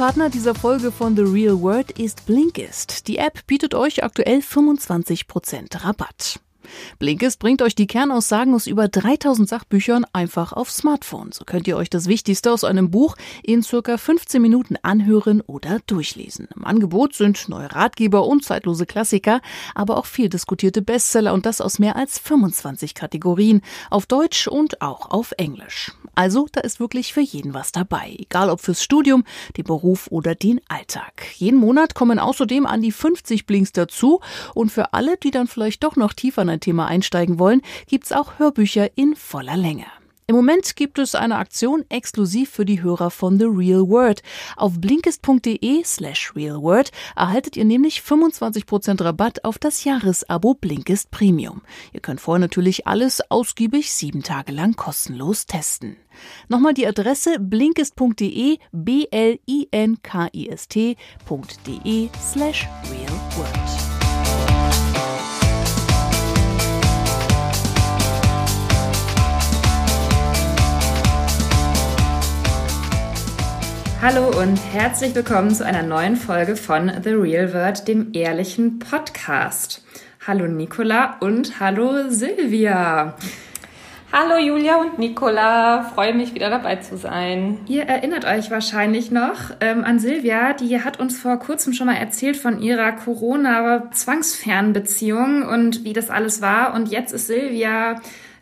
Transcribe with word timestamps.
Werbepartner 0.00 0.30
dieser 0.30 0.54
Folge 0.54 0.92
von 0.92 1.14
The 1.14 1.24
Real 1.24 1.60
World 1.60 1.90
ist 1.98 2.24
Blinkist. 2.24 3.06
Die 3.06 3.18
App 3.18 3.46
bietet 3.46 3.74
euch 3.74 4.02
aktuell 4.02 4.38
25% 4.38 5.84
Rabatt. 5.84 6.40
Blinkist 6.98 7.38
bringt 7.38 7.60
euch 7.60 7.74
die 7.74 7.86
Kernaussagen 7.86 8.54
aus 8.54 8.66
über 8.66 8.88
3000 8.88 9.46
Sachbüchern 9.46 10.06
einfach 10.14 10.54
aufs 10.54 10.78
Smartphone. 10.78 11.32
So 11.32 11.44
könnt 11.44 11.68
ihr 11.68 11.76
euch 11.76 11.90
das 11.90 12.06
Wichtigste 12.06 12.50
aus 12.50 12.64
einem 12.64 12.90
Buch 12.90 13.14
in 13.42 13.62
circa 13.62 13.98
15 13.98 14.40
Minuten 14.40 14.76
anhören 14.80 15.42
oder 15.42 15.80
durchlesen. 15.86 16.48
Im 16.56 16.64
Angebot 16.64 17.12
sind 17.12 17.50
neue 17.50 17.70
Ratgeber 17.70 18.26
und 18.26 18.42
zeitlose 18.42 18.86
Klassiker, 18.86 19.42
aber 19.74 19.98
auch 19.98 20.06
viel 20.06 20.30
diskutierte 20.30 20.80
Bestseller 20.80 21.34
und 21.34 21.44
das 21.44 21.60
aus 21.60 21.78
mehr 21.78 21.96
als 21.96 22.18
25 22.18 22.94
Kategorien, 22.94 23.60
auf 23.90 24.06
Deutsch 24.06 24.48
und 24.48 24.80
auch 24.80 25.10
auf 25.10 25.32
Englisch. 25.36 25.92
Also, 26.20 26.48
da 26.52 26.60
ist 26.60 26.80
wirklich 26.80 27.14
für 27.14 27.22
jeden 27.22 27.54
was 27.54 27.72
dabei, 27.72 28.14
egal 28.18 28.50
ob 28.50 28.60
fürs 28.60 28.82
Studium, 28.82 29.24
den 29.56 29.64
Beruf 29.64 30.08
oder 30.10 30.34
den 30.34 30.60
Alltag. 30.68 31.24
Jeden 31.36 31.58
Monat 31.58 31.94
kommen 31.94 32.18
außerdem 32.18 32.66
an 32.66 32.82
die 32.82 32.92
50 32.92 33.46
Blinks 33.46 33.72
dazu 33.72 34.20
und 34.52 34.70
für 34.70 34.92
alle, 34.92 35.16
die 35.16 35.30
dann 35.30 35.46
vielleicht 35.46 35.82
doch 35.82 35.96
noch 35.96 36.12
tiefer 36.12 36.42
in 36.42 36.50
ein 36.50 36.60
Thema 36.60 36.88
einsteigen 36.88 37.38
wollen, 37.38 37.62
gibt's 37.86 38.12
auch 38.12 38.38
Hörbücher 38.38 38.98
in 38.98 39.16
voller 39.16 39.56
Länge. 39.56 39.86
Im 40.30 40.36
Moment 40.36 40.76
gibt 40.76 41.00
es 41.00 41.16
eine 41.16 41.38
Aktion 41.38 41.84
exklusiv 41.88 42.50
für 42.50 42.64
die 42.64 42.84
Hörer 42.84 43.10
von 43.10 43.36
The 43.36 43.46
Real 43.46 43.88
Word. 43.88 44.22
Auf 44.56 44.80
blinkist.de 44.80 45.82
slash 45.82 46.36
realword 46.36 46.92
erhaltet 47.16 47.56
ihr 47.56 47.64
nämlich 47.64 47.98
25% 47.98 49.02
Rabatt 49.02 49.44
auf 49.44 49.58
das 49.58 49.82
Jahresabo 49.82 50.54
Blinkist 50.54 51.10
Premium. 51.10 51.62
Ihr 51.92 51.98
könnt 51.98 52.20
vorher 52.20 52.38
natürlich 52.38 52.86
alles 52.86 53.20
ausgiebig 53.28 53.92
sieben 53.92 54.22
Tage 54.22 54.52
lang 54.52 54.76
kostenlos 54.76 55.46
testen. 55.46 55.96
Nochmal 56.48 56.74
die 56.74 56.86
Adresse 56.86 57.40
blinkist.de, 57.40 58.58
b-l-i-n-k-i-s-t.de 58.70 59.38
slash 62.22 62.68
realword. 62.88 63.79
Hallo 74.02 74.30
und 74.40 74.56
herzlich 74.56 75.14
willkommen 75.14 75.54
zu 75.54 75.66
einer 75.66 75.82
neuen 75.82 76.16
Folge 76.16 76.56
von 76.56 76.90
The 77.04 77.10
Real 77.10 77.52
World, 77.52 77.86
dem 77.86 78.14
ehrlichen 78.14 78.78
Podcast. 78.78 79.84
Hallo 80.26 80.46
Nicola 80.46 81.18
und 81.20 81.60
hallo 81.60 82.08
Silvia. 82.08 83.14
Hallo 84.10 84.38
Julia 84.38 84.76
und 84.76 84.98
Nicola, 84.98 85.82
freue 85.82 86.14
mich 86.14 86.34
wieder 86.34 86.48
dabei 86.48 86.76
zu 86.76 86.96
sein. 86.96 87.58
Ihr 87.66 87.82
erinnert 87.82 88.24
euch 88.24 88.50
wahrscheinlich 88.50 89.10
noch 89.10 89.50
ähm, 89.60 89.84
an 89.84 89.98
Silvia, 89.98 90.54
die 90.54 90.82
hat 90.82 90.98
uns 90.98 91.20
vor 91.20 91.36
kurzem 91.36 91.74
schon 91.74 91.86
mal 91.86 91.96
erzählt 91.96 92.38
von 92.38 92.62
ihrer 92.62 92.92
Corona-Zwangsfernbeziehung 92.92 95.42
und 95.42 95.84
wie 95.84 95.92
das 95.92 96.08
alles 96.08 96.40
war. 96.40 96.72
Und 96.72 96.88
jetzt 96.88 97.12
ist 97.12 97.26
Silvia 97.26 98.00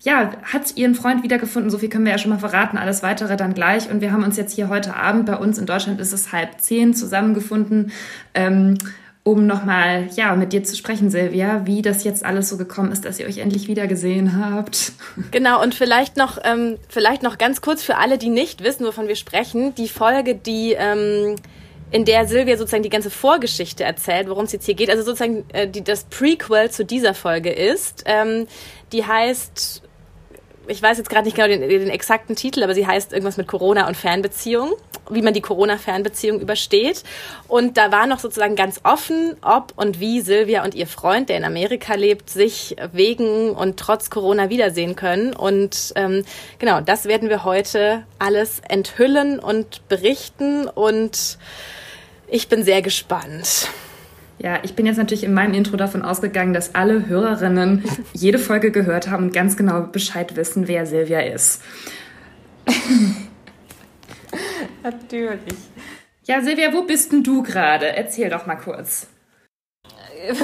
ja, 0.08 0.32
hat 0.42 0.74
ihren 0.74 0.94
Freund 0.94 1.22
wiedergefunden. 1.22 1.70
So 1.70 1.76
viel 1.76 1.90
können 1.90 2.06
wir 2.06 2.12
ja 2.12 2.18
schon 2.18 2.30
mal 2.30 2.38
verraten. 2.38 2.78
Alles 2.78 3.02
weitere 3.02 3.36
dann 3.36 3.52
gleich. 3.52 3.90
Und 3.90 4.00
wir 4.00 4.10
haben 4.10 4.24
uns 4.24 4.38
jetzt 4.38 4.54
hier 4.54 4.70
heute 4.70 4.96
Abend, 4.96 5.26
bei 5.26 5.36
uns 5.36 5.58
in 5.58 5.66
Deutschland 5.66 6.00
ist 6.00 6.14
es 6.14 6.32
halb 6.32 6.62
zehn, 6.62 6.94
zusammengefunden, 6.94 7.92
ähm, 8.32 8.78
um 9.22 9.46
nochmal, 9.46 10.08
ja, 10.16 10.34
mit 10.34 10.54
dir 10.54 10.64
zu 10.64 10.76
sprechen, 10.76 11.10
Silvia, 11.10 11.66
wie 11.66 11.82
das 11.82 12.04
jetzt 12.04 12.24
alles 12.24 12.48
so 12.48 12.56
gekommen 12.56 12.90
ist, 12.90 13.04
dass 13.04 13.20
ihr 13.20 13.26
euch 13.26 13.36
endlich 13.36 13.68
wiedergesehen 13.68 14.42
habt. 14.42 14.92
Genau. 15.30 15.62
Und 15.62 15.74
vielleicht 15.74 16.16
noch, 16.16 16.38
ähm, 16.42 16.78
vielleicht 16.88 17.22
noch 17.22 17.36
ganz 17.36 17.60
kurz 17.60 17.82
für 17.82 17.96
alle, 17.96 18.16
die 18.16 18.30
nicht 18.30 18.64
wissen, 18.64 18.86
wovon 18.86 19.08
wir 19.08 19.16
sprechen. 19.16 19.74
Die 19.74 19.88
Folge, 19.88 20.34
die, 20.34 20.72
ähm, 20.72 21.36
in 21.90 22.06
der 22.06 22.26
Silvia 22.26 22.56
sozusagen 22.56 22.82
die 22.82 22.88
ganze 22.88 23.10
Vorgeschichte 23.10 23.84
erzählt, 23.84 24.28
worum 24.30 24.44
es 24.46 24.52
jetzt 24.52 24.64
hier 24.64 24.74
geht. 24.74 24.88
Also 24.88 25.02
sozusagen 25.02 25.44
äh, 25.52 25.68
die, 25.68 25.84
das 25.84 26.04
Prequel 26.04 26.70
zu 26.70 26.86
dieser 26.86 27.12
Folge 27.12 27.50
ist. 27.50 28.04
Ähm, 28.06 28.46
die 28.92 29.04
heißt 29.04 29.82
ich 30.68 30.82
weiß 30.82 30.98
jetzt 30.98 31.10
gerade 31.10 31.24
nicht 31.24 31.36
genau 31.36 31.48
den, 31.48 31.60
den, 31.60 31.90
exakten 31.90 32.36
Titel, 32.36 32.62
aber 32.62 32.74
sie 32.74 32.86
heißt 32.86 33.12
irgendwas 33.12 33.36
mit 33.36 33.46
Corona 33.46 33.88
und 33.88 33.96
Fernbeziehung, 33.96 34.72
wie 35.10 35.22
man 35.22 35.34
die 35.34 35.40
Corona-Fernbeziehung 35.40 36.40
übersteht. 36.40 37.02
Und 37.48 37.76
da 37.76 37.90
war 37.90 38.06
noch 38.06 38.18
sozusagen 38.18 38.56
ganz 38.56 38.80
offen, 38.84 39.36
ob 39.42 39.72
und 39.76 40.00
wie 40.00 40.20
Silvia 40.20 40.64
und 40.64 40.74
ihr 40.74 40.86
Freund, 40.86 41.28
der 41.28 41.38
in 41.38 41.44
Amerika 41.44 41.94
lebt, 41.94 42.30
sich 42.30 42.76
wegen 42.92 43.50
und 43.50 43.78
trotz 43.78 44.10
Corona 44.10 44.50
wiedersehen 44.50 44.94
können. 44.94 45.34
Und 45.34 45.92
ähm, 45.96 46.24
genau, 46.58 46.80
das 46.80 47.06
werden 47.06 47.28
wir 47.30 47.44
heute 47.44 48.04
alles 48.18 48.60
enthüllen 48.68 49.38
und 49.38 49.88
berichten. 49.88 50.68
Und 50.68 51.38
ich 52.28 52.48
bin 52.48 52.62
sehr 52.62 52.82
gespannt. 52.82 53.68
Ja, 54.38 54.60
ich 54.62 54.74
bin 54.74 54.86
jetzt 54.86 54.98
natürlich 54.98 55.24
in 55.24 55.34
meinem 55.34 55.54
Intro 55.54 55.76
davon 55.76 56.02
ausgegangen, 56.02 56.54
dass 56.54 56.74
alle 56.74 57.06
Hörerinnen 57.06 57.84
jede 58.12 58.38
Folge 58.38 58.70
gehört 58.70 59.10
haben 59.10 59.24
und 59.24 59.32
ganz 59.32 59.56
genau 59.56 59.82
Bescheid 59.82 60.36
wissen, 60.36 60.68
wer 60.68 60.86
Silvia 60.86 61.20
ist. 61.20 61.62
natürlich. 64.82 65.54
Ja, 66.24 66.40
Silvia, 66.42 66.72
wo 66.72 66.82
bist 66.82 67.12
denn 67.12 67.22
du 67.22 67.42
gerade? 67.42 67.86
Erzähl 67.86 68.30
doch 68.30 68.46
mal 68.46 68.56
kurz. 68.56 69.08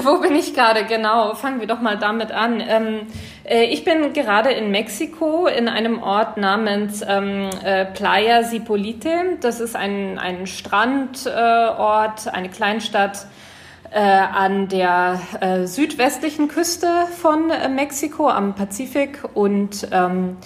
Wo 0.03 0.19
bin 0.19 0.34
ich 0.37 0.55
gerade? 0.55 0.84
Genau, 0.84 1.34
fangen 1.34 1.61
wir 1.61 1.66
doch 1.66 1.81
mal 1.81 1.99
damit 1.99 2.31
an. 2.31 2.62
Ähm, 2.66 3.00
äh, 3.44 3.65
ich 3.65 3.84
bin 3.84 4.12
gerade 4.12 4.50
in 4.50 4.71
Mexiko 4.71 5.47
in 5.47 5.69
einem 5.69 6.03
Ort 6.03 6.37
namens 6.37 7.05
ähm, 7.06 7.50
äh, 7.62 7.84
Playa 7.84 8.44
Zipolite. 8.44 9.37
Das 9.41 9.61
ist 9.61 9.76
ein, 9.76 10.19
ein 10.19 10.47
Strandort, 10.47 12.26
äh, 12.26 12.31
eine 12.31 12.49
Kleinstadt 12.49 13.26
äh, 13.94 14.00
an 14.00 14.66
der 14.66 15.21
äh, 15.41 15.66
südwestlichen 15.66 16.49
Küste 16.49 16.88
von 17.21 17.50
äh, 17.50 17.69
Mexiko 17.69 18.28
am 18.28 18.55
Pazifik 18.55 19.21
und 19.34 19.88
ähm, 19.93 20.37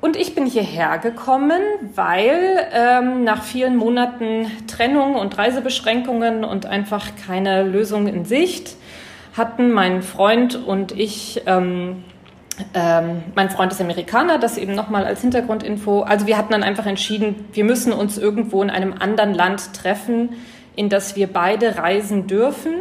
und 0.00 0.16
ich 0.16 0.34
bin 0.34 0.46
hierher 0.46 0.98
gekommen, 0.98 1.60
weil 1.94 2.68
ähm, 2.72 3.24
nach 3.24 3.42
vielen 3.42 3.76
Monaten 3.76 4.46
Trennung 4.68 5.16
und 5.16 5.36
Reisebeschränkungen 5.36 6.44
und 6.44 6.66
einfach 6.66 7.08
keine 7.26 7.64
Lösung 7.64 8.06
in 8.06 8.24
Sicht 8.24 8.76
hatten 9.36 9.72
mein 9.72 10.02
Freund 10.02 10.54
und 10.54 10.92
ich 10.92 11.42
ähm, 11.46 12.04
ähm, 12.72 13.22
mein 13.34 13.50
Freund 13.50 13.72
ist 13.72 13.80
Amerikaner, 13.80 14.38
das 14.38 14.58
eben 14.58 14.74
nochmal 14.74 15.04
als 15.04 15.22
Hintergrundinfo. 15.22 16.02
Also 16.02 16.26
wir 16.26 16.38
hatten 16.38 16.52
dann 16.52 16.62
einfach 16.62 16.86
entschieden, 16.86 17.46
wir 17.52 17.64
müssen 17.64 17.92
uns 17.92 18.16
irgendwo 18.16 18.62
in 18.62 18.70
einem 18.70 18.94
anderen 18.98 19.34
Land 19.34 19.74
treffen, 19.74 20.30
in 20.76 20.88
das 20.88 21.16
wir 21.16 21.26
beide 21.26 21.76
reisen 21.76 22.26
dürfen, 22.26 22.74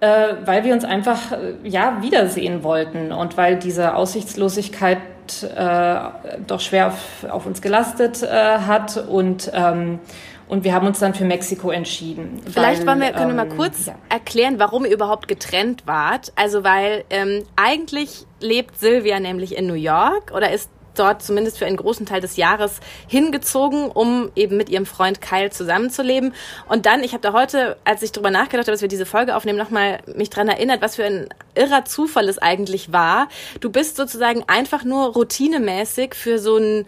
äh, 0.00 0.34
weil 0.44 0.64
wir 0.64 0.74
uns 0.74 0.84
einfach 0.84 1.32
äh, 1.32 1.54
ja 1.62 1.98
wiedersehen 2.02 2.64
wollten 2.64 3.12
und 3.12 3.36
weil 3.36 3.56
diese 3.56 3.94
Aussichtslosigkeit 3.94 4.98
äh, 5.56 5.96
doch 6.46 6.60
schwer 6.60 6.88
auf, 6.88 7.24
auf 7.30 7.46
uns 7.46 7.62
gelastet 7.62 8.22
äh, 8.22 8.26
hat 8.26 8.96
und 8.96 9.50
ähm, 9.54 10.00
und 10.48 10.64
wir 10.64 10.74
haben 10.74 10.86
uns 10.86 10.98
dann 10.98 11.14
für 11.14 11.24
Mexiko 11.24 11.70
entschieden. 11.70 12.42
Vielleicht 12.44 12.84
weil, 12.84 13.00
wir, 13.00 13.12
können 13.12 13.28
wir 13.28 13.44
mal 13.46 13.50
ähm, 13.50 13.56
kurz 13.56 13.86
ja. 13.86 13.94
erklären, 14.10 14.58
warum 14.58 14.84
ihr 14.84 14.92
überhaupt 14.92 15.26
getrennt 15.26 15.86
wart. 15.86 16.30
Also 16.36 16.62
weil 16.62 17.04
ähm, 17.08 17.44
eigentlich 17.56 18.26
lebt 18.38 18.78
Silvia 18.78 19.18
nämlich 19.18 19.56
in 19.56 19.66
New 19.66 19.72
York 19.72 20.30
oder 20.36 20.52
ist 20.52 20.68
dort 20.94 21.22
zumindest 21.22 21.58
für 21.58 21.66
einen 21.66 21.76
großen 21.76 22.06
Teil 22.06 22.20
des 22.20 22.36
Jahres 22.36 22.80
hingezogen, 23.06 23.90
um 23.90 24.30
eben 24.36 24.56
mit 24.56 24.68
ihrem 24.68 24.86
Freund 24.86 25.20
Kyle 25.20 25.50
zusammenzuleben. 25.50 26.34
Und 26.68 26.86
dann, 26.86 27.02
ich 27.02 27.12
habe 27.12 27.22
da 27.22 27.32
heute, 27.32 27.76
als 27.84 28.02
ich 28.02 28.12
darüber 28.12 28.30
nachgedacht 28.30 28.66
habe, 28.66 28.72
dass 28.72 28.82
wir 28.82 28.88
diese 28.88 29.06
Folge 29.06 29.36
aufnehmen, 29.36 29.58
nochmal 29.58 30.00
mich 30.14 30.30
dran 30.30 30.48
erinnert, 30.48 30.82
was 30.82 30.96
für 30.96 31.04
ein 31.04 31.28
irrer 31.54 31.84
Zufall 31.84 32.28
es 32.28 32.38
eigentlich 32.38 32.92
war. 32.92 33.28
Du 33.60 33.70
bist 33.70 33.96
sozusagen 33.96 34.44
einfach 34.46 34.84
nur 34.84 35.12
routinemäßig 35.12 36.14
für 36.14 36.38
so 36.38 36.56
einen 36.56 36.86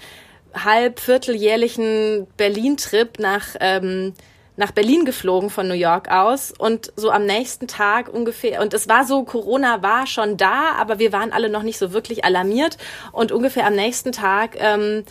halb 0.55 1.01
vierteljährlichen 1.01 2.27
Berlin-Trip 2.37 3.19
nach 3.19 3.57
ähm, 3.61 4.15
nach 4.57 4.71
Berlin 4.71 5.05
geflogen 5.05 5.51
von 5.51 5.67
New 5.67 5.75
York 5.75 6.11
aus 6.11 6.53
und 6.57 6.93
so 6.97 7.11
am 7.11 7.27
nächsten 7.27 7.67
Tag 7.67 8.09
ungefähr, 8.09 8.61
und 8.63 8.73
es 8.75 8.89
war 8.89 9.05
so, 9.05 9.25
Corona 9.25 9.83
war 9.83 10.07
schon 10.07 10.37
da, 10.37 10.73
aber 10.79 10.99
wir 10.99 11.13
waren 11.13 11.33
alle 11.33 11.49
noch 11.49 11.63
nicht 11.63 11.79
so 11.79 11.93
wirklich 11.93 12.25
alarmiert 12.25 12.79
und 13.13 13.33
ungefähr 13.33 13.67
am 13.67 13.75
nächsten 13.75 14.13
Tag 14.13 14.57
ähm, 14.59 15.05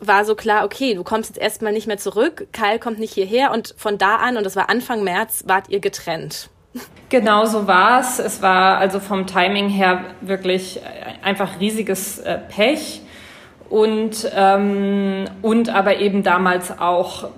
war 0.00 0.24
so 0.24 0.34
klar, 0.34 0.64
okay, 0.64 0.94
du 0.94 1.04
kommst 1.04 1.30
jetzt 1.30 1.42
erstmal 1.42 1.72
nicht 1.72 1.86
mehr 1.86 1.98
zurück, 1.98 2.46
Kyle 2.52 2.78
kommt 2.78 2.98
nicht 2.98 3.14
hierher 3.14 3.52
und 3.52 3.74
von 3.78 3.96
da 3.96 4.16
an, 4.16 4.36
und 4.36 4.44
das 4.44 4.56
war 4.56 4.68
Anfang 4.68 5.02
März, 5.02 5.44
wart 5.46 5.68
ihr 5.70 5.80
getrennt. 5.80 6.50
Genau 7.08 7.44
so 7.46 7.68
war 7.68 8.00
es. 8.00 8.18
Es 8.18 8.42
war 8.42 8.78
also 8.78 8.98
vom 8.98 9.28
Timing 9.28 9.68
her 9.68 10.06
wirklich 10.20 10.80
einfach 11.22 11.60
riesiges 11.60 12.18
äh, 12.18 12.38
Pech 12.48 13.00
und, 13.70 14.28
ähm, 14.34 15.26
und 15.40 15.68
aber 15.68 15.98
eben 15.98 16.24
damals 16.24 16.76
auch 16.76 17.28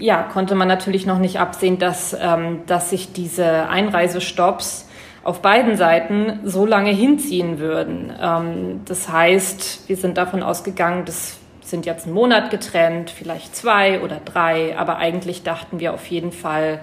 ja, 0.00 0.22
konnte 0.22 0.54
man 0.54 0.68
natürlich 0.68 1.06
noch 1.06 1.18
nicht 1.18 1.38
absehen, 1.38 1.78
dass, 1.78 2.16
ähm, 2.20 2.62
dass 2.66 2.90
sich 2.90 3.12
diese 3.12 3.68
Einreisestopps 3.68 4.88
auf 5.22 5.42
beiden 5.42 5.76
Seiten 5.76 6.40
so 6.44 6.66
lange 6.66 6.90
hinziehen 6.90 7.58
würden. 7.58 8.12
Ähm, 8.20 8.80
das 8.86 9.08
heißt, 9.08 9.88
wir 9.88 9.96
sind 9.96 10.16
davon 10.16 10.42
ausgegangen, 10.42 11.04
dass 11.04 11.40
sind 11.70 11.86
jetzt 11.86 12.04
einen 12.04 12.14
Monat 12.14 12.50
getrennt, 12.50 13.10
vielleicht 13.10 13.56
zwei 13.56 14.00
oder 14.02 14.20
drei, 14.24 14.76
aber 14.76 14.98
eigentlich 14.98 15.44
dachten 15.44 15.80
wir 15.80 15.94
auf 15.94 16.06
jeden 16.06 16.32
Fall 16.32 16.80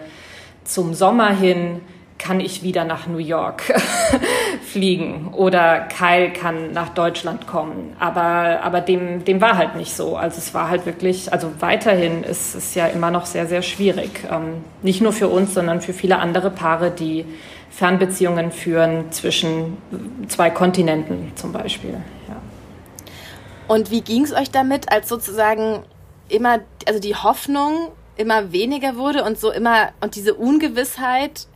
zum 0.63 0.93
Sommer 0.93 1.29
hin, 1.29 1.81
kann 2.17 2.39
ich 2.39 2.63
wieder 2.63 2.83
nach 2.83 3.07
New 3.07 3.17
York 3.17 3.63
fliegen 4.63 5.29
oder 5.33 5.81
Kyle 5.81 6.31
kann 6.31 6.71
nach 6.71 6.89
Deutschland 6.89 7.47
kommen. 7.47 7.95
Aber, 7.99 8.61
aber 8.63 8.81
dem, 8.81 9.23
dem 9.23 9.41
war 9.41 9.57
halt 9.57 9.75
nicht 9.75 9.95
so. 9.95 10.17
Also 10.17 10.37
es 10.37 10.53
war 10.53 10.69
halt 10.69 10.85
wirklich, 10.85 11.31
also 11.31 11.51
weiterhin 11.59 12.23
ist 12.23 12.55
es 12.55 12.75
ja 12.75 12.87
immer 12.87 13.11
noch 13.11 13.25
sehr, 13.25 13.47
sehr 13.47 13.61
schwierig. 13.61 14.23
Ähm, 14.31 14.63
nicht 14.81 15.01
nur 15.01 15.13
für 15.13 15.27
uns, 15.27 15.53
sondern 15.53 15.81
für 15.81 15.93
viele 15.93 16.19
andere 16.19 16.49
Paare, 16.49 16.91
die 16.91 17.25
Fernbeziehungen 17.69 18.51
führen 18.51 19.11
zwischen 19.11 19.77
zwei 20.27 20.49
Kontinenten 20.49 21.31
zum 21.35 21.51
Beispiel. 21.51 21.93
Ja. 22.27 22.35
Und 23.67 23.91
wie 23.91 24.01
ging 24.01 24.23
es 24.23 24.33
euch 24.33 24.49
damit, 24.49 24.91
als 24.91 25.09
sozusagen 25.09 25.83
immer, 26.29 26.59
also 26.87 26.99
die 26.99 27.15
Hoffnung 27.15 27.89
immer 28.15 28.51
weniger 28.51 28.95
wurde 28.95 29.23
und 29.23 29.39
so 29.39 29.51
immer, 29.51 29.89
und 30.01 30.15
diese 30.15 30.33
Ungewissheit 30.33 31.47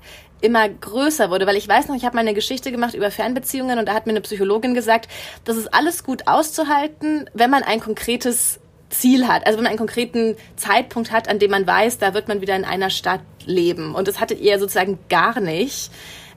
immer 0.42 0.68
größer 0.68 1.30
wurde, 1.30 1.48
weil 1.48 1.56
ich 1.56 1.68
weiß 1.68 1.88
noch, 1.88 1.96
ich 1.96 2.06
habe 2.06 2.16
mal 2.16 2.22
eine 2.22 2.34
Geschichte 2.34 2.72
gemacht 2.72 2.94
über 2.94 3.12
Fernbeziehungen 3.12 3.80
und 3.80 3.88
da 3.88 3.94
hat 3.94 4.06
mir 4.06 4.12
eine 4.12 4.22
Psychologin 4.22 4.74
gesagt, 4.74 5.08
das 5.46 5.58
ist 5.58 5.74
alles 5.74 6.04
gut 6.04 6.28
auszuhalten, 6.28 7.30
wenn 7.34 7.50
man 7.50 7.64
ein 7.64 7.80
konkretes 7.80 8.60
Ziel 8.90 9.28
hat, 9.28 9.46
also 9.46 9.58
wenn 9.58 9.64
man 9.64 9.72
einen 9.72 9.80
konkreten 9.80 10.36
Zeitpunkt 10.56 11.12
hat, 11.12 11.30
an 11.30 11.40
dem 11.40 11.52
man 11.52 11.66
weiß, 11.66 11.98
da 11.98 12.14
wird 12.14 12.28
man 12.28 12.42
wieder 12.42 12.56
in 12.56 12.66
einer 12.66 12.90
Stadt 12.90 13.22
leben. 13.46 13.96
Und 13.96 14.08
das 14.08 14.20
hattet 14.20 14.42
ihr 14.42 14.60
sozusagen 14.60 15.00
gar 15.10 15.40
nicht. 15.40 15.92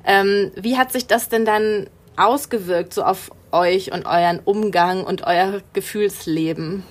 Ähm, 0.06 0.52
wie 0.54 0.78
hat 0.78 0.92
sich 0.92 1.06
das 1.06 1.28
denn 1.28 1.44
dann 1.44 1.88
ausgewirkt, 2.16 2.94
so 2.94 3.02
auf 3.02 3.30
euch 3.50 3.92
und 3.92 4.06
euren 4.06 4.40
Umgang 4.44 5.04
und 5.04 5.26
euer 5.26 5.62
Gefühlsleben? 5.72 6.84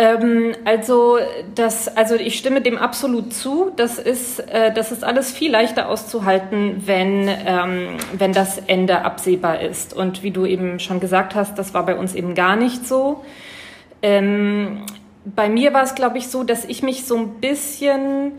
Ähm, 0.00 0.54
also, 0.64 1.18
das, 1.54 1.94
also 1.94 2.14
ich 2.14 2.38
stimme 2.38 2.62
dem 2.62 2.78
absolut 2.78 3.34
zu. 3.34 3.70
Das 3.76 3.98
ist, 3.98 4.38
äh, 4.38 4.72
das 4.72 4.92
ist 4.92 5.04
alles 5.04 5.30
viel 5.30 5.50
leichter 5.50 5.90
auszuhalten, 5.90 6.84
wenn, 6.86 7.28
ähm, 7.28 7.98
wenn 8.14 8.32
das 8.32 8.56
Ende 8.66 9.02
absehbar 9.02 9.60
ist. 9.60 9.92
Und 9.92 10.22
wie 10.22 10.30
du 10.30 10.46
eben 10.46 10.80
schon 10.80 11.00
gesagt 11.00 11.34
hast, 11.34 11.58
das 11.58 11.74
war 11.74 11.84
bei 11.84 11.96
uns 11.96 12.14
eben 12.14 12.34
gar 12.34 12.56
nicht 12.56 12.88
so. 12.88 13.22
Ähm, 14.00 14.86
bei 15.26 15.50
mir 15.50 15.74
war 15.74 15.82
es, 15.82 15.94
glaube 15.94 16.16
ich, 16.16 16.28
so, 16.28 16.44
dass 16.44 16.64
ich 16.64 16.82
mich 16.82 17.04
so 17.04 17.16
ein 17.18 17.40
bisschen 17.42 18.32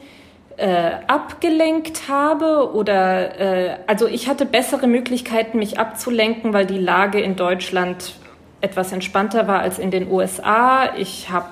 äh, 0.57 0.93
abgelenkt 1.05 2.09
habe 2.09 2.73
oder 2.73 3.39
äh, 3.39 3.77
also 3.85 4.07
ich 4.07 4.27
hatte 4.27 4.47
bessere 4.47 4.87
Möglichkeiten, 4.87 5.59
mich 5.59 5.77
abzulenken, 5.77 6.53
weil 6.53 6.65
die 6.65 6.79
Lage 6.79 7.21
in 7.21 7.35
Deutschland 7.35 8.15
etwas 8.61 8.91
entspannter 8.91 9.47
war 9.47 9.59
als 9.59 9.79
in 9.79 9.91
den 9.91 10.09
USA. 10.09 10.95
Ich 10.95 11.29
habe 11.29 11.49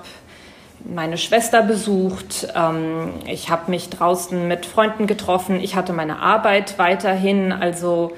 meine 0.85 1.17
Schwester 1.17 1.61
besucht, 1.61 2.47
ähm, 2.55 3.13
ich 3.25 3.49
habe 3.49 3.69
mich 3.69 3.89
draußen 3.89 4.47
mit 4.47 4.65
Freunden 4.65 5.07
getroffen, 5.07 5.59
ich 5.59 5.75
hatte 5.75 5.93
meine 5.93 6.19
Arbeit 6.19 6.79
weiterhin, 6.79 7.51
also 7.51 8.13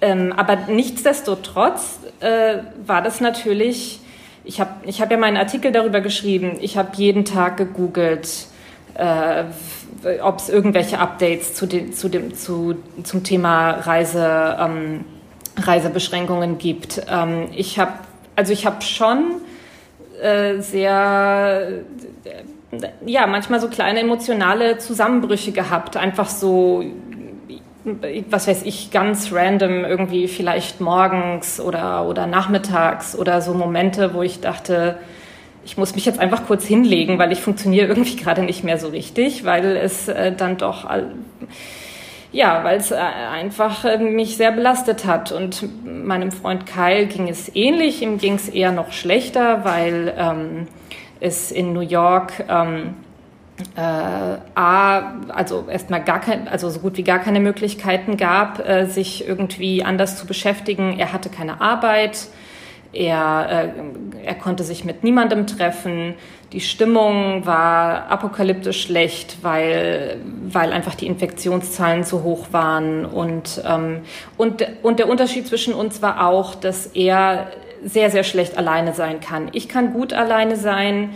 ähm, 0.00 0.32
aber 0.36 0.56
nichtsdestotrotz 0.68 2.00
äh, 2.20 2.58
war 2.84 3.02
das 3.02 3.20
natürlich, 3.20 4.00
ich 4.44 4.60
habe 4.60 4.70
ich 4.84 5.00
hab 5.00 5.10
ja 5.10 5.16
meinen 5.16 5.36
Artikel 5.36 5.72
darüber 5.72 6.00
geschrieben, 6.00 6.58
ich 6.60 6.76
habe 6.76 6.90
jeden 6.96 7.24
Tag 7.24 7.56
gegoogelt, 7.56 8.46
äh, 8.94 9.44
ob 10.20 10.38
es 10.38 10.48
irgendwelche 10.48 10.98
Updates 10.98 11.54
zu 11.54 11.66
dem, 11.66 11.92
zu 11.92 12.08
dem, 12.08 12.34
zu, 12.34 12.74
zum 13.04 13.22
Thema 13.22 13.70
Reise 13.70 14.56
ähm, 14.60 15.04
Reisebeschränkungen 15.56 16.58
gibt. 16.58 17.02
Ähm, 17.08 17.48
ich 17.54 17.78
habe, 17.78 17.92
also 18.36 18.52
ich 18.52 18.66
habe 18.66 18.82
schon 18.82 19.32
äh, 20.20 20.60
sehr, 20.60 21.82
äh, 22.24 22.88
ja, 23.04 23.26
manchmal 23.26 23.60
so 23.60 23.68
kleine 23.68 24.00
emotionale 24.00 24.78
Zusammenbrüche 24.78 25.52
gehabt. 25.52 25.96
Einfach 25.96 26.28
so, 26.28 26.84
was 28.30 28.46
weiß 28.46 28.62
ich, 28.62 28.90
ganz 28.90 29.32
random 29.32 29.84
irgendwie 29.84 30.28
vielleicht 30.28 30.80
morgens 30.80 31.60
oder, 31.60 32.06
oder 32.06 32.26
nachmittags 32.26 33.16
oder 33.16 33.40
so 33.42 33.54
Momente, 33.54 34.14
wo 34.14 34.22
ich 34.22 34.40
dachte, 34.40 34.98
ich 35.64 35.76
muss 35.76 35.94
mich 35.94 36.04
jetzt 36.04 36.18
einfach 36.18 36.46
kurz 36.46 36.64
hinlegen, 36.64 37.18
weil 37.18 37.32
ich 37.32 37.40
funktioniere 37.40 37.86
irgendwie 37.86 38.16
gerade 38.22 38.42
nicht 38.42 38.64
mehr 38.64 38.78
so 38.78 38.88
richtig, 38.88 39.44
weil 39.44 39.76
es 39.76 40.08
äh, 40.08 40.32
dann 40.32 40.56
doch 40.56 40.86
ja, 42.32 42.64
weil 42.64 42.78
es 42.78 42.90
äh, 42.90 42.96
einfach 42.96 43.84
äh, 43.84 43.98
mich 43.98 44.36
sehr 44.36 44.52
belastet 44.52 45.04
hat. 45.04 45.32
Und 45.32 45.68
meinem 45.84 46.32
Freund 46.32 46.66
Kyle 46.66 47.06
ging 47.06 47.28
es 47.28 47.54
ähnlich, 47.54 48.02
ihm 48.02 48.18
ging 48.18 48.34
es 48.34 48.48
eher 48.48 48.72
noch 48.72 48.92
schlechter, 48.92 49.64
weil 49.64 50.14
ähm, 50.16 50.66
es 51.20 51.52
in 51.52 51.72
New 51.74 51.80
York 51.80 52.44
ähm, 52.48 52.94
äh, 53.76 53.80
A, 54.54 55.12
also 55.28 55.66
erstmal 55.68 56.02
gar 56.02 56.20
kein, 56.20 56.48
also 56.48 56.70
so 56.70 56.80
gut 56.80 56.96
wie 56.96 57.04
gar 57.04 57.18
keine 57.18 57.38
Möglichkeiten 57.38 58.16
gab, 58.16 58.66
äh, 58.66 58.86
sich 58.86 59.26
irgendwie 59.28 59.84
anders 59.84 60.16
zu 60.16 60.26
beschäftigen. 60.26 60.98
Er 60.98 61.12
hatte 61.12 61.28
keine 61.28 61.60
Arbeit. 61.60 62.28
Er, 62.92 63.72
äh, 63.74 64.24
er 64.26 64.34
konnte 64.34 64.64
sich 64.64 64.84
mit 64.84 65.04
niemandem 65.04 65.46
treffen. 65.46 66.14
Die 66.52 66.60
Stimmung 66.60 67.46
war 67.46 68.10
apokalyptisch 68.10 68.82
schlecht, 68.82 69.38
weil, 69.40 70.18
weil 70.44 70.72
einfach 70.72 70.94
die 70.94 71.06
Infektionszahlen 71.06 72.04
zu 72.04 72.22
hoch 72.22 72.48
waren. 72.52 73.06
Und, 73.06 73.62
ähm, 73.66 74.00
und, 74.36 74.66
und 74.82 74.98
der 74.98 75.08
Unterschied 75.08 75.46
zwischen 75.46 75.72
uns 75.72 76.02
war 76.02 76.26
auch, 76.26 76.54
dass 76.54 76.86
er 76.88 77.46
sehr, 77.82 78.10
sehr 78.10 78.22
schlecht 78.22 78.58
alleine 78.58 78.92
sein 78.92 79.20
kann. 79.20 79.48
Ich 79.52 79.68
kann 79.68 79.94
gut 79.94 80.12
alleine 80.12 80.56
sein. 80.56 81.10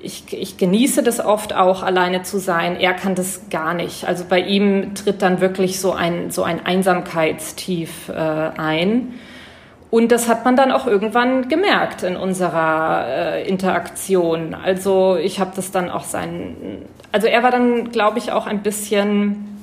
Ich, 0.00 0.24
ich 0.32 0.56
genieße 0.56 1.04
das 1.04 1.24
oft 1.24 1.54
auch, 1.54 1.84
alleine 1.84 2.22
zu 2.22 2.38
sein. 2.38 2.76
Er 2.80 2.94
kann 2.94 3.14
das 3.14 3.48
gar 3.48 3.74
nicht. 3.74 4.08
Also 4.08 4.24
bei 4.28 4.40
ihm 4.40 4.94
tritt 4.96 5.22
dann 5.22 5.40
wirklich 5.40 5.78
so 5.78 5.92
ein, 5.92 6.32
so 6.32 6.42
ein 6.42 6.66
Einsamkeitstief 6.66 8.08
äh, 8.08 8.12
ein. 8.12 9.14
Und 9.90 10.12
das 10.12 10.28
hat 10.28 10.44
man 10.44 10.54
dann 10.54 10.70
auch 10.70 10.86
irgendwann 10.86 11.48
gemerkt 11.48 12.04
in 12.04 12.16
unserer 12.16 13.06
äh, 13.08 13.48
Interaktion. 13.48 14.54
Also 14.54 15.16
ich 15.16 15.40
habe 15.40 15.50
das 15.56 15.72
dann 15.72 15.90
auch 15.90 16.04
sein, 16.04 16.84
also 17.10 17.26
er 17.26 17.42
war 17.42 17.50
dann, 17.50 17.90
glaube 17.90 18.18
ich, 18.18 18.30
auch 18.30 18.46
ein 18.46 18.62
bisschen 18.62 19.58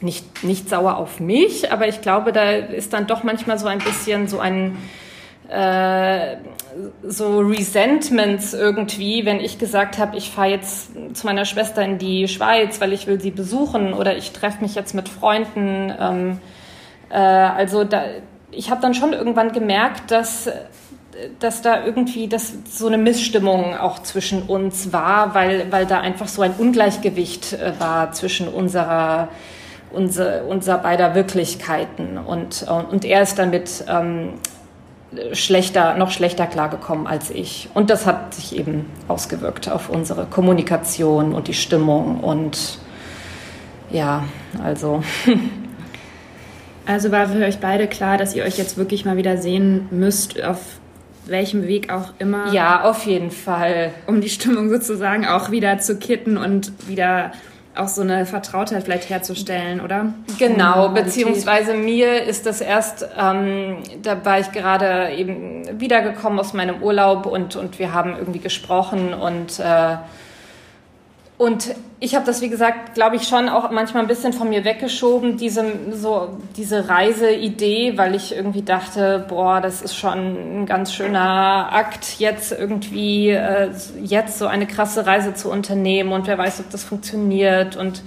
nicht, 0.00 0.44
nicht 0.44 0.68
sauer 0.68 0.96
auf 0.96 1.20
mich, 1.20 1.72
aber 1.72 1.88
ich 1.88 2.00
glaube, 2.00 2.32
da 2.32 2.50
ist 2.50 2.92
dann 2.92 3.06
doch 3.06 3.22
manchmal 3.22 3.58
so 3.58 3.66
ein 3.66 3.78
bisschen 3.78 4.28
so 4.28 4.38
ein 4.38 4.76
äh, 5.48 6.36
so 7.02 7.38
Resentments 7.38 8.52
irgendwie, 8.52 9.24
wenn 9.24 9.40
ich 9.40 9.58
gesagt 9.58 9.98
habe, 9.98 10.16
ich 10.16 10.30
fahre 10.30 10.50
jetzt 10.50 10.90
zu 11.14 11.26
meiner 11.26 11.44
Schwester 11.44 11.82
in 11.82 11.98
die 11.98 12.28
Schweiz, 12.28 12.80
weil 12.80 12.92
ich 12.92 13.06
will 13.06 13.20
sie 13.20 13.30
besuchen 13.30 13.92
oder 13.92 14.16
ich 14.16 14.32
treffe 14.32 14.62
mich 14.62 14.74
jetzt 14.74 14.94
mit 14.94 15.08
Freunden. 15.08 15.92
Ähm, 15.98 16.40
äh, 17.10 17.16
also 17.16 17.84
da, 17.84 18.04
ich 18.56 18.70
habe 18.70 18.80
dann 18.80 18.94
schon 18.94 19.12
irgendwann 19.12 19.52
gemerkt, 19.52 20.10
dass 20.10 20.50
dass 21.38 21.62
da 21.62 21.84
irgendwie 21.84 22.28
das, 22.28 22.52
so 22.68 22.86
eine 22.86 22.98
Missstimmung 22.98 23.74
auch 23.74 24.00
zwischen 24.02 24.42
uns 24.42 24.92
war, 24.92 25.34
weil, 25.34 25.70
weil 25.72 25.86
da 25.86 26.00
einfach 26.00 26.28
so 26.28 26.42
ein 26.42 26.52
Ungleichgewicht 26.58 27.54
äh, 27.54 27.72
war 27.78 28.12
zwischen 28.12 28.48
unserer, 28.48 29.28
unser, 29.92 30.44
unser 30.46 30.78
beider 30.78 31.14
Wirklichkeiten. 31.14 32.18
Und, 32.18 32.66
und 32.68 33.04
er 33.04 33.22
ist 33.22 33.38
damit 33.38 33.84
ähm, 33.88 34.34
schlechter, 35.32 35.94
noch 35.94 36.10
schlechter 36.10 36.46
klargekommen 36.46 37.06
als 37.06 37.30
ich. 37.30 37.68
Und 37.74 37.90
das 37.90 38.06
hat 38.06 38.34
sich 38.34 38.56
eben 38.56 38.90
ausgewirkt 39.08 39.70
auf 39.70 39.88
unsere 39.88 40.26
Kommunikation 40.26 41.34
und 41.34 41.48
die 41.48 41.54
Stimmung 41.54 42.20
und 42.20 42.78
ja, 43.90 44.24
also 44.62 45.02
Also 46.86 47.10
war 47.10 47.28
für 47.28 47.44
euch 47.44 47.58
beide 47.58 47.88
klar, 47.88 48.16
dass 48.16 48.34
ihr 48.34 48.44
euch 48.44 48.58
jetzt 48.58 48.76
wirklich 48.76 49.04
mal 49.04 49.16
wieder 49.16 49.36
sehen 49.36 49.88
müsst, 49.90 50.42
auf 50.42 50.60
welchem 51.26 51.66
Weg 51.66 51.92
auch 51.92 52.12
immer. 52.18 52.52
Ja, 52.52 52.84
auf 52.84 53.04
jeden 53.04 53.30
Fall. 53.30 53.90
Um 54.06 54.20
die 54.20 54.28
Stimmung 54.28 54.70
sozusagen 54.70 55.26
auch 55.26 55.50
wieder 55.50 55.78
zu 55.78 55.98
kitten 55.98 56.36
und 56.36 56.72
wieder 56.88 57.32
auch 57.74 57.88
so 57.88 58.00
eine 58.00 58.24
Vertrautheit 58.24 58.84
vielleicht 58.84 59.10
herzustellen, 59.10 59.80
oder? 59.80 60.14
Genau, 60.38 60.88
beziehungsweise 60.90 61.74
mir 61.74 62.22
ist 62.22 62.46
das 62.46 62.60
erst, 62.60 63.06
ähm, 63.18 63.78
da 64.02 64.24
war 64.24 64.40
ich 64.40 64.50
gerade 64.52 65.10
eben 65.14 65.62
wiedergekommen 65.78 66.38
aus 66.38 66.54
meinem 66.54 66.82
Urlaub 66.82 67.26
und, 67.26 67.56
und 67.56 67.78
wir 67.78 67.92
haben 67.92 68.14
irgendwie 68.16 68.38
gesprochen 68.38 69.12
und 69.12 69.58
äh, 69.58 69.96
und 71.38 71.74
ich 72.00 72.14
habe 72.14 72.24
das, 72.24 72.40
wie 72.40 72.48
gesagt, 72.48 72.94
glaube 72.94 73.16
ich, 73.16 73.28
schon 73.28 73.50
auch 73.50 73.70
manchmal 73.70 74.02
ein 74.02 74.08
bisschen 74.08 74.32
von 74.32 74.48
mir 74.48 74.64
weggeschoben, 74.64 75.36
diese, 75.36 75.64
so, 75.92 76.38
diese 76.56 76.88
Reiseidee, 76.88 77.98
weil 77.98 78.14
ich 78.14 78.34
irgendwie 78.34 78.62
dachte, 78.62 79.24
boah, 79.28 79.60
das 79.60 79.82
ist 79.82 79.96
schon 79.96 80.62
ein 80.62 80.66
ganz 80.66 80.94
schöner 80.94 81.72
Akt, 81.72 82.18
jetzt 82.18 82.52
irgendwie, 82.52 83.30
äh, 83.30 83.70
jetzt 84.02 84.38
so 84.38 84.46
eine 84.46 84.66
krasse 84.66 85.06
Reise 85.06 85.34
zu 85.34 85.50
unternehmen 85.50 86.12
und 86.12 86.26
wer 86.26 86.38
weiß, 86.38 86.60
ob 86.60 86.70
das 86.70 86.84
funktioniert 86.84 87.76
und 87.76 88.02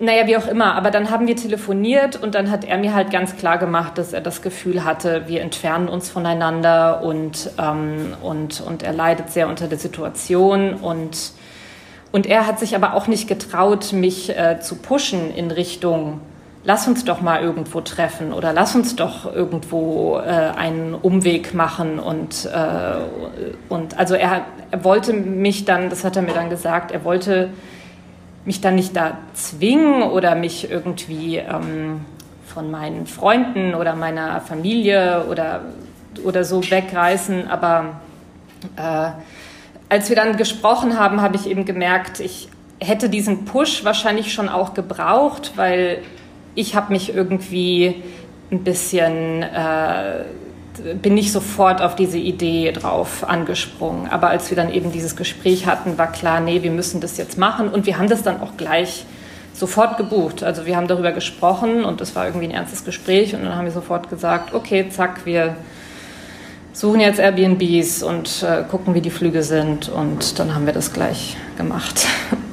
naja, 0.00 0.26
wie 0.26 0.36
auch 0.36 0.48
immer, 0.48 0.74
aber 0.74 0.90
dann 0.90 1.10
haben 1.10 1.26
wir 1.28 1.36
telefoniert 1.36 2.20
und 2.20 2.34
dann 2.34 2.50
hat 2.50 2.64
er 2.64 2.78
mir 2.78 2.94
halt 2.94 3.10
ganz 3.10 3.36
klar 3.36 3.58
gemacht, 3.58 3.96
dass 3.96 4.12
er 4.12 4.20
das 4.20 4.42
Gefühl 4.42 4.84
hatte, 4.84 5.24
wir 5.26 5.40
entfernen 5.40 5.88
uns 5.88 6.10
voneinander 6.10 7.02
und, 7.02 7.50
ähm, 7.58 8.12
und, 8.22 8.60
und 8.60 8.82
er 8.82 8.92
leidet 8.92 9.30
sehr 9.30 9.48
unter 9.48 9.68
der 9.68 9.78
Situation 9.78 10.74
und, 10.74 11.32
und 12.14 12.26
er 12.26 12.46
hat 12.46 12.60
sich 12.60 12.76
aber 12.76 12.94
auch 12.94 13.08
nicht 13.08 13.26
getraut, 13.26 13.92
mich 13.92 14.30
äh, 14.30 14.60
zu 14.60 14.76
pushen 14.76 15.34
in 15.34 15.50
Richtung, 15.50 16.20
lass 16.62 16.86
uns 16.86 17.04
doch 17.04 17.20
mal 17.20 17.42
irgendwo 17.42 17.80
treffen 17.80 18.32
oder 18.32 18.52
lass 18.52 18.76
uns 18.76 18.94
doch 18.94 19.34
irgendwo 19.34 20.20
äh, 20.20 20.30
einen 20.56 20.94
Umweg 20.94 21.54
machen 21.54 21.98
und, 21.98 22.44
äh, 22.44 22.98
und 23.68 23.98
also 23.98 24.14
er, 24.14 24.42
er 24.70 24.84
wollte 24.84 25.12
mich 25.12 25.64
dann, 25.64 25.90
das 25.90 26.04
hat 26.04 26.14
er 26.14 26.22
mir 26.22 26.34
dann 26.34 26.50
gesagt, 26.50 26.92
er 26.92 27.02
wollte 27.02 27.50
mich 28.44 28.60
dann 28.60 28.76
nicht 28.76 28.94
da 28.94 29.18
zwingen 29.32 30.04
oder 30.04 30.36
mich 30.36 30.70
irgendwie 30.70 31.38
ähm, 31.38 32.02
von 32.46 32.70
meinen 32.70 33.08
Freunden 33.08 33.74
oder 33.74 33.96
meiner 33.96 34.40
Familie 34.40 35.24
oder, 35.28 35.62
oder 36.22 36.44
so 36.44 36.62
wegreißen. 36.62 37.50
Aber 37.50 37.96
äh, 38.76 39.10
als 39.88 40.08
wir 40.08 40.16
dann 40.16 40.36
gesprochen 40.36 40.98
haben, 40.98 41.20
habe 41.20 41.36
ich 41.36 41.46
eben 41.46 41.64
gemerkt, 41.64 42.20
ich 42.20 42.48
hätte 42.80 43.08
diesen 43.08 43.44
Push 43.44 43.84
wahrscheinlich 43.84 44.32
schon 44.32 44.48
auch 44.48 44.74
gebraucht, 44.74 45.52
weil 45.56 45.98
ich 46.54 46.74
habe 46.74 46.92
mich 46.92 47.14
irgendwie 47.14 48.02
ein 48.50 48.62
bisschen 48.64 49.42
äh, 49.42 50.24
bin 51.00 51.14
nicht 51.14 51.32
sofort 51.32 51.80
auf 51.80 51.94
diese 51.94 52.18
Idee 52.18 52.72
drauf 52.72 53.24
angesprungen. 53.28 54.08
Aber 54.08 54.28
als 54.28 54.50
wir 54.50 54.56
dann 54.56 54.72
eben 54.72 54.92
dieses 54.92 55.16
Gespräch 55.16 55.66
hatten, 55.66 55.98
war 55.98 56.10
klar, 56.10 56.40
nee, 56.40 56.62
wir 56.62 56.70
müssen 56.70 57.00
das 57.00 57.16
jetzt 57.16 57.38
machen. 57.38 57.68
Und 57.68 57.86
wir 57.86 57.98
haben 57.98 58.08
das 58.08 58.22
dann 58.22 58.40
auch 58.40 58.56
gleich 58.56 59.04
sofort 59.52 59.96
gebucht. 59.96 60.42
Also 60.42 60.66
wir 60.66 60.76
haben 60.76 60.88
darüber 60.88 61.12
gesprochen 61.12 61.84
und 61.84 62.00
es 62.00 62.16
war 62.16 62.26
irgendwie 62.26 62.46
ein 62.46 62.50
ernstes 62.50 62.84
Gespräch. 62.84 63.34
Und 63.34 63.44
dann 63.44 63.54
haben 63.54 63.64
wir 63.64 63.72
sofort 63.72 64.10
gesagt, 64.10 64.52
okay, 64.52 64.88
zack, 64.90 65.24
wir 65.24 65.56
suchen 66.74 67.00
jetzt 67.00 67.20
Airbnbs 67.20 68.02
und 68.02 68.42
äh, 68.42 68.64
gucken, 68.64 68.94
wie 68.94 69.00
die 69.00 69.10
Flüge 69.10 69.42
sind. 69.42 69.88
Und 69.88 70.38
dann 70.38 70.54
haben 70.54 70.66
wir 70.66 70.74
das 70.74 70.92
gleich 70.92 71.36
gemacht. 71.56 72.06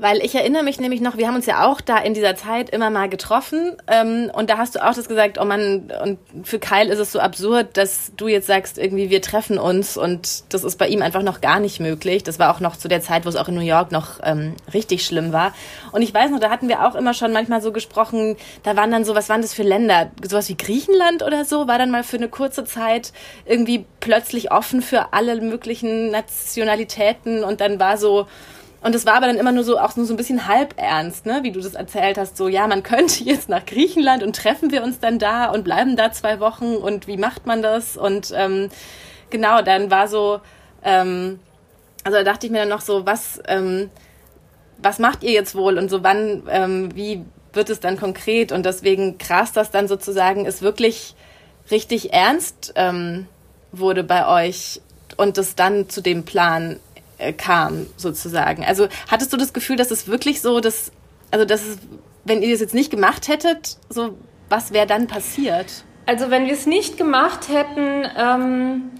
Weil 0.00 0.24
ich 0.24 0.36
erinnere 0.36 0.62
mich 0.62 0.78
nämlich 0.78 1.00
noch, 1.00 1.16
wir 1.16 1.26
haben 1.26 1.34
uns 1.34 1.46
ja 1.46 1.66
auch 1.66 1.80
da 1.80 1.98
in 1.98 2.14
dieser 2.14 2.36
Zeit 2.36 2.70
immer 2.70 2.88
mal 2.88 3.08
getroffen 3.08 3.76
ähm, 3.88 4.30
und 4.32 4.48
da 4.48 4.56
hast 4.56 4.76
du 4.76 4.84
auch 4.84 4.94
das 4.94 5.08
gesagt, 5.08 5.38
oh 5.40 5.44
Mann, 5.44 5.90
und 6.04 6.18
für 6.44 6.60
Kyle 6.60 6.88
ist 6.88 7.00
es 7.00 7.10
so 7.10 7.18
absurd, 7.18 7.76
dass 7.76 8.12
du 8.16 8.28
jetzt 8.28 8.46
sagst, 8.46 8.78
irgendwie 8.78 9.10
wir 9.10 9.20
treffen 9.20 9.58
uns 9.58 9.96
und 9.96 10.52
das 10.54 10.62
ist 10.62 10.76
bei 10.76 10.86
ihm 10.86 11.02
einfach 11.02 11.22
noch 11.22 11.40
gar 11.40 11.58
nicht 11.58 11.80
möglich. 11.80 12.22
Das 12.22 12.38
war 12.38 12.54
auch 12.54 12.60
noch 12.60 12.76
zu 12.76 12.86
der 12.86 13.00
Zeit, 13.00 13.24
wo 13.24 13.28
es 13.28 13.34
auch 13.34 13.48
in 13.48 13.56
New 13.56 13.60
York 13.60 13.90
noch 13.90 14.20
ähm, 14.22 14.54
richtig 14.72 15.04
schlimm 15.04 15.32
war. 15.32 15.52
Und 15.90 16.02
ich 16.02 16.14
weiß 16.14 16.30
noch, 16.30 16.38
da 16.38 16.50
hatten 16.50 16.68
wir 16.68 16.86
auch 16.86 16.94
immer 16.94 17.12
schon 17.12 17.32
manchmal 17.32 17.60
so 17.60 17.72
gesprochen, 17.72 18.36
da 18.62 18.76
waren 18.76 18.92
dann 18.92 19.04
so, 19.04 19.16
was 19.16 19.28
waren 19.28 19.42
das 19.42 19.52
für 19.52 19.64
Länder? 19.64 20.12
Sowas 20.22 20.48
wie 20.48 20.56
Griechenland 20.56 21.24
oder 21.24 21.44
so, 21.44 21.66
war 21.66 21.78
dann 21.78 21.90
mal 21.90 22.04
für 22.04 22.18
eine 22.18 22.28
kurze 22.28 22.64
Zeit 22.64 23.12
irgendwie 23.46 23.84
plötzlich 23.98 24.52
offen 24.52 24.80
für 24.80 25.12
alle 25.12 25.40
möglichen 25.40 26.12
Nationalitäten 26.12 27.42
und 27.42 27.60
dann 27.60 27.80
war 27.80 27.96
so, 27.96 28.28
und 28.80 28.94
es 28.94 29.06
war 29.06 29.14
aber 29.14 29.26
dann 29.26 29.38
immer 29.38 29.52
nur 29.52 29.64
so, 29.64 29.78
auch 29.78 29.96
nur 29.96 30.06
so 30.06 30.14
ein 30.14 30.16
bisschen 30.16 30.46
halb 30.46 30.74
ernst, 30.76 31.26
ne? 31.26 31.40
wie 31.42 31.50
du 31.50 31.60
das 31.60 31.74
erzählt 31.74 32.16
hast. 32.16 32.36
So, 32.36 32.48
ja, 32.48 32.66
man 32.66 32.82
könnte 32.84 33.24
jetzt 33.24 33.48
nach 33.48 33.66
Griechenland 33.66 34.22
und 34.22 34.36
treffen 34.36 34.70
wir 34.70 34.82
uns 34.82 35.00
dann 35.00 35.18
da 35.18 35.46
und 35.46 35.64
bleiben 35.64 35.96
da 35.96 36.12
zwei 36.12 36.38
Wochen 36.40 36.76
und 36.76 37.06
wie 37.06 37.16
macht 37.16 37.46
man 37.46 37.62
das? 37.62 37.96
Und 37.96 38.32
ähm, 38.36 38.68
genau, 39.30 39.62
dann 39.62 39.90
war 39.90 40.06
so, 40.06 40.40
ähm, 40.84 41.40
also 42.04 42.18
da 42.18 42.24
dachte 42.24 42.46
ich 42.46 42.52
mir 42.52 42.60
dann 42.60 42.68
noch 42.68 42.80
so, 42.80 43.04
was, 43.04 43.40
ähm, 43.48 43.90
was 44.80 45.00
macht 45.00 45.24
ihr 45.24 45.32
jetzt 45.32 45.56
wohl 45.56 45.76
und 45.76 45.90
so 45.90 46.04
wann, 46.04 46.44
ähm, 46.48 46.94
wie 46.94 47.24
wird 47.52 47.70
es 47.70 47.80
dann 47.80 47.98
konkret? 47.98 48.52
Und 48.52 48.64
deswegen 48.64 49.18
krass, 49.18 49.52
dass 49.52 49.72
dann 49.72 49.88
sozusagen 49.88 50.46
es 50.46 50.62
wirklich 50.62 51.16
richtig 51.70 52.12
ernst 52.12 52.72
ähm, 52.76 53.26
wurde 53.72 54.04
bei 54.04 54.46
euch 54.46 54.80
und 55.16 55.36
es 55.36 55.56
dann 55.56 55.88
zu 55.88 56.00
dem 56.00 56.24
Plan 56.24 56.78
äh, 57.18 57.32
kam, 57.32 57.86
sozusagen. 57.96 58.64
Also 58.64 58.88
hattest 59.08 59.32
du 59.32 59.36
das 59.36 59.52
Gefühl, 59.52 59.76
dass 59.76 59.90
es 59.90 60.08
wirklich 60.08 60.40
so, 60.40 60.60
dass, 60.60 60.92
also 61.30 61.44
dass 61.44 61.64
es, 61.64 61.78
wenn 62.24 62.42
ihr 62.42 62.50
das 62.50 62.60
jetzt 62.60 62.74
nicht 62.74 62.90
gemacht 62.90 63.28
hättet, 63.28 63.78
so 63.88 64.16
was 64.48 64.72
wäre 64.72 64.86
dann 64.86 65.06
passiert? 65.06 65.84
Also 66.06 66.30
wenn 66.30 66.46
wir 66.46 66.54
es 66.54 66.66
nicht 66.66 66.96
gemacht 66.96 67.48
hätten, 67.48 68.06
ähm, 68.16 68.90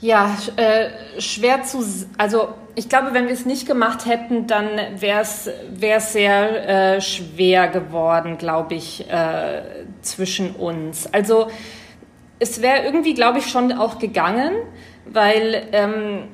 ja, 0.00 0.34
äh, 0.56 0.88
schwer 1.20 1.62
zu, 1.62 1.84
also 2.16 2.54
ich 2.74 2.88
glaube, 2.88 3.12
wenn 3.12 3.26
wir 3.26 3.34
es 3.34 3.44
nicht 3.44 3.66
gemacht 3.66 4.06
hätten, 4.06 4.46
dann 4.46 4.68
wäre 4.96 5.20
es 5.20 5.50
sehr 5.74 6.68
äh, 6.96 7.00
schwer 7.02 7.68
geworden, 7.68 8.38
glaube 8.38 8.74
ich, 8.74 9.10
äh, 9.10 9.62
zwischen 10.00 10.52
uns. 10.52 11.12
Also 11.12 11.48
es 12.38 12.62
wäre 12.62 12.84
irgendwie, 12.84 13.12
glaube 13.12 13.38
ich, 13.38 13.46
schon 13.48 13.72
auch 13.72 13.98
gegangen, 13.98 14.54
weil 15.04 15.68
ähm, 15.72 16.28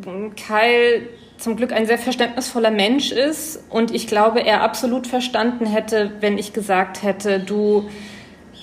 Kyle 0.00 1.02
zum 1.38 1.56
Glück 1.56 1.72
ein 1.72 1.86
sehr 1.86 1.98
verständnisvoller 1.98 2.70
Mensch 2.70 3.12
ist 3.12 3.62
und 3.68 3.94
ich 3.94 4.06
glaube, 4.06 4.40
er 4.40 4.62
absolut 4.62 5.06
verstanden 5.06 5.66
hätte, 5.66 6.12
wenn 6.20 6.38
ich 6.38 6.52
gesagt 6.52 7.02
hätte, 7.02 7.40
du, 7.40 7.88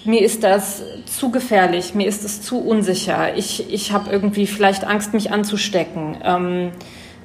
mir 0.05 0.21
ist 0.21 0.43
das 0.43 0.81
zu 1.05 1.29
gefährlich, 1.29 1.93
mir 1.93 2.07
ist 2.07 2.24
es 2.24 2.41
zu 2.41 2.59
unsicher, 2.59 3.36
ich, 3.36 3.71
ich 3.71 3.91
habe 3.91 4.09
irgendwie 4.09 4.48
vielleicht 4.48 4.86
Angst, 4.86 5.13
mich 5.13 5.31
anzustecken. 5.31 6.17
Ähm, 6.24 6.71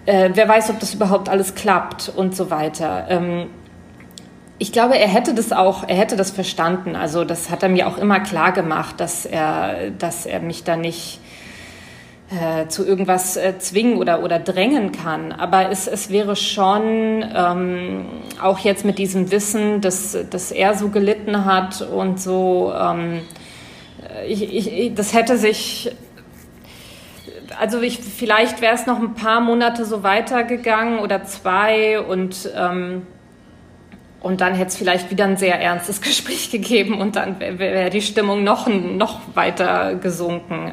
äh, 0.06 0.30
wer 0.34 0.48
weiß, 0.48 0.70
ob 0.70 0.80
das 0.80 0.92
überhaupt 0.92 1.28
alles 1.28 1.54
klappt 1.54 2.12
und 2.14 2.36
so 2.36 2.50
weiter. 2.50 3.06
Ähm, 3.08 3.46
ich 4.58 4.72
glaube, 4.72 4.98
er 4.98 5.08
hätte 5.08 5.34
das 5.34 5.52
auch, 5.52 5.88
er 5.88 5.96
hätte 5.96 6.16
das 6.16 6.30
verstanden. 6.30 6.94
Also 6.94 7.24
das 7.24 7.50
hat 7.50 7.62
er 7.62 7.68
mir 7.68 7.88
auch 7.88 7.98
immer 7.98 8.20
klar 8.20 8.52
gemacht, 8.52 9.00
dass 9.00 9.26
er, 9.26 9.90
dass 9.90 10.26
er 10.26 10.40
mich 10.40 10.64
da 10.64 10.76
nicht 10.76 11.20
äh, 12.30 12.68
zu 12.68 12.86
irgendwas 12.86 13.36
äh, 13.36 13.58
zwingen 13.58 13.98
oder, 13.98 14.22
oder 14.22 14.38
drängen 14.38 14.92
kann. 14.92 15.32
Aber 15.32 15.70
es, 15.70 15.86
es 15.86 16.10
wäre 16.10 16.36
schon 16.36 17.24
ähm, 17.34 18.06
auch 18.40 18.58
jetzt 18.60 18.84
mit 18.84 18.98
diesem 18.98 19.30
Wissen, 19.30 19.80
dass, 19.80 20.16
dass 20.30 20.50
er 20.50 20.74
so 20.74 20.88
gelitten 20.88 21.44
hat 21.44 21.82
und 21.82 22.20
so, 22.20 22.72
ähm, 22.78 23.20
ich, 24.26 24.54
ich, 24.54 24.94
das 24.94 25.12
hätte 25.12 25.36
sich 25.36 25.92
also 27.58 27.80
ich, 27.80 27.98
vielleicht 27.98 28.60
wäre 28.60 28.74
es 28.74 28.86
noch 28.86 28.98
ein 28.98 29.14
paar 29.14 29.40
Monate 29.40 29.84
so 29.84 30.02
weitergegangen 30.02 30.98
oder 30.98 31.24
zwei 31.24 32.00
und, 32.00 32.50
ähm, 32.56 33.06
und 34.20 34.40
dann 34.40 34.54
hätte 34.54 34.68
es 34.68 34.76
vielleicht 34.76 35.10
wieder 35.10 35.24
ein 35.24 35.36
sehr 35.36 35.60
ernstes 35.60 36.00
Gespräch 36.00 36.50
gegeben 36.50 37.00
und 37.00 37.16
dann 37.16 37.40
wäre 37.40 37.58
wär 37.58 37.90
die 37.90 38.02
Stimmung 38.02 38.44
noch, 38.44 38.66
noch 38.66 39.20
weiter 39.34 39.94
gesunken. 39.96 40.72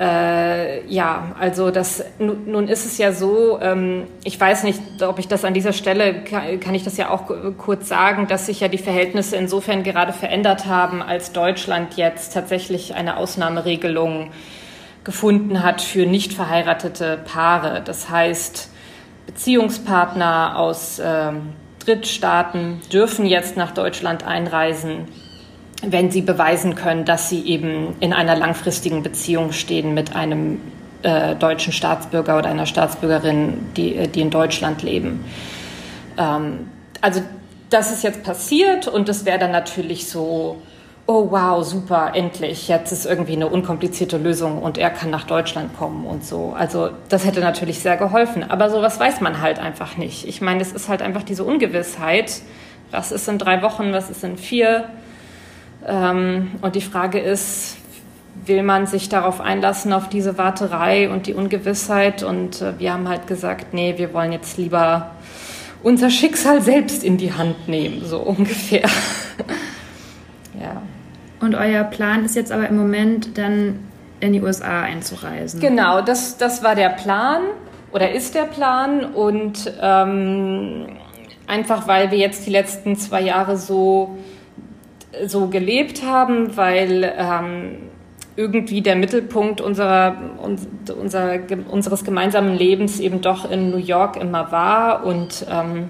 Ähm, 0.00 0.06
äh, 0.08 0.86
ja, 0.86 1.34
also 1.38 1.70
das 1.70 2.04
nun, 2.18 2.68
ist 2.68 2.86
es 2.86 2.98
ja 2.98 3.12
so, 3.12 3.58
ähm, 3.60 4.04
ich 4.22 4.40
weiß 4.40 4.62
nicht, 4.62 4.80
ob 5.02 5.18
ich 5.18 5.26
das 5.26 5.44
an 5.44 5.54
dieser 5.54 5.72
Stelle 5.72 6.22
kann, 6.22 6.74
ich 6.74 6.84
das 6.84 6.96
ja 6.96 7.10
auch 7.10 7.24
kurz 7.58 7.88
sagen, 7.88 8.28
dass 8.28 8.46
sich 8.46 8.60
ja 8.60 8.68
die 8.68 8.78
Verhältnisse 8.78 9.36
insofern 9.36 9.82
gerade 9.82 10.12
verändert 10.12 10.66
haben, 10.66 11.02
als 11.02 11.32
Deutschland 11.32 11.96
jetzt 11.96 12.32
tatsächlich 12.32 12.94
eine 12.94 13.16
Ausnahmeregelung 13.16 14.30
gefunden 15.02 15.64
hat 15.64 15.80
für 15.80 16.06
nicht 16.06 16.32
verheiratete 16.32 17.18
Paare. 17.24 17.82
Das 17.84 18.08
heißt, 18.08 18.70
Beziehungspartner 19.26 20.58
aus 20.58 21.00
äh, 21.00 21.32
Drittstaaten 21.84 22.80
dürfen 22.92 23.26
jetzt 23.26 23.56
nach 23.56 23.72
Deutschland 23.72 24.24
einreisen 24.24 25.08
wenn 25.82 26.10
sie 26.10 26.22
beweisen 26.22 26.74
können, 26.74 27.04
dass 27.04 27.28
sie 27.28 27.46
eben 27.46 27.94
in 28.00 28.12
einer 28.12 28.36
langfristigen 28.36 29.02
Beziehung 29.02 29.52
stehen 29.52 29.94
mit 29.94 30.16
einem 30.16 30.60
äh, 31.02 31.36
deutschen 31.36 31.72
Staatsbürger 31.72 32.38
oder 32.38 32.50
einer 32.50 32.66
Staatsbürgerin, 32.66 33.68
die, 33.76 33.94
äh, 33.96 34.08
die 34.08 34.20
in 34.20 34.30
Deutschland 34.30 34.82
leben. 34.82 35.24
Ähm, 36.16 36.68
also 37.00 37.22
das 37.70 37.92
ist 37.92 38.02
jetzt 38.02 38.24
passiert 38.24 38.88
und 38.88 39.08
das 39.08 39.24
wäre 39.24 39.38
dann 39.38 39.52
natürlich 39.52 40.08
so, 40.08 40.60
oh 41.06 41.30
wow, 41.30 41.64
super, 41.64 42.12
endlich, 42.14 42.68
jetzt 42.68 42.92
ist 42.92 43.06
irgendwie 43.06 43.34
eine 43.34 43.46
unkomplizierte 43.46 44.18
Lösung 44.18 44.60
und 44.60 44.76
er 44.76 44.90
kann 44.90 45.10
nach 45.10 45.24
Deutschland 45.24 45.76
kommen 45.78 46.04
und 46.06 46.24
so. 46.24 46.54
Also 46.58 46.90
das 47.08 47.24
hätte 47.24 47.40
natürlich 47.40 47.78
sehr 47.78 47.96
geholfen, 47.96 48.44
aber 48.48 48.68
sowas 48.68 48.98
weiß 48.98 49.20
man 49.20 49.40
halt 49.40 49.58
einfach 49.58 49.96
nicht. 49.96 50.26
Ich 50.26 50.40
meine, 50.40 50.60
es 50.60 50.72
ist 50.72 50.88
halt 50.88 51.02
einfach 51.02 51.22
diese 51.22 51.44
Ungewissheit, 51.44 52.42
was 52.90 53.12
ist 53.12 53.28
in 53.28 53.38
drei 53.38 53.62
Wochen, 53.62 53.92
was 53.92 54.10
ist 54.10 54.24
in 54.24 54.36
vier 54.36 54.84
ähm, 54.84 54.97
und 55.88 56.74
die 56.74 56.80
Frage 56.80 57.18
ist, 57.18 57.78
will 58.46 58.62
man 58.62 58.86
sich 58.86 59.08
darauf 59.08 59.40
einlassen, 59.40 59.92
auf 59.92 60.08
diese 60.08 60.38
Warterei 60.38 61.10
und 61.10 61.26
die 61.26 61.34
Ungewissheit? 61.34 62.22
Und 62.22 62.62
äh, 62.62 62.78
wir 62.78 62.92
haben 62.92 63.08
halt 63.08 63.26
gesagt, 63.26 63.74
nee, 63.74 63.94
wir 63.96 64.12
wollen 64.12 64.32
jetzt 64.32 64.58
lieber 64.58 65.12
unser 65.82 66.10
Schicksal 66.10 66.60
selbst 66.60 67.04
in 67.04 67.16
die 67.16 67.32
Hand 67.32 67.68
nehmen, 67.68 68.04
so 68.04 68.18
ungefähr. 68.24 68.88
ja. 70.60 70.82
Und 71.40 71.54
euer 71.54 71.84
Plan 71.84 72.24
ist 72.24 72.34
jetzt 72.34 72.50
aber 72.50 72.68
im 72.68 72.76
Moment 72.76 73.38
dann 73.38 73.78
in 74.20 74.32
die 74.32 74.42
USA 74.42 74.82
einzureisen. 74.82 75.60
Genau, 75.60 76.00
das, 76.00 76.36
das 76.36 76.64
war 76.64 76.74
der 76.74 76.88
Plan. 76.88 77.42
oder 77.92 78.10
ist 78.10 78.34
der 78.34 78.44
Plan. 78.44 79.04
Und 79.04 79.72
ähm, 79.80 80.86
einfach 81.46 81.86
weil 81.86 82.10
wir 82.10 82.18
jetzt 82.18 82.44
die 82.46 82.50
letzten 82.50 82.96
zwei 82.96 83.20
Jahre 83.20 83.56
so, 83.56 84.18
so 85.26 85.48
gelebt 85.48 86.02
haben, 86.04 86.56
weil 86.56 87.12
ähm, 87.16 87.76
irgendwie 88.36 88.82
der 88.82 88.94
Mittelpunkt 88.94 89.60
unserer, 89.60 90.16
unser, 90.40 91.40
unseres 91.68 92.04
gemeinsamen 92.04 92.56
Lebens 92.56 93.00
eben 93.00 93.20
doch 93.20 93.50
in 93.50 93.70
New 93.70 93.78
York 93.78 94.16
immer 94.16 94.52
war 94.52 95.04
und 95.04 95.44
ähm, 95.50 95.88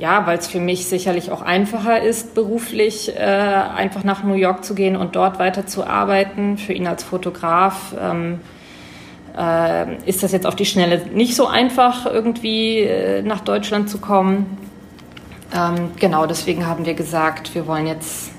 ja, 0.00 0.26
weil 0.26 0.38
es 0.38 0.48
für 0.48 0.60
mich 0.60 0.86
sicherlich 0.86 1.30
auch 1.30 1.42
einfacher 1.42 2.00
ist, 2.02 2.34
beruflich 2.34 3.14
äh, 3.14 3.20
einfach 3.20 4.02
nach 4.02 4.24
New 4.24 4.34
York 4.34 4.64
zu 4.64 4.74
gehen 4.74 4.96
und 4.96 5.14
dort 5.14 5.38
weiter 5.38 5.66
zu 5.66 5.86
arbeiten. 5.86 6.56
Für 6.56 6.72
ihn 6.72 6.86
als 6.86 7.04
Fotograf 7.04 7.94
ähm, 8.00 8.40
äh, 9.36 9.96
ist 10.06 10.22
das 10.22 10.32
jetzt 10.32 10.46
auf 10.46 10.56
die 10.56 10.64
Schnelle 10.64 11.02
nicht 11.12 11.36
so 11.36 11.46
einfach, 11.46 12.06
irgendwie 12.06 12.78
äh, 12.78 13.20
nach 13.22 13.40
Deutschland 13.40 13.90
zu 13.90 13.98
kommen. 13.98 14.58
Ähm, 15.54 15.90
genau, 15.98 16.26
deswegen 16.26 16.66
haben 16.66 16.86
wir 16.86 16.94
gesagt, 16.94 17.54
wir 17.54 17.66
wollen 17.66 17.86
jetzt 17.86 18.32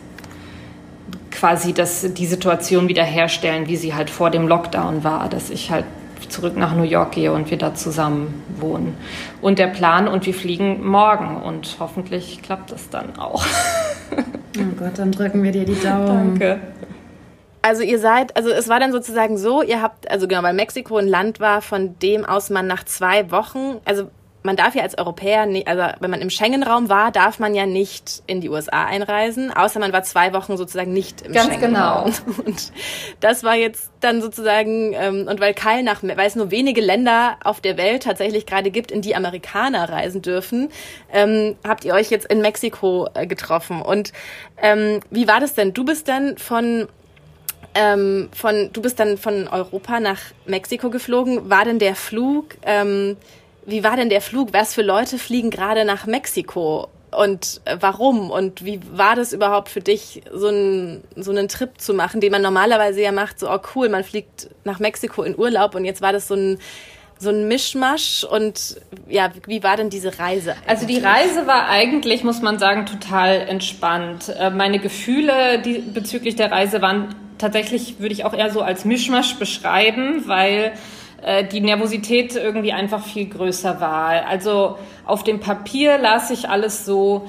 quasi 1.41 1.73
das, 1.73 2.05
die 2.13 2.27
Situation 2.27 2.87
wiederherstellen, 2.87 3.67
wie 3.67 3.75
sie 3.75 3.95
halt 3.95 4.11
vor 4.11 4.29
dem 4.29 4.47
Lockdown 4.47 5.03
war, 5.03 5.27
dass 5.27 5.49
ich 5.49 5.71
halt 5.71 5.85
zurück 6.29 6.55
nach 6.55 6.75
New 6.75 6.83
York 6.83 7.13
gehe 7.13 7.33
und 7.33 7.49
wir 7.49 7.57
da 7.57 7.73
zusammen 7.73 8.43
wohnen. 8.59 8.95
Und 9.41 9.57
der 9.57 9.65
Plan, 9.65 10.07
und 10.07 10.27
wir 10.27 10.35
fliegen 10.35 10.85
morgen 10.85 11.37
und 11.37 11.77
hoffentlich 11.79 12.43
klappt 12.43 12.71
es 12.71 12.91
dann 12.91 13.17
auch. 13.17 13.43
oh 14.11 14.75
Gott, 14.77 14.91
dann 14.97 15.11
drücken 15.11 15.41
wir 15.41 15.51
dir 15.51 15.65
die 15.65 15.79
Daumen. 15.81 16.37
Danke. 16.39 16.59
Also 17.63 17.81
ihr 17.81 17.97
seid, 17.97 18.37
also 18.37 18.51
es 18.51 18.69
war 18.69 18.79
dann 18.79 18.91
sozusagen 18.91 19.35
so, 19.39 19.63
ihr 19.63 19.81
habt, 19.81 20.11
also 20.11 20.27
genau, 20.27 20.43
weil 20.43 20.53
Mexiko 20.53 20.97
ein 20.97 21.07
Land 21.07 21.39
war, 21.39 21.63
von 21.63 21.97
dem 22.03 22.23
aus 22.23 22.51
man 22.51 22.67
nach 22.67 22.83
zwei 22.83 23.31
Wochen, 23.31 23.77
also 23.85 24.11
man 24.43 24.55
darf 24.55 24.75
ja 24.75 24.83
als 24.83 24.97
Europäer, 24.97 25.45
nicht, 25.45 25.67
also 25.67 25.83
wenn 25.99 26.09
man 26.09 26.21
im 26.21 26.29
Schengen-Raum 26.29 26.89
war, 26.89 27.11
darf 27.11 27.39
man 27.39 27.53
ja 27.53 27.65
nicht 27.65 28.23
in 28.27 28.41
die 28.41 28.49
USA 28.49 28.85
einreisen, 28.85 29.51
außer 29.51 29.79
man 29.79 29.93
war 29.93 30.03
zwei 30.03 30.33
Wochen 30.33 30.57
sozusagen 30.57 30.93
nicht 30.93 31.21
im 31.21 31.33
Schengen-Raum. 31.33 32.05
Genau. 32.11 32.41
Und 32.45 32.71
das 33.19 33.43
war 33.43 33.55
jetzt 33.55 33.91
dann 33.99 34.21
sozusagen, 34.21 34.93
ähm, 34.93 35.27
und 35.27 35.39
weil 35.39 35.53
kein 35.53 35.85
nach, 35.85 36.01
weil 36.01 36.25
es 36.25 36.35
nur 36.35 36.49
wenige 36.49 36.81
Länder 36.81 37.37
auf 37.43 37.61
der 37.61 37.77
Welt 37.77 38.03
tatsächlich 38.03 38.47
gerade 38.47 38.71
gibt, 38.71 38.91
in 38.91 39.01
die 39.01 39.15
Amerikaner 39.15 39.89
reisen 39.89 40.23
dürfen, 40.23 40.69
ähm, 41.13 41.55
habt 41.63 41.85
ihr 41.85 41.93
euch 41.93 42.09
jetzt 42.09 42.25
in 42.25 42.41
Mexiko 42.41 43.07
äh, 43.13 43.27
getroffen. 43.27 43.81
Und 43.81 44.11
ähm, 44.59 45.01
wie 45.11 45.27
war 45.27 45.39
das 45.39 45.53
denn? 45.53 45.73
Du 45.73 45.85
bist 45.85 46.07
dann 46.07 46.37
von 46.39 46.87
ähm, 47.73 48.29
von, 48.33 48.69
du 48.73 48.81
bist 48.81 48.99
dann 48.99 49.17
von 49.17 49.47
Europa 49.47 49.99
nach 49.99 50.19
Mexiko 50.45 50.89
geflogen. 50.89 51.49
War 51.49 51.63
denn 51.65 51.79
der 51.79 51.95
Flug 51.95 52.57
ähm, 52.63 53.17
wie 53.65 53.83
war 53.83 53.95
denn 53.95 54.09
der 54.09 54.21
Flug? 54.21 54.53
Was 54.53 54.73
für 54.73 54.81
Leute 54.81 55.17
fliegen 55.17 55.49
gerade 55.49 55.85
nach 55.85 56.05
Mexiko? 56.05 56.87
Und 57.11 57.61
äh, 57.65 57.77
warum? 57.79 58.31
Und 58.31 58.63
wie 58.63 58.79
war 58.93 59.15
das 59.15 59.33
überhaupt 59.33 59.69
für 59.69 59.81
dich, 59.81 60.21
so 60.33 60.47
einen, 60.47 61.03
so 61.15 61.31
einen 61.31 61.47
Trip 61.47 61.69
zu 61.79 61.93
machen, 61.93 62.21
den 62.21 62.31
man 62.31 62.41
normalerweise 62.41 63.01
ja 63.01 63.11
macht, 63.11 63.39
so, 63.39 63.51
oh 63.51 63.59
cool, 63.75 63.89
man 63.89 64.03
fliegt 64.03 64.49
nach 64.63 64.79
Mexiko 64.79 65.23
in 65.23 65.37
Urlaub 65.37 65.75
und 65.75 65.83
jetzt 65.83 66.01
war 66.01 66.13
das 66.13 66.29
so 66.29 66.35
ein, 66.35 66.57
so 67.19 67.29
ein 67.29 67.47
Mischmasch 67.47 68.23
und 68.23 68.77
ja, 69.07 69.29
wie 69.45 69.61
war 69.61 69.75
denn 69.75 69.89
diese 69.89 70.17
Reise? 70.17 70.51
Eigentlich? 70.51 70.69
Also 70.69 70.87
die 70.87 70.99
Reise 70.99 71.47
war 71.47 71.67
eigentlich, 71.67 72.23
muss 72.23 72.41
man 72.41 72.59
sagen, 72.59 72.85
total 72.85 73.41
entspannt. 73.41 74.29
Äh, 74.29 74.49
meine 74.49 74.79
Gefühle 74.79 75.61
die, 75.61 75.79
bezüglich 75.79 76.37
der 76.37 76.49
Reise 76.49 76.81
waren 76.81 77.13
tatsächlich, 77.37 77.99
würde 77.99 78.13
ich 78.13 78.23
auch 78.23 78.33
eher 78.33 78.51
so 78.51 78.61
als 78.61 78.85
Mischmasch 78.85 79.35
beschreiben, 79.35 80.23
weil 80.27 80.73
äh, 81.21 81.43
die 81.45 81.61
Nervosität 81.61 82.35
irgendwie 82.35 82.73
einfach 82.73 83.03
viel 83.03 83.27
größer 83.27 83.79
war. 83.79 84.25
Also 84.27 84.77
auf 85.05 85.23
dem 85.23 85.39
Papier 85.39 85.97
las 85.97 86.31
ich 86.31 86.49
alles 86.49 86.85
so, 86.85 87.27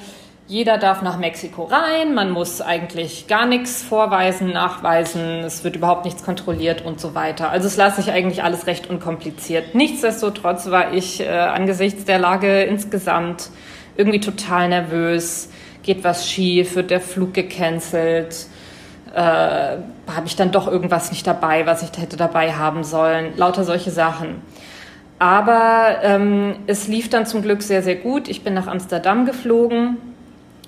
jeder 0.48 0.76
darf 0.76 1.02
nach 1.02 1.18
Mexiko 1.18 1.64
rein, 1.64 2.14
man 2.14 2.30
muss 2.30 2.60
eigentlich 2.60 3.26
gar 3.26 3.46
nichts 3.46 3.82
vorweisen, 3.82 4.52
nachweisen, 4.52 5.44
es 5.44 5.64
wird 5.64 5.76
überhaupt 5.76 6.04
nichts 6.04 6.24
kontrolliert 6.24 6.84
und 6.84 7.00
so 7.00 7.14
weiter. 7.14 7.50
Also 7.50 7.68
es 7.68 7.76
las 7.76 7.96
sich 7.96 8.10
eigentlich 8.10 8.42
alles 8.42 8.66
recht 8.66 8.90
unkompliziert. 8.90 9.74
Nichtsdestotrotz 9.74 10.70
war 10.70 10.92
ich 10.92 11.20
äh, 11.20 11.28
angesichts 11.28 12.04
der 12.04 12.18
Lage 12.18 12.64
insgesamt 12.64 13.50
irgendwie 13.96 14.20
total 14.20 14.68
nervös. 14.68 15.48
Geht 15.82 16.04
was 16.04 16.28
schief? 16.28 16.74
Wird 16.74 16.90
der 16.90 17.00
Flug 17.00 17.34
gecancelt? 17.34 18.46
Äh, 19.14 19.18
habe 19.20 20.26
ich 20.26 20.36
dann 20.36 20.50
doch 20.50 20.66
irgendwas 20.66 21.10
nicht 21.10 21.26
dabei, 21.26 21.66
was 21.66 21.82
ich 21.82 22.00
hätte 22.00 22.16
dabei 22.16 22.52
haben 22.52 22.84
sollen. 22.84 23.36
Lauter 23.36 23.64
solche 23.64 23.90
Sachen. 23.90 24.42
Aber 25.18 25.98
ähm, 26.02 26.56
es 26.66 26.88
lief 26.88 27.08
dann 27.08 27.26
zum 27.26 27.42
Glück 27.42 27.62
sehr, 27.62 27.82
sehr 27.82 27.96
gut. 27.96 28.28
Ich 28.28 28.42
bin 28.42 28.54
nach 28.54 28.66
Amsterdam 28.66 29.24
geflogen, 29.24 29.98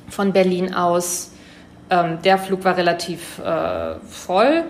von 0.09 0.33
Berlin 0.33 0.75
aus. 0.75 1.33
Ähm, 1.91 2.19
der 2.23 2.39
Flug 2.39 2.65
war 2.65 2.77
relativ 2.77 3.41
äh, 3.41 3.97
voll. 4.09 4.65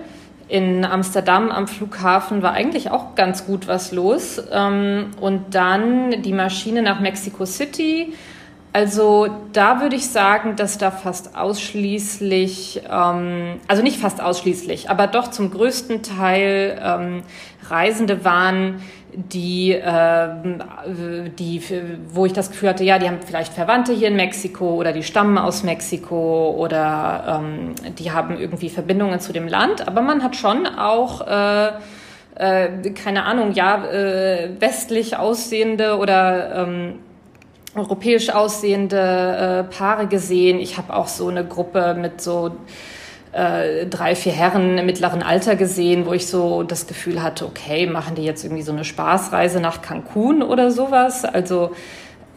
In 0.49 0.85
Amsterdam 0.85 1.51
am 1.51 1.67
Flughafen 1.69 2.43
war 2.43 2.53
eigentlich 2.53 2.91
auch 2.91 3.15
ganz 3.15 3.47
gut 3.47 3.67
was 3.67 3.93
los. 3.93 4.43
Ähm, 4.51 5.11
und 5.21 5.55
dann 5.55 6.23
die 6.23 6.33
Maschine 6.33 6.81
nach 6.81 7.01
Mexico 7.01 7.45
City 7.45 8.15
also 8.75 9.29
da 9.53 9.81
würde 9.81 9.95
ich 9.95 10.09
sagen, 10.09 10.57
dass 10.57 10.79
da 10.79 10.91
fast 10.91 11.37
ausschließlich, 11.37 12.83
ähm, 12.91 13.61
also 13.69 13.85
nicht 13.85 14.01
fast 14.01 14.21
ausschließlich, 14.21 14.91
aber 14.91 15.07
doch 15.07 15.29
zum 15.29 15.53
größten 15.53 16.03
Teil 16.03 16.77
ähm, 16.85 17.23
Reisende 17.71 18.25
waren, 18.25 18.83
die, 19.13 19.71
äh, 19.71 20.29
die, 21.39 21.63
wo 22.09 22.27
ich 22.27 22.33
das 22.33 22.51
Gefühl 22.51 22.71
hatte, 22.71 22.83
ja, 22.83 22.99
die 22.99 23.07
haben 23.07 23.21
vielleicht 23.25 23.53
Verwandte 23.53 23.93
hier 23.93 24.09
in 24.09 24.17
Mexiko 24.17 24.75
oder 24.75 24.91
die 24.91 25.05
stammen 25.05 25.39
aus 25.39 25.63
Mexiko 25.63 26.57
oder 26.59 27.43
ähm, 27.45 27.77
die 27.97 28.11
haben 28.11 28.37
irgendwie 28.41 28.71
Verbindungen 28.71 29.21
zu 29.21 29.33
dem 29.33 29.47
Land. 29.47 29.87
Aber 29.87 30.01
man 30.01 30.25
hat 30.25 30.35
schon 30.35 30.67
auch 30.67 31.25
äh, 31.29 31.71
äh, 32.35 32.91
keine 32.91 33.23
Ahnung, 33.23 33.53
ja, 33.53 33.85
äh, 33.85 34.51
westlich 34.59 35.17
aussehende 35.17 35.97
oder 35.97 36.67
ähm, 36.67 36.99
europäisch 37.75 38.31
aussehende 38.31 39.67
äh, 39.71 39.75
Paare 39.75 40.07
gesehen. 40.07 40.59
Ich 40.59 40.77
habe 40.77 40.95
auch 40.95 41.09
so 41.09 41.29
eine 41.29 41.45
Gruppe 41.45 41.95
mit 41.95 42.21
so 42.21 42.53
äh, 43.33 43.87
drei, 43.87 44.15
vier 44.15 44.33
Herren 44.33 44.79
im 44.79 44.87
mittleren 44.87 45.23
Alter 45.23 45.57
gesehen, 45.57 46.07
wo 46.07 46.13
ich 46.13 46.27
so 46.29 46.63
das 46.63 46.87
Gefühl 46.87 47.23
hatte, 47.23 47.47
okay, 47.47 47.87
machen 47.87 48.15
die 48.15 48.23
jetzt 48.23 48.45
irgendwie 48.45 48.63
so 48.63 48.73
eine 48.73 48.85
Spaßreise 48.85 49.61
nach 49.61 49.83
Cancun 49.83 50.43
oder 50.43 50.71
sowas. 50.71 51.25
Also 51.25 51.73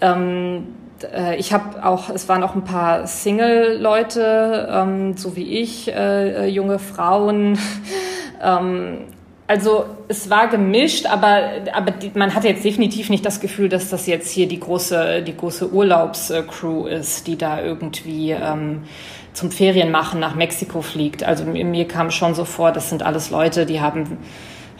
ähm, 0.01 0.73
äh, 1.13 1.35
ich 1.37 1.53
habe 1.53 1.85
auch, 1.85 2.09
es 2.09 2.27
waren 2.27 2.43
auch 2.43 2.55
ein 2.55 2.63
paar 2.63 3.05
Single-Leute, 3.05 4.69
ähm, 4.71 5.17
so 5.17 5.35
wie 5.35 5.59
ich, 5.59 5.87
äh, 5.87 6.45
äh 6.45 6.47
junge 6.47 6.79
Frauen. 6.79 7.59
ähm, 8.43 9.05
also 9.47 9.85
es 10.09 10.29
war 10.29 10.49
gemischt, 10.49 11.05
aber, 11.05 11.51
aber 11.73 11.93
man 12.15 12.35
hatte 12.35 12.49
jetzt 12.49 12.65
definitiv 12.65 13.09
nicht 13.09 13.25
das 13.25 13.39
Gefühl, 13.39 13.69
dass 13.69 13.89
das 13.89 14.05
jetzt 14.05 14.29
hier 14.29 14.47
die 14.47 14.59
große, 14.59 15.23
die 15.23 15.35
große 15.35 15.71
Urlaubscrew 15.71 16.85
ist, 16.85 17.27
die 17.27 17.37
da 17.37 17.61
irgendwie 17.61 18.31
ähm, 18.31 18.83
zum 19.31 19.49
Ferienmachen 19.49 20.19
nach 20.19 20.35
Mexiko 20.35 20.81
fliegt. 20.81 21.23
Also 21.23 21.45
mir 21.45 21.87
kam 21.87 22.11
schon 22.11 22.35
so 22.35 22.43
vor, 22.43 22.73
das 22.73 22.89
sind 22.89 23.03
alles 23.03 23.29
Leute, 23.29 23.65
die 23.65 23.79
haben 23.79 24.17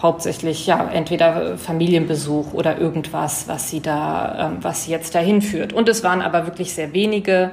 hauptsächlich 0.02 0.68
ja 0.68 0.90
entweder 0.92 1.58
Familienbesuch 1.58 2.54
oder 2.54 2.78
irgendwas, 2.78 3.48
was 3.48 3.70
sie 3.70 3.80
da, 3.80 4.50
ähm, 4.50 4.58
was 4.62 4.84
sie 4.84 4.92
jetzt 4.92 5.16
dahin 5.16 5.42
führt. 5.42 5.72
Und 5.72 5.88
es 5.88 6.04
waren 6.04 6.22
aber 6.22 6.46
wirklich 6.46 6.74
sehr 6.74 6.94
wenige. 6.94 7.52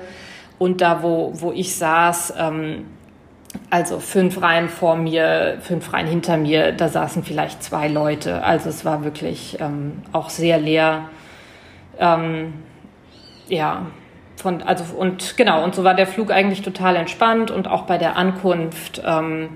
Und 0.58 0.80
da, 0.80 1.02
wo, 1.02 1.32
wo 1.34 1.52
ich 1.52 1.76
saß, 1.76 2.34
ähm, 2.38 2.86
also 3.70 3.98
fünf 4.00 4.40
Reihen 4.40 4.68
vor 4.68 4.96
mir, 4.96 5.58
fünf 5.60 5.92
Reihen 5.92 6.06
hinter 6.06 6.36
mir, 6.36 6.72
da 6.72 6.88
saßen 6.88 7.22
vielleicht 7.24 7.62
zwei 7.62 7.88
Leute. 7.88 8.42
Also 8.42 8.68
es 8.68 8.84
war 8.84 9.04
wirklich 9.04 9.58
ähm, 9.60 10.02
auch 10.12 10.30
sehr 10.30 10.58
leer. 10.58 11.08
Ähm, 11.98 12.54
ja, 13.48 13.86
von, 14.36 14.62
also 14.62 14.84
und 14.96 15.36
genau, 15.36 15.62
und 15.64 15.74
so 15.74 15.84
war 15.84 15.94
der 15.94 16.06
Flug 16.06 16.30
eigentlich 16.30 16.62
total 16.62 16.96
entspannt 16.96 17.50
und 17.50 17.68
auch 17.68 17.82
bei 17.82 17.98
der 17.98 18.16
Ankunft 18.16 19.02
ähm, 19.04 19.50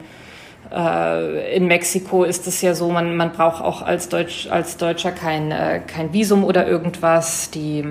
äh, 0.72 1.56
in 1.56 1.66
Mexiko 1.66 2.24
ist 2.24 2.46
es 2.46 2.60
ja 2.62 2.74
so, 2.74 2.90
man, 2.90 3.16
man 3.16 3.32
braucht 3.32 3.62
auch 3.62 3.82
als, 3.82 4.08
Deutsch, 4.08 4.48
als 4.50 4.76
Deutscher 4.76 5.12
kein, 5.12 5.50
äh, 5.50 5.80
kein 5.86 6.12
Visum 6.12 6.44
oder 6.44 6.66
irgendwas. 6.66 7.50
Die 7.50 7.84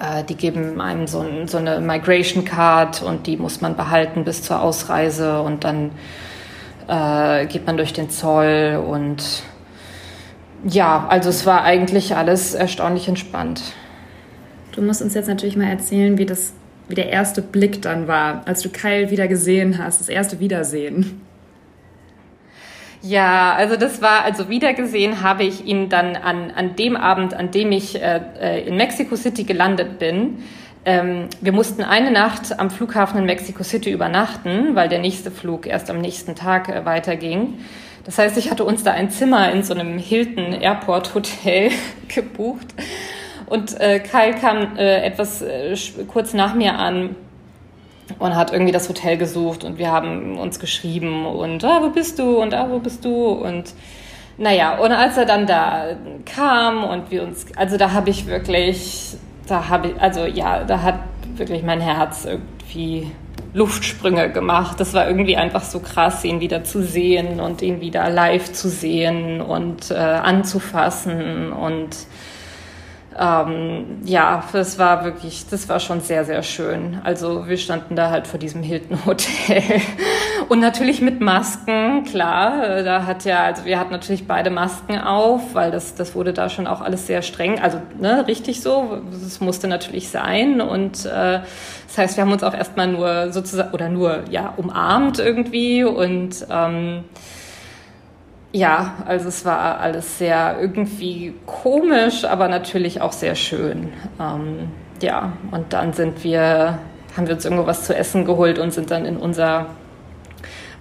äh, 0.00 0.24
die 0.24 0.34
geben 0.34 0.80
einem 0.80 1.06
so, 1.06 1.20
ein, 1.20 1.48
so, 1.48 1.58
eine 1.58 1.80
Migration 1.80 2.44
Card 2.44 3.02
und 3.02 3.26
die 3.26 3.36
muss 3.36 3.60
man 3.60 3.76
behalten 3.76 4.24
bis 4.24 4.42
zur 4.42 4.60
Ausreise 4.60 5.40
und 5.42 5.64
dann 5.64 5.90
äh, 6.88 7.46
geht 7.46 7.66
man 7.66 7.76
durch 7.76 7.92
den 7.92 8.10
Zoll 8.10 8.82
und 8.86 9.42
ja, 10.64 11.06
also 11.08 11.28
es 11.28 11.44
war 11.44 11.64
eigentlich 11.64 12.14
alles 12.14 12.54
erstaunlich 12.54 13.08
entspannt. 13.08 13.62
Du 14.72 14.80
musst 14.80 15.02
uns 15.02 15.14
jetzt 15.14 15.28
natürlich 15.28 15.56
mal 15.56 15.68
erzählen, 15.68 16.18
wie 16.18 16.26
das, 16.26 16.52
wie 16.88 16.94
der 16.94 17.10
erste 17.10 17.42
Blick 17.42 17.82
dann 17.82 18.08
war, 18.08 18.42
als 18.46 18.62
du 18.62 18.68
Kyle 18.68 19.10
wieder 19.10 19.28
gesehen 19.28 19.78
hast, 19.78 20.00
das 20.00 20.08
erste 20.08 20.40
Wiedersehen. 20.40 21.20
Ja, 23.02 23.54
also 23.54 23.76
das 23.76 24.00
war, 24.00 24.22
also 24.22 24.48
wiedergesehen 24.48 25.22
habe 25.22 25.42
ich 25.42 25.64
ihn 25.66 25.88
dann 25.88 26.14
an, 26.14 26.52
an 26.52 26.76
dem 26.76 26.96
Abend, 26.96 27.34
an 27.34 27.50
dem 27.50 27.72
ich 27.72 28.00
äh, 28.00 28.20
äh, 28.40 28.66
in 28.66 28.76
Mexico 28.76 29.16
City 29.16 29.42
gelandet 29.42 29.98
bin. 29.98 30.38
Ähm, 30.84 31.26
wir 31.40 31.52
mussten 31.52 31.82
eine 31.82 32.12
Nacht 32.12 32.58
am 32.60 32.70
Flughafen 32.70 33.18
in 33.18 33.26
Mexico 33.26 33.64
City 33.64 33.90
übernachten, 33.90 34.76
weil 34.76 34.88
der 34.88 35.00
nächste 35.00 35.32
Flug 35.32 35.66
erst 35.66 35.90
am 35.90 36.00
nächsten 36.00 36.36
Tag 36.36 36.68
äh, 36.68 36.84
weiterging. 36.84 37.58
Das 38.04 38.18
heißt, 38.18 38.36
ich 38.38 38.50
hatte 38.52 38.64
uns 38.64 38.84
da 38.84 38.92
ein 38.92 39.10
Zimmer 39.10 39.50
in 39.50 39.64
so 39.64 39.74
einem 39.74 39.98
Hilton 39.98 40.52
Airport 40.52 41.14
Hotel 41.14 41.70
gebucht. 42.08 42.68
Und 43.46 43.80
äh, 43.80 43.98
Kyle 43.98 44.34
kam 44.34 44.76
äh, 44.76 45.04
etwas 45.04 45.42
äh, 45.42 45.76
kurz 46.06 46.34
nach 46.34 46.54
mir 46.54 46.78
an 46.78 47.16
und 48.18 48.34
hat 48.34 48.52
irgendwie 48.52 48.72
das 48.72 48.88
Hotel 48.88 49.16
gesucht 49.16 49.64
und 49.64 49.78
wir 49.78 49.90
haben 49.90 50.38
uns 50.38 50.58
geschrieben 50.58 51.26
und 51.26 51.64
ah, 51.64 51.80
wo 51.82 51.90
bist 51.90 52.18
du 52.18 52.40
und 52.40 52.54
ah, 52.54 52.68
wo 52.70 52.78
bist 52.78 53.04
du 53.04 53.32
und 53.32 53.74
naja, 54.38 54.78
und 54.78 54.92
als 54.92 55.16
er 55.16 55.26
dann 55.26 55.46
da 55.46 55.96
kam 56.24 56.84
und 56.84 57.10
wir 57.10 57.22
uns, 57.22 57.46
also 57.56 57.76
da 57.76 57.92
habe 57.92 58.10
ich 58.10 58.26
wirklich, 58.26 59.16
da 59.46 59.68
habe 59.68 59.88
ich, 59.88 60.00
also 60.00 60.24
ja, 60.24 60.64
da 60.64 60.82
hat 60.82 61.00
wirklich 61.36 61.62
mein 61.62 61.80
Herz 61.80 62.24
irgendwie 62.24 63.10
Luftsprünge 63.54 64.30
gemacht. 64.30 64.80
Das 64.80 64.94
war 64.94 65.06
irgendwie 65.06 65.36
einfach 65.36 65.62
so 65.62 65.80
krass, 65.80 66.24
ihn 66.24 66.40
wieder 66.40 66.64
zu 66.64 66.82
sehen 66.82 67.40
und 67.40 67.60
ihn 67.62 67.80
wieder 67.80 68.08
live 68.08 68.52
zu 68.52 68.68
sehen 68.68 69.40
und 69.40 69.90
äh, 69.90 69.94
anzufassen 69.94 71.52
und 71.52 71.90
ähm, 73.18 74.00
ja, 74.04 74.44
das 74.52 74.78
war 74.78 75.04
wirklich, 75.04 75.46
das 75.50 75.68
war 75.68 75.80
schon 75.80 76.00
sehr, 76.00 76.24
sehr 76.24 76.42
schön. 76.42 77.00
Also 77.04 77.48
wir 77.48 77.56
standen 77.56 77.96
da 77.96 78.10
halt 78.10 78.26
vor 78.26 78.38
diesem 78.38 78.62
Hilton 78.62 79.04
Hotel 79.04 79.62
und 80.48 80.60
natürlich 80.60 81.00
mit 81.00 81.20
Masken, 81.20 82.04
klar. 82.04 82.82
Da 82.82 83.04
hat 83.04 83.24
ja, 83.24 83.44
also 83.44 83.64
wir 83.64 83.78
hatten 83.78 83.92
natürlich 83.92 84.26
beide 84.26 84.50
Masken 84.50 84.98
auf, 84.98 85.54
weil 85.54 85.70
das, 85.70 85.94
das 85.94 86.14
wurde 86.14 86.32
da 86.32 86.48
schon 86.48 86.66
auch 86.66 86.80
alles 86.80 87.06
sehr 87.06 87.22
streng. 87.22 87.60
Also 87.60 87.80
ne, 87.98 88.26
richtig 88.26 88.62
so, 88.62 88.98
das 89.10 89.40
musste 89.40 89.68
natürlich 89.68 90.08
sein 90.08 90.60
und 90.60 91.04
äh, 91.04 91.40
das 91.86 91.98
heißt, 91.98 92.16
wir 92.16 92.24
haben 92.24 92.32
uns 92.32 92.42
auch 92.42 92.54
erstmal 92.54 92.88
nur 92.88 93.32
sozusagen 93.32 93.72
oder 93.72 93.88
nur 93.88 94.24
ja 94.30 94.54
umarmt 94.56 95.18
irgendwie 95.18 95.84
und 95.84 96.46
ähm, 96.50 97.04
ja, 98.52 98.94
also 99.06 99.28
es 99.28 99.44
war 99.44 99.80
alles 99.80 100.18
sehr 100.18 100.58
irgendwie 100.60 101.34
komisch, 101.46 102.24
aber 102.24 102.48
natürlich 102.48 103.00
auch 103.00 103.12
sehr 103.12 103.34
schön. 103.34 103.92
Ähm, 104.20 104.70
ja, 105.00 105.32
und 105.50 105.72
dann 105.72 105.92
sind 105.92 106.22
wir, 106.22 106.78
haben 107.16 107.26
wir 107.26 107.34
uns 107.34 107.44
irgendwo 107.44 107.66
was 107.66 107.84
zu 107.84 107.96
essen 107.96 108.24
geholt 108.24 108.58
und 108.58 108.72
sind 108.72 108.90
dann 108.90 109.06
in 109.06 109.16
unser 109.16 109.66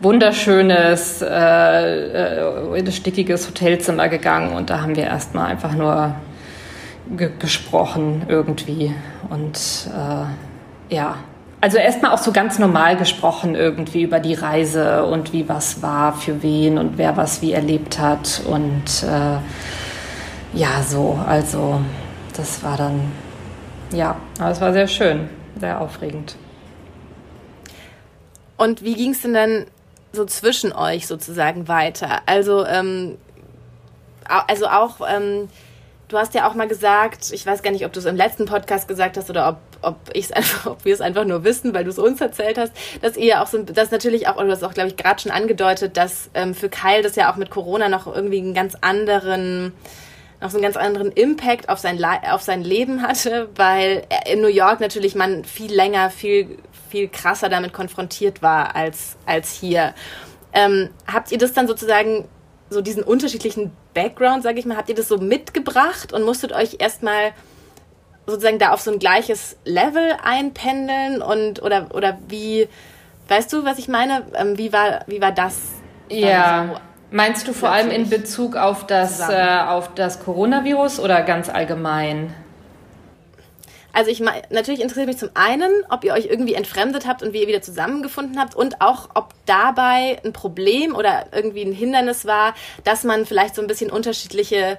wunderschönes, 0.01 1.21
äh, 1.21 2.77
äh, 2.77 2.91
stickiges 2.91 3.47
Hotelzimmer 3.47 4.09
gegangen 4.09 4.53
und 4.53 4.69
da 4.69 4.81
haben 4.81 4.95
wir 4.95 5.05
erstmal 5.05 5.47
einfach 5.47 5.73
nur 5.73 6.15
ge 7.17 7.31
gesprochen 7.39 8.23
irgendwie 8.27 8.93
und 9.29 9.89
äh, 9.95 10.95
ja, 10.95 11.15
also 11.61 11.77
erstmal 11.77 12.11
auch 12.11 12.17
so 12.17 12.31
ganz 12.31 12.57
normal 12.57 12.97
gesprochen 12.97 13.53
irgendwie 13.53 14.01
über 14.01 14.19
die 14.19 14.33
Reise 14.33 15.05
und 15.05 15.31
wie 15.31 15.47
was 15.47 15.83
war 15.83 16.13
für 16.13 16.41
wen 16.41 16.79
und 16.79 16.97
wer 16.97 17.15
was 17.17 17.43
wie 17.43 17.53
erlebt 17.53 17.99
hat. 17.99 18.41
Und 18.47 19.03
äh, 19.03 19.37
ja, 20.57 20.81
so, 20.85 21.19
also 21.27 21.79
das 22.35 22.63
war 22.63 22.77
dann, 22.77 23.11
ja, 23.93 24.17
aber 24.39 24.49
es 24.49 24.59
war 24.59 24.73
sehr 24.73 24.87
schön, 24.87 25.29
sehr 25.59 25.79
aufregend. 25.79 26.35
Und 28.57 28.83
wie 28.83 28.95
ging 28.95 29.11
es 29.11 29.21
denn 29.21 29.33
dann 29.33 29.65
so 30.13 30.25
zwischen 30.25 30.73
euch 30.73 31.05
sozusagen 31.05 31.67
weiter? 31.67 32.21
Also, 32.25 32.65
ähm, 32.65 33.17
also 34.25 34.67
auch, 34.67 34.97
ähm, 35.07 35.47
du 36.11 36.17
hast 36.17 36.33
ja 36.33 36.47
auch 36.47 36.53
mal 36.53 36.67
gesagt, 36.67 37.31
ich 37.31 37.45
weiß 37.45 37.63
gar 37.63 37.71
nicht, 37.71 37.85
ob 37.85 37.93
du 37.93 37.99
es 37.99 38.05
im 38.05 38.15
letzten 38.15 38.45
Podcast 38.45 38.87
gesagt 38.87 39.17
hast 39.17 39.29
oder 39.29 39.47
ob 39.47 39.57
ob 39.81 39.97
ob 40.65 40.85
wir 40.85 40.93
es 40.93 41.01
einfach 41.01 41.25
nur 41.25 41.43
wissen, 41.43 41.73
weil 41.73 41.83
du 41.83 41.89
es 41.89 41.97
uns 41.97 42.21
erzählt 42.21 42.57
hast, 42.57 42.73
dass 43.01 43.17
ihr 43.17 43.41
auch 43.41 43.47
so, 43.47 43.63
das 43.63 43.91
natürlich 43.91 44.27
auch, 44.27 44.35
oder 44.35 44.45
du 44.45 44.51
hast 44.51 44.63
auch, 44.63 44.73
glaube 44.73 44.89
ich, 44.89 44.97
gerade 44.97 45.21
schon 45.21 45.31
angedeutet, 45.31 45.97
dass 45.97 46.29
ähm, 46.33 46.53
für 46.53 46.69
Kyle 46.69 47.01
das 47.01 47.15
ja 47.15 47.31
auch 47.31 47.37
mit 47.37 47.49
Corona 47.49 47.89
noch 47.89 48.07
irgendwie 48.07 48.39
einen 48.39 48.53
ganz 48.53 48.75
anderen, 48.81 49.73
noch 50.39 50.49
so 50.49 50.57
einen 50.57 50.63
ganz 50.63 50.77
anderen 50.77 51.11
Impact 51.11 51.69
auf 51.69 51.79
sein, 51.79 52.03
auf 52.29 52.41
sein 52.41 52.61
Leben 52.61 53.01
hatte, 53.01 53.49
weil 53.55 54.03
in 54.31 54.41
New 54.41 54.49
York 54.49 54.81
natürlich 54.81 55.15
man 55.15 55.45
viel 55.45 55.73
länger, 55.73 56.09
viel, 56.09 56.59
viel 56.89 57.07
krasser 57.07 57.49
damit 57.49 57.73
konfrontiert 57.73 58.41
war 58.41 58.75
als, 58.75 59.17
als 59.25 59.51
hier. 59.51 59.93
Ähm, 60.53 60.89
habt 61.11 61.31
ihr 61.31 61.37
das 61.37 61.53
dann 61.53 61.67
sozusagen, 61.67 62.27
so 62.71 62.81
diesen 62.81 63.03
unterschiedlichen 63.03 63.71
Background, 63.93 64.43
sage 64.43 64.57
ich 64.57 64.65
mal, 64.65 64.77
habt 64.77 64.89
ihr 64.89 64.95
das 64.95 65.09
so 65.09 65.17
mitgebracht 65.17 66.13
und 66.13 66.23
musstet 66.23 66.53
euch 66.53 66.77
erstmal 66.79 67.33
sozusagen 68.25 68.59
da 68.59 68.71
auf 68.71 68.81
so 68.81 68.91
ein 68.91 68.99
gleiches 68.99 69.57
Level 69.65 70.15
einpendeln 70.23 71.21
und 71.21 71.61
oder 71.61 71.89
oder 71.93 72.17
wie 72.29 72.69
weißt 73.27 73.51
du, 73.51 73.65
was 73.65 73.77
ich 73.77 73.89
meine? 73.89 74.25
Ähm, 74.35 74.57
wie 74.57 74.71
war 74.71 75.01
wie 75.07 75.21
war 75.21 75.33
das? 75.33 75.59
Ja. 76.09 76.69
So 76.73 76.79
Meinst 77.13 77.45
du 77.45 77.51
vor 77.51 77.69
allem 77.69 77.91
in 77.91 78.09
Bezug 78.09 78.55
auf 78.55 78.87
das 78.87 79.19
äh, 79.19 79.59
auf 79.67 79.93
das 79.93 80.21
Coronavirus 80.21 81.01
oder 81.01 81.23
ganz 81.23 81.49
allgemein? 81.49 82.33
Also 83.93 84.09
ich 84.11 84.21
natürlich 84.49 84.81
interessiert 84.81 85.07
mich 85.07 85.17
zum 85.17 85.29
einen, 85.33 85.71
ob 85.89 86.03
ihr 86.03 86.13
euch 86.13 86.25
irgendwie 86.25 86.53
entfremdet 86.53 87.07
habt 87.07 87.23
und 87.23 87.33
wie 87.33 87.41
ihr 87.41 87.47
wieder 87.47 87.61
zusammengefunden 87.61 88.39
habt 88.39 88.55
und 88.55 88.81
auch, 88.81 89.09
ob 89.15 89.33
dabei 89.45 90.19
ein 90.23 90.33
Problem 90.33 90.95
oder 90.95 91.25
irgendwie 91.31 91.63
ein 91.63 91.73
Hindernis 91.73 92.25
war, 92.25 92.53
dass 92.83 93.03
man 93.03 93.25
vielleicht 93.25 93.55
so 93.55 93.61
ein 93.61 93.67
bisschen 93.67 93.89
unterschiedliche 93.89 94.77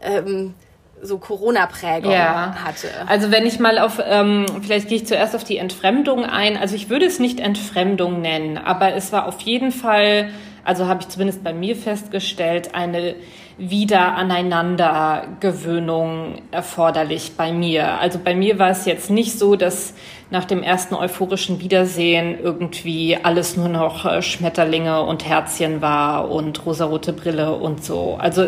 ähm, 0.00 0.54
so 1.02 1.18
Corona-Prägung 1.18 2.12
ja. 2.12 2.54
hatte. 2.64 2.88
Also 3.06 3.30
wenn 3.32 3.44
ich 3.44 3.58
mal 3.58 3.78
auf, 3.78 4.00
ähm, 4.04 4.46
vielleicht 4.62 4.88
gehe 4.88 4.98
ich 4.98 5.06
zuerst 5.06 5.34
auf 5.34 5.42
die 5.42 5.58
Entfremdung 5.58 6.24
ein. 6.24 6.56
Also 6.56 6.76
ich 6.76 6.88
würde 6.88 7.06
es 7.06 7.18
nicht 7.18 7.40
Entfremdung 7.40 8.20
nennen, 8.20 8.56
aber 8.56 8.94
es 8.94 9.12
war 9.12 9.26
auf 9.26 9.40
jeden 9.40 9.72
Fall, 9.72 10.30
also 10.64 10.86
habe 10.86 11.00
ich 11.00 11.08
zumindest 11.08 11.42
bei 11.42 11.52
mir 11.52 11.74
festgestellt, 11.74 12.74
eine 12.74 13.16
wieder 13.58 14.16
Aneinandergewöhnung 14.16 16.40
erforderlich 16.50 17.32
bei 17.36 17.52
mir. 17.52 18.00
Also 18.00 18.18
bei 18.18 18.34
mir 18.34 18.58
war 18.58 18.70
es 18.70 18.86
jetzt 18.86 19.10
nicht 19.10 19.38
so, 19.38 19.56
dass 19.56 19.92
nach 20.30 20.46
dem 20.46 20.62
ersten 20.62 20.94
euphorischen 20.94 21.60
Wiedersehen 21.60 22.38
irgendwie 22.40 23.18
alles 23.22 23.54
nur 23.56 23.68
noch 23.68 24.06
äh, 24.06 24.22
Schmetterlinge 24.22 25.02
und 25.02 25.26
Herzchen 25.26 25.82
war 25.82 26.30
und 26.30 26.64
rosarote 26.64 27.12
Brille 27.12 27.54
und 27.54 27.84
so. 27.84 28.16
Also 28.18 28.46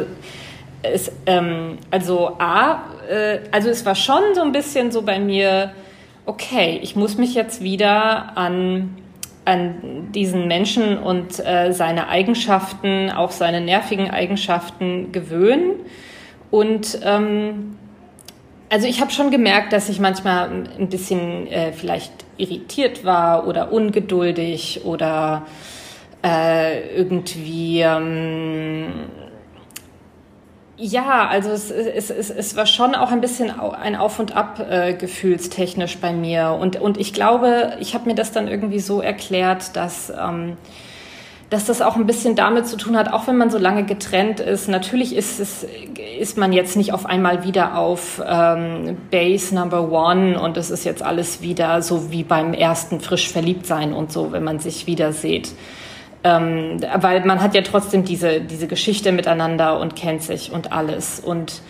es, 0.82 1.12
ähm, 1.26 1.76
also 1.90 2.36
A, 2.38 2.84
äh, 3.08 3.40
also 3.50 3.68
es 3.68 3.84
war 3.84 3.94
schon 3.94 4.22
so 4.34 4.40
ein 4.40 4.52
bisschen 4.52 4.92
so 4.92 5.02
bei 5.02 5.18
mir, 5.18 5.72
okay, 6.26 6.78
ich 6.82 6.96
muss 6.96 7.18
mich 7.18 7.34
jetzt 7.34 7.62
wieder 7.62 8.36
an, 8.36 8.96
an 9.44 10.10
diesen 10.12 10.48
Menschen 10.48 10.98
und 10.98 11.38
äh, 11.44 11.72
seine 11.72 12.08
Eigenschaften, 12.08 13.10
auch 13.10 13.30
seine 13.30 13.60
nervigen 13.60 14.10
Eigenschaften 14.10 15.12
gewöhnen. 15.12 15.72
Und 16.50 16.98
ähm, 17.04 17.76
also 18.70 18.86
ich 18.86 19.00
habe 19.00 19.10
schon 19.10 19.30
gemerkt, 19.30 19.72
dass 19.72 19.88
ich 19.88 20.00
manchmal 20.00 20.66
ein 20.78 20.88
bisschen 20.88 21.46
äh, 21.46 21.72
vielleicht 21.72 22.12
irritiert 22.36 23.04
war 23.04 23.46
oder 23.46 23.72
ungeduldig 23.72 24.80
oder 24.84 25.46
äh, 26.24 26.96
irgendwie 26.96 27.80
ähm, 27.80 28.92
ja, 30.76 31.28
also 31.28 31.50
es, 31.50 31.70
es, 31.70 32.10
es, 32.10 32.30
es 32.30 32.56
war 32.56 32.66
schon 32.66 32.94
auch 32.94 33.12
ein 33.12 33.20
bisschen 33.20 33.50
ein 33.60 33.94
Auf 33.94 34.18
und 34.18 34.34
Ab 34.34 34.58
äh, 34.58 34.94
gefühlstechnisch 34.94 35.98
bei 35.98 36.12
mir. 36.12 36.56
Und, 36.58 36.80
und 36.80 36.98
ich 36.98 37.12
glaube, 37.12 37.76
ich 37.78 37.94
habe 37.94 38.06
mir 38.06 38.14
das 38.14 38.32
dann 38.32 38.48
irgendwie 38.48 38.80
so 38.80 39.00
erklärt, 39.00 39.76
dass, 39.76 40.10
ähm, 40.10 40.56
dass 41.48 41.66
das 41.66 41.80
auch 41.80 41.94
ein 41.94 42.06
bisschen 42.06 42.34
damit 42.34 42.66
zu 42.66 42.76
tun 42.76 42.96
hat, 42.96 43.12
auch 43.12 43.28
wenn 43.28 43.36
man 43.36 43.50
so 43.50 43.58
lange 43.58 43.84
getrennt 43.84 44.40
ist. 44.40 44.68
Natürlich 44.68 45.14
ist, 45.14 45.38
es, 45.38 45.64
ist 46.18 46.36
man 46.38 46.52
jetzt 46.52 46.76
nicht 46.76 46.92
auf 46.92 47.06
einmal 47.06 47.44
wieder 47.44 47.78
auf 47.78 48.20
ähm, 48.26 48.96
Base 49.12 49.54
Number 49.54 49.92
One 49.92 50.40
und 50.40 50.56
es 50.56 50.70
ist 50.70 50.84
jetzt 50.84 51.04
alles 51.04 51.40
wieder 51.40 51.82
so 51.82 52.10
wie 52.10 52.24
beim 52.24 52.52
ersten 52.52 53.00
frisch 53.00 53.30
verliebt 53.30 53.66
sein 53.66 53.92
und 53.92 54.10
so, 54.10 54.32
wenn 54.32 54.42
man 54.42 54.58
sich 54.58 54.88
wieder 54.88 55.12
sieht. 55.12 55.52
Ähm, 56.26 56.80
weil 56.96 57.24
man 57.26 57.42
hat 57.42 57.54
ja 57.54 57.60
trotzdem 57.60 58.04
diese, 58.04 58.40
diese 58.40 58.66
Geschichte 58.66 59.12
miteinander 59.12 59.78
und 59.78 59.94
kennt 59.94 60.22
sich 60.22 60.50
und 60.50 60.72
alles. 60.72 61.20
Und, 61.20 61.60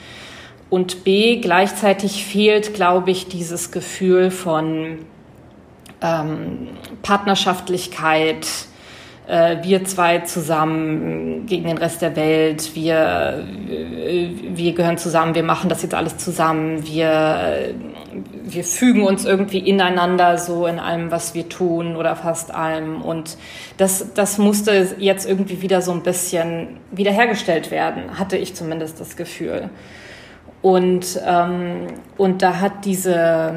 und 0.70 1.02
B, 1.02 1.40
gleichzeitig 1.40 2.24
fehlt, 2.24 2.72
glaube 2.72 3.10
ich, 3.10 3.26
dieses 3.26 3.72
Gefühl 3.72 4.30
von 4.30 5.00
ähm, 6.00 6.68
Partnerschaftlichkeit, 7.02 8.46
wir 9.26 9.84
zwei 9.84 10.18
zusammen 10.18 11.46
gegen 11.46 11.66
den 11.66 11.78
Rest 11.78 12.02
der 12.02 12.14
Welt, 12.14 12.74
wir, 12.74 13.42
wir 13.66 14.74
gehören 14.74 14.98
zusammen, 14.98 15.34
wir 15.34 15.42
machen 15.42 15.70
das 15.70 15.82
jetzt 15.82 15.94
alles 15.94 16.18
zusammen, 16.18 16.86
wir, 16.86 17.74
wir 18.44 18.64
fügen 18.64 19.02
uns 19.02 19.24
irgendwie 19.24 19.60
ineinander 19.60 20.36
so 20.36 20.66
in 20.66 20.78
allem, 20.78 21.10
was 21.10 21.34
wir 21.34 21.48
tun 21.48 21.96
oder 21.96 22.16
fast 22.16 22.54
allem. 22.54 23.00
Und 23.00 23.38
das, 23.78 24.12
das 24.12 24.36
musste 24.36 24.94
jetzt 24.98 25.26
irgendwie 25.26 25.62
wieder 25.62 25.80
so 25.80 25.92
ein 25.92 26.02
bisschen 26.02 26.76
wiederhergestellt 26.90 27.70
werden, 27.70 28.18
hatte 28.18 28.36
ich 28.36 28.54
zumindest 28.54 29.00
das 29.00 29.16
Gefühl. 29.16 29.70
Und, 30.62 31.20
ähm, 31.26 31.88
und 32.16 32.40
da 32.40 32.58
hat 32.60 32.86
diese, 32.86 33.52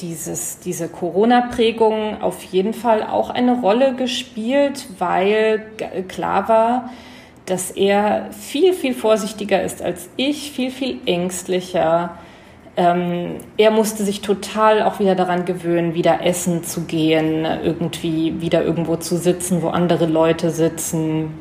dieses, 0.00 0.60
diese 0.60 0.88
Corona-Prägung 0.88 2.22
auf 2.22 2.40
jeden 2.44 2.72
Fall 2.72 3.02
auch 3.02 3.30
eine 3.30 3.60
Rolle 3.60 3.94
gespielt, 3.96 4.86
weil 5.00 5.66
klar 6.06 6.48
war, 6.48 6.90
dass 7.46 7.72
er 7.72 8.28
viel, 8.30 8.74
viel 8.74 8.94
vorsichtiger 8.94 9.60
ist 9.60 9.82
als 9.82 10.08
ich, 10.16 10.52
viel, 10.52 10.70
viel 10.70 11.00
ängstlicher. 11.06 12.16
Ähm, 12.76 13.38
er 13.56 13.72
musste 13.72 14.04
sich 14.04 14.20
total 14.20 14.82
auch 14.82 15.00
wieder 15.00 15.16
daran 15.16 15.46
gewöhnen, 15.46 15.94
wieder 15.94 16.24
essen 16.24 16.62
zu 16.62 16.82
gehen, 16.82 17.44
irgendwie 17.44 18.40
wieder 18.40 18.62
irgendwo 18.62 18.94
zu 18.94 19.16
sitzen, 19.16 19.62
wo 19.62 19.68
andere 19.68 20.06
Leute 20.06 20.50
sitzen. 20.50 21.34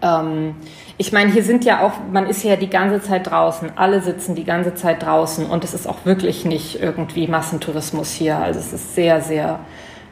Ähm, 0.00 0.54
ich 0.98 1.12
meine, 1.12 1.32
hier 1.32 1.42
sind 1.42 1.64
ja 1.64 1.80
auch, 1.80 1.92
man 2.12 2.26
ist 2.26 2.44
ja 2.44 2.56
die 2.56 2.68
ganze 2.68 3.02
Zeit 3.02 3.30
draußen, 3.30 3.72
alle 3.76 4.00
sitzen 4.00 4.34
die 4.34 4.44
ganze 4.44 4.74
Zeit 4.74 5.02
draußen 5.02 5.46
und 5.46 5.64
es 5.64 5.74
ist 5.74 5.86
auch 5.86 6.04
wirklich 6.04 6.44
nicht 6.44 6.80
irgendwie 6.80 7.26
Massentourismus 7.26 8.12
hier. 8.12 8.36
Also 8.38 8.60
es 8.60 8.72
ist 8.72 8.94
sehr, 8.94 9.20
sehr 9.20 9.60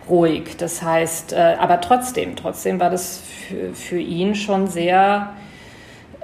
ruhig. 0.09 0.57
Das 0.57 0.83
heißt, 0.83 1.33
äh, 1.33 1.57
aber 1.59 1.81
trotzdem, 1.81 2.37
trotzdem 2.37 2.81
war 2.81 2.91
das 2.91 3.23
für, 3.49 3.75
für 3.75 3.99
ihn 3.99 4.35
schon 4.35 4.67
sehr, 4.67 5.35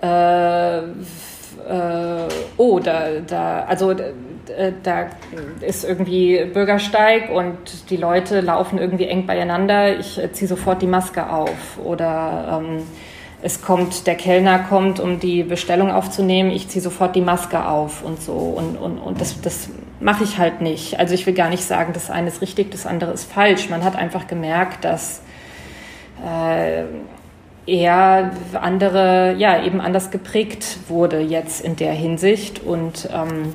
äh, 0.03 0.79
äh, 0.79 2.29
oh, 2.57 2.79
da, 2.81 3.21
da, 3.27 3.65
also 3.65 3.95
da 3.95 5.07
ist 5.61 5.85
irgendwie 5.85 6.45
Bürgersteig 6.45 7.31
und 7.31 7.91
die 7.91 7.97
Leute 7.97 8.41
laufen 8.41 8.79
irgendwie 8.79 9.07
eng 9.07 9.27
beieinander. 9.27 9.99
Ich 9.99 10.19
äh, 10.23 10.33
ziehe 10.33 10.49
sofort 10.49 10.83
die 10.83 10.87
Maske 10.87 11.31
auf 11.31 11.79
oder 11.83 12.61
ähm, 12.63 12.83
es 13.43 13.63
kommt, 13.63 14.07
der 14.07 14.15
Kellner 14.15 14.61
kommt, 14.61 14.99
um 14.99 15.21
die 15.21 15.43
Bestellung 15.43 15.91
aufzunehmen, 15.91 16.51
ich 16.51 16.69
ziehe 16.69 16.83
sofort 16.83 17.15
die 17.15 17.21
Maske 17.21 17.67
auf 17.67 18.03
und 18.03 18.23
so. 18.23 18.33
Und, 18.33 18.77
und, 18.77 18.99
und 18.99 19.21
das, 19.21 19.41
das 19.41 19.69
mache 20.01 20.25
ich 20.25 20.39
halt 20.39 20.61
nicht. 20.61 20.99
Also 20.99 21.15
ich 21.15 21.27
will 21.27 21.35
gar 21.35 21.51
nicht 21.51 21.65
sagen, 21.65 21.93
das 21.93 22.11
eine 22.11 22.29
ist 22.29 22.41
richtig, 22.41 22.71
das 22.71 22.87
andere 22.87 23.13
ist 23.13 23.31
falsch. 23.31 23.69
Man 23.69 23.85
hat 23.85 23.97
einfach 23.97 24.27
gemerkt, 24.27 24.85
dass 24.85 25.21
äh, 26.25 26.85
er 27.67 28.31
andere, 28.55 29.35
ja, 29.39 29.63
eben 29.63 29.81
anders 29.81 30.11
geprägt 30.11 30.79
wurde 30.89 31.21
jetzt 31.21 31.65
in 31.65 31.77
der 31.77 31.93
Hinsicht. 31.93 32.63
Und, 32.63 33.09
ähm, 33.13 33.55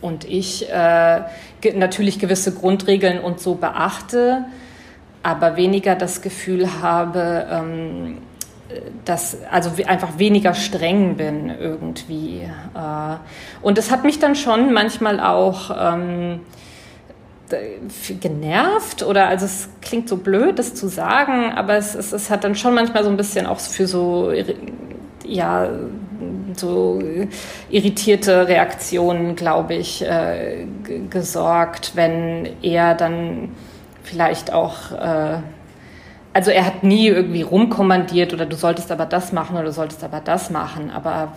und 0.00 0.24
ich 0.24 0.70
äh, 0.70 1.20
natürlich 1.74 2.18
gewisse 2.18 2.54
Grundregeln 2.54 3.20
und 3.20 3.40
so 3.40 3.56
beachte, 3.56 4.44
aber 5.22 5.56
weniger 5.56 5.96
das 5.96 6.22
Gefühl 6.22 6.80
habe, 6.80 7.46
ähm, 7.50 8.18
dass 9.04 9.38
also 9.50 9.70
einfach 9.86 10.18
weniger 10.18 10.54
streng 10.54 11.16
bin 11.16 11.50
irgendwie. 11.50 12.40
Äh. 12.74 13.16
Und 13.62 13.78
es 13.78 13.90
hat 13.90 14.04
mich 14.04 14.18
dann 14.18 14.34
schon 14.34 14.72
manchmal 14.72 15.20
auch 15.20 15.70
ähm, 15.78 16.40
genervt 18.20 19.04
oder 19.04 19.28
also 19.28 19.46
es 19.46 19.68
klingt 19.80 20.08
so 20.08 20.16
blöd, 20.16 20.58
das 20.58 20.74
zu 20.74 20.88
sagen, 20.88 21.52
aber 21.52 21.76
es, 21.76 21.94
es, 21.94 22.12
es 22.12 22.28
hat 22.28 22.42
dann 22.42 22.56
schon 22.56 22.74
manchmal 22.74 23.04
so 23.04 23.10
ein 23.10 23.16
bisschen 23.16 23.46
auch 23.46 23.60
für 23.60 23.86
so 23.86 24.32
ja 25.24 25.68
so 26.54 27.00
irritierte 27.68 28.48
Reaktionen, 28.48 29.36
glaube 29.36 29.74
ich, 29.74 30.02
äh, 30.02 30.66
gesorgt, 31.10 31.92
wenn 31.94 32.48
er 32.62 32.94
dann 32.94 33.50
vielleicht 34.02 34.52
auch 34.52 34.92
äh, 34.92 35.38
also 36.36 36.50
er 36.50 36.66
hat 36.66 36.82
nie 36.84 37.06
irgendwie 37.06 37.40
rumkommandiert 37.40 38.34
oder 38.34 38.44
du 38.44 38.56
solltest 38.56 38.92
aber 38.92 39.06
das 39.06 39.32
machen 39.32 39.56
oder 39.56 39.64
du 39.64 39.72
solltest 39.72 40.04
aber 40.04 40.20
das 40.20 40.50
machen. 40.50 40.90
Aber 40.90 41.32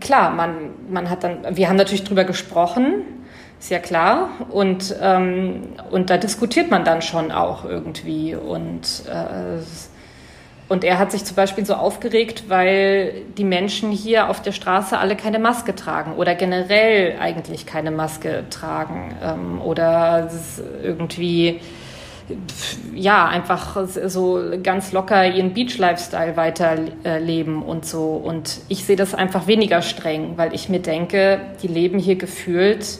klar, 0.00 0.28
man, 0.28 0.50
man 0.90 1.08
hat 1.08 1.24
dann, 1.24 1.56
wir 1.56 1.66
haben 1.66 1.76
natürlich 1.76 2.04
drüber 2.04 2.24
gesprochen, 2.24 3.04
ist 3.58 3.70
ja 3.70 3.78
klar. 3.78 4.28
Und, 4.50 4.94
ähm, 5.00 5.62
und 5.90 6.10
da 6.10 6.18
diskutiert 6.18 6.70
man 6.70 6.84
dann 6.84 7.00
schon 7.00 7.32
auch 7.32 7.64
irgendwie. 7.64 8.34
Und, 8.34 9.04
äh, 9.10 9.62
und 10.68 10.84
er 10.84 10.98
hat 10.98 11.10
sich 11.10 11.24
zum 11.24 11.36
Beispiel 11.36 11.64
so 11.64 11.72
aufgeregt, 11.72 12.50
weil 12.50 13.22
die 13.38 13.44
Menschen 13.44 13.92
hier 13.92 14.28
auf 14.28 14.42
der 14.42 14.52
Straße 14.52 14.98
alle 14.98 15.16
keine 15.16 15.38
Maske 15.38 15.74
tragen 15.74 16.16
oder 16.16 16.34
generell 16.34 17.16
eigentlich 17.18 17.64
keine 17.64 17.92
Maske 17.92 18.44
tragen 18.50 19.16
ähm, 19.24 19.62
oder 19.62 20.28
irgendwie 20.82 21.62
ja, 22.94 23.26
einfach 23.26 23.76
so 23.86 24.40
ganz 24.62 24.92
locker 24.92 25.26
ihren 25.26 25.54
Beach-Lifestyle 25.54 26.36
weiterleben 26.36 27.62
und 27.62 27.86
so. 27.86 28.16
Und 28.16 28.60
ich 28.68 28.84
sehe 28.84 28.96
das 28.96 29.14
einfach 29.14 29.46
weniger 29.46 29.82
streng, 29.82 30.32
weil 30.36 30.54
ich 30.54 30.68
mir 30.68 30.80
denke, 30.80 31.40
die 31.62 31.68
leben 31.68 31.98
hier 31.98 32.16
gefühlt 32.16 32.98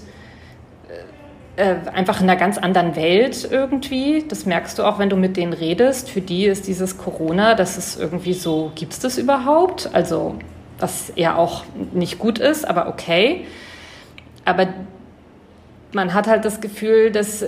äh, 1.56 1.70
äh, 1.70 1.76
einfach 1.92 2.20
in 2.20 2.28
einer 2.28 2.38
ganz 2.38 2.58
anderen 2.58 2.94
Welt 2.94 3.48
irgendwie. 3.50 4.24
Das 4.28 4.46
merkst 4.46 4.78
du 4.78 4.84
auch, 4.84 4.98
wenn 4.98 5.08
du 5.08 5.16
mit 5.16 5.36
denen 5.36 5.52
redest. 5.52 6.10
Für 6.10 6.20
die 6.20 6.44
ist 6.46 6.68
dieses 6.68 6.98
Corona, 6.98 7.54
das 7.54 7.78
ist 7.78 7.98
irgendwie 7.98 8.34
so, 8.34 8.70
gibt 8.74 8.92
es 8.92 9.00
das 9.00 9.18
überhaupt? 9.18 9.90
Also, 9.92 10.36
was 10.78 11.12
ja 11.16 11.36
auch 11.36 11.64
nicht 11.92 12.18
gut 12.18 12.38
ist, 12.38 12.68
aber 12.68 12.88
okay. 12.88 13.44
Aber 14.44 14.68
man 15.92 16.14
hat 16.14 16.26
halt 16.26 16.44
das 16.44 16.60
Gefühl, 16.60 17.10
dass 17.10 17.44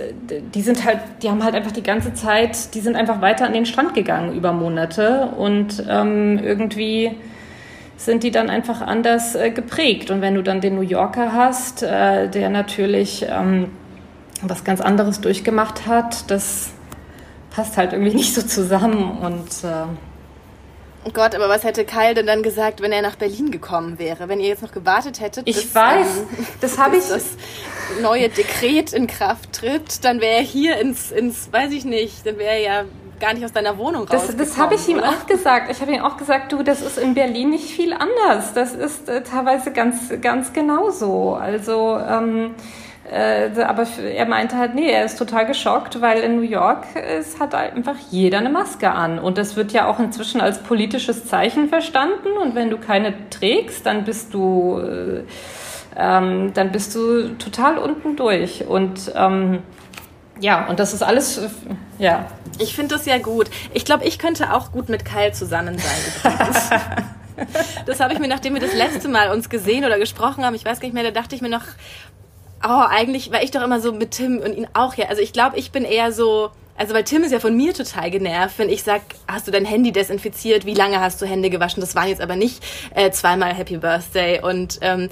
die 0.54 0.62
sind 0.62 0.84
halt, 0.84 1.00
die 1.22 1.28
haben 1.28 1.42
halt 1.42 1.54
einfach 1.54 1.72
die 1.72 1.82
ganze 1.82 2.14
Zeit, 2.14 2.74
die 2.74 2.80
sind 2.80 2.96
einfach 2.96 3.20
weiter 3.20 3.46
an 3.46 3.52
den 3.52 3.66
Strand 3.66 3.94
gegangen 3.94 4.34
über 4.34 4.52
Monate 4.52 5.32
und 5.36 5.84
ähm, 5.88 6.38
irgendwie 6.42 7.16
sind 7.96 8.22
die 8.22 8.30
dann 8.30 8.48
einfach 8.48 8.80
anders 8.80 9.34
äh, 9.34 9.50
geprägt. 9.50 10.10
Und 10.10 10.20
wenn 10.20 10.34
du 10.34 10.42
dann 10.42 10.60
den 10.60 10.76
New 10.76 10.82
Yorker 10.82 11.32
hast, 11.32 11.82
äh, 11.82 12.28
der 12.28 12.48
natürlich 12.48 13.26
ähm, 13.28 13.70
was 14.40 14.62
ganz 14.62 14.80
anderes 14.80 15.20
durchgemacht 15.20 15.86
hat, 15.86 16.30
das 16.30 16.70
passt 17.50 17.76
halt 17.76 17.92
irgendwie 17.92 18.14
nicht 18.16 18.34
so 18.34 18.42
zusammen 18.42 19.18
und 19.18 19.64
äh, 19.64 19.84
Gott, 21.12 21.34
aber 21.34 21.48
was 21.48 21.64
hätte 21.64 21.84
Kyle 21.84 22.14
denn 22.14 22.26
dann 22.26 22.42
gesagt, 22.42 22.80
wenn 22.80 22.92
er 22.92 23.02
nach 23.02 23.16
Berlin 23.16 23.50
gekommen 23.50 23.98
wäre? 23.98 24.28
Wenn 24.28 24.40
ihr 24.40 24.48
jetzt 24.48 24.62
noch 24.62 24.72
gewartet 24.72 25.20
hättet, 25.20 25.48
ich 25.48 25.56
bis, 25.56 25.74
weiß, 25.74 26.06
ähm, 26.18 26.46
das 26.60 26.78
habe 26.78 26.96
ich 26.96 27.08
das 27.08 27.24
neue 28.02 28.28
Dekret 28.28 28.92
in 28.92 29.06
Kraft 29.06 29.52
tritt, 29.52 30.04
dann 30.04 30.20
wäre 30.20 30.36
er 30.36 30.42
hier 30.42 30.78
ins, 30.78 31.10
ins, 31.10 31.52
weiß 31.52 31.72
ich 31.72 31.84
nicht, 31.84 32.26
dann 32.26 32.38
wäre 32.38 32.52
er 32.52 32.60
ja 32.60 32.84
gar 33.18 33.34
nicht 33.34 33.44
aus 33.44 33.52
deiner 33.52 33.78
Wohnung 33.78 34.06
raus. 34.06 34.26
Das, 34.26 34.36
das 34.36 34.56
habe 34.58 34.74
ich 34.74 34.88
ihm 34.88 34.98
oder? 34.98 35.10
auch 35.10 35.26
gesagt. 35.26 35.70
Ich 35.70 35.80
habe 35.80 35.92
ihm 35.92 36.02
auch 36.02 36.16
gesagt, 36.16 36.52
du, 36.52 36.62
das 36.62 36.80
ist 36.80 36.98
in 36.98 37.14
Berlin 37.14 37.50
nicht 37.50 37.70
viel 37.70 37.92
anders. 37.92 38.52
Das 38.54 38.72
ist 38.72 39.08
äh, 39.08 39.22
teilweise 39.22 39.72
ganz, 39.72 40.12
ganz 40.20 40.52
genauso. 40.52 41.34
Also 41.34 41.98
ähm, 41.98 42.46
äh, 42.46 42.87
aber 43.10 43.86
er 44.02 44.26
meinte 44.26 44.56
halt, 44.56 44.74
nee, 44.74 44.90
er 44.90 45.04
ist 45.04 45.18
total 45.18 45.46
geschockt, 45.46 46.00
weil 46.00 46.20
in 46.20 46.36
New 46.36 46.42
York 46.42 46.84
ist, 47.18 47.40
hat 47.40 47.54
einfach 47.54 47.96
jeder 48.10 48.38
eine 48.38 48.50
Maske 48.50 48.90
an. 48.90 49.18
Und 49.18 49.38
das 49.38 49.56
wird 49.56 49.72
ja 49.72 49.86
auch 49.86 49.98
inzwischen 49.98 50.40
als 50.40 50.62
politisches 50.62 51.26
Zeichen 51.26 51.68
verstanden. 51.68 52.36
Und 52.42 52.54
wenn 52.54 52.70
du 52.70 52.78
keine 52.78 53.14
trägst, 53.30 53.86
dann 53.86 54.04
bist 54.04 54.34
du, 54.34 54.78
äh, 54.78 55.22
ähm, 55.96 56.52
dann 56.54 56.70
bist 56.70 56.94
du 56.94 57.36
total 57.38 57.78
unten 57.78 58.16
durch. 58.16 58.66
Und 58.66 59.12
ähm, 59.14 59.60
ja, 60.40 60.66
und 60.66 60.78
das 60.78 60.92
ist 60.92 61.02
alles, 61.02 61.38
äh, 61.38 61.48
ja. 61.98 62.26
Ich 62.58 62.74
finde 62.74 62.94
das 62.94 63.06
ja 63.06 63.18
gut. 63.18 63.48
Ich 63.72 63.84
glaube, 63.84 64.04
ich 64.04 64.18
könnte 64.18 64.52
auch 64.52 64.72
gut 64.72 64.88
mit 64.88 65.04
Kyle 65.04 65.32
zusammen 65.32 65.78
sein. 65.78 66.34
das 67.86 68.00
habe 68.00 68.12
ich 68.12 68.18
mir, 68.18 68.28
nachdem 68.28 68.54
wir 68.54 68.60
das 68.60 68.74
letzte 68.74 69.08
Mal 69.08 69.30
uns 69.30 69.48
gesehen 69.48 69.84
oder 69.84 69.98
gesprochen 69.98 70.44
haben, 70.44 70.54
ich 70.54 70.64
weiß 70.64 70.80
gar 70.80 70.86
nicht 70.86 70.94
mehr, 70.94 71.04
da 71.04 71.10
dachte 71.10 71.34
ich 71.34 71.42
mir 71.42 71.48
noch, 71.48 71.64
oh, 72.64 72.84
eigentlich 72.88 73.30
war 73.30 73.42
ich 73.42 73.50
doch 73.50 73.62
immer 73.62 73.80
so 73.80 73.92
mit 73.92 74.12
Tim 74.12 74.38
und 74.38 74.56
ihn 74.56 74.66
auch 74.74 74.94
ja. 74.94 75.06
Also 75.06 75.22
ich 75.22 75.32
glaube, 75.32 75.56
ich 75.56 75.70
bin 75.70 75.84
eher 75.84 76.12
so, 76.12 76.50
also 76.76 76.94
weil 76.94 77.04
Tim 77.04 77.24
ist 77.24 77.32
ja 77.32 77.40
von 77.40 77.56
mir 77.56 77.74
total 77.74 78.10
genervt, 78.10 78.58
wenn 78.58 78.68
ich 78.68 78.82
sag, 78.82 79.02
hast 79.26 79.46
du 79.46 79.50
dein 79.50 79.64
Handy 79.64 79.92
desinfiziert, 79.92 80.64
wie 80.66 80.74
lange 80.74 81.00
hast 81.00 81.20
du 81.20 81.26
Hände 81.26 81.50
gewaschen? 81.50 81.80
Das 81.80 81.94
waren 81.94 82.08
jetzt 82.08 82.20
aber 82.20 82.36
nicht 82.36 82.62
äh, 82.94 83.10
zweimal 83.10 83.54
Happy 83.54 83.78
Birthday 83.78 84.40
und 84.42 84.78
ähm, 84.80 85.08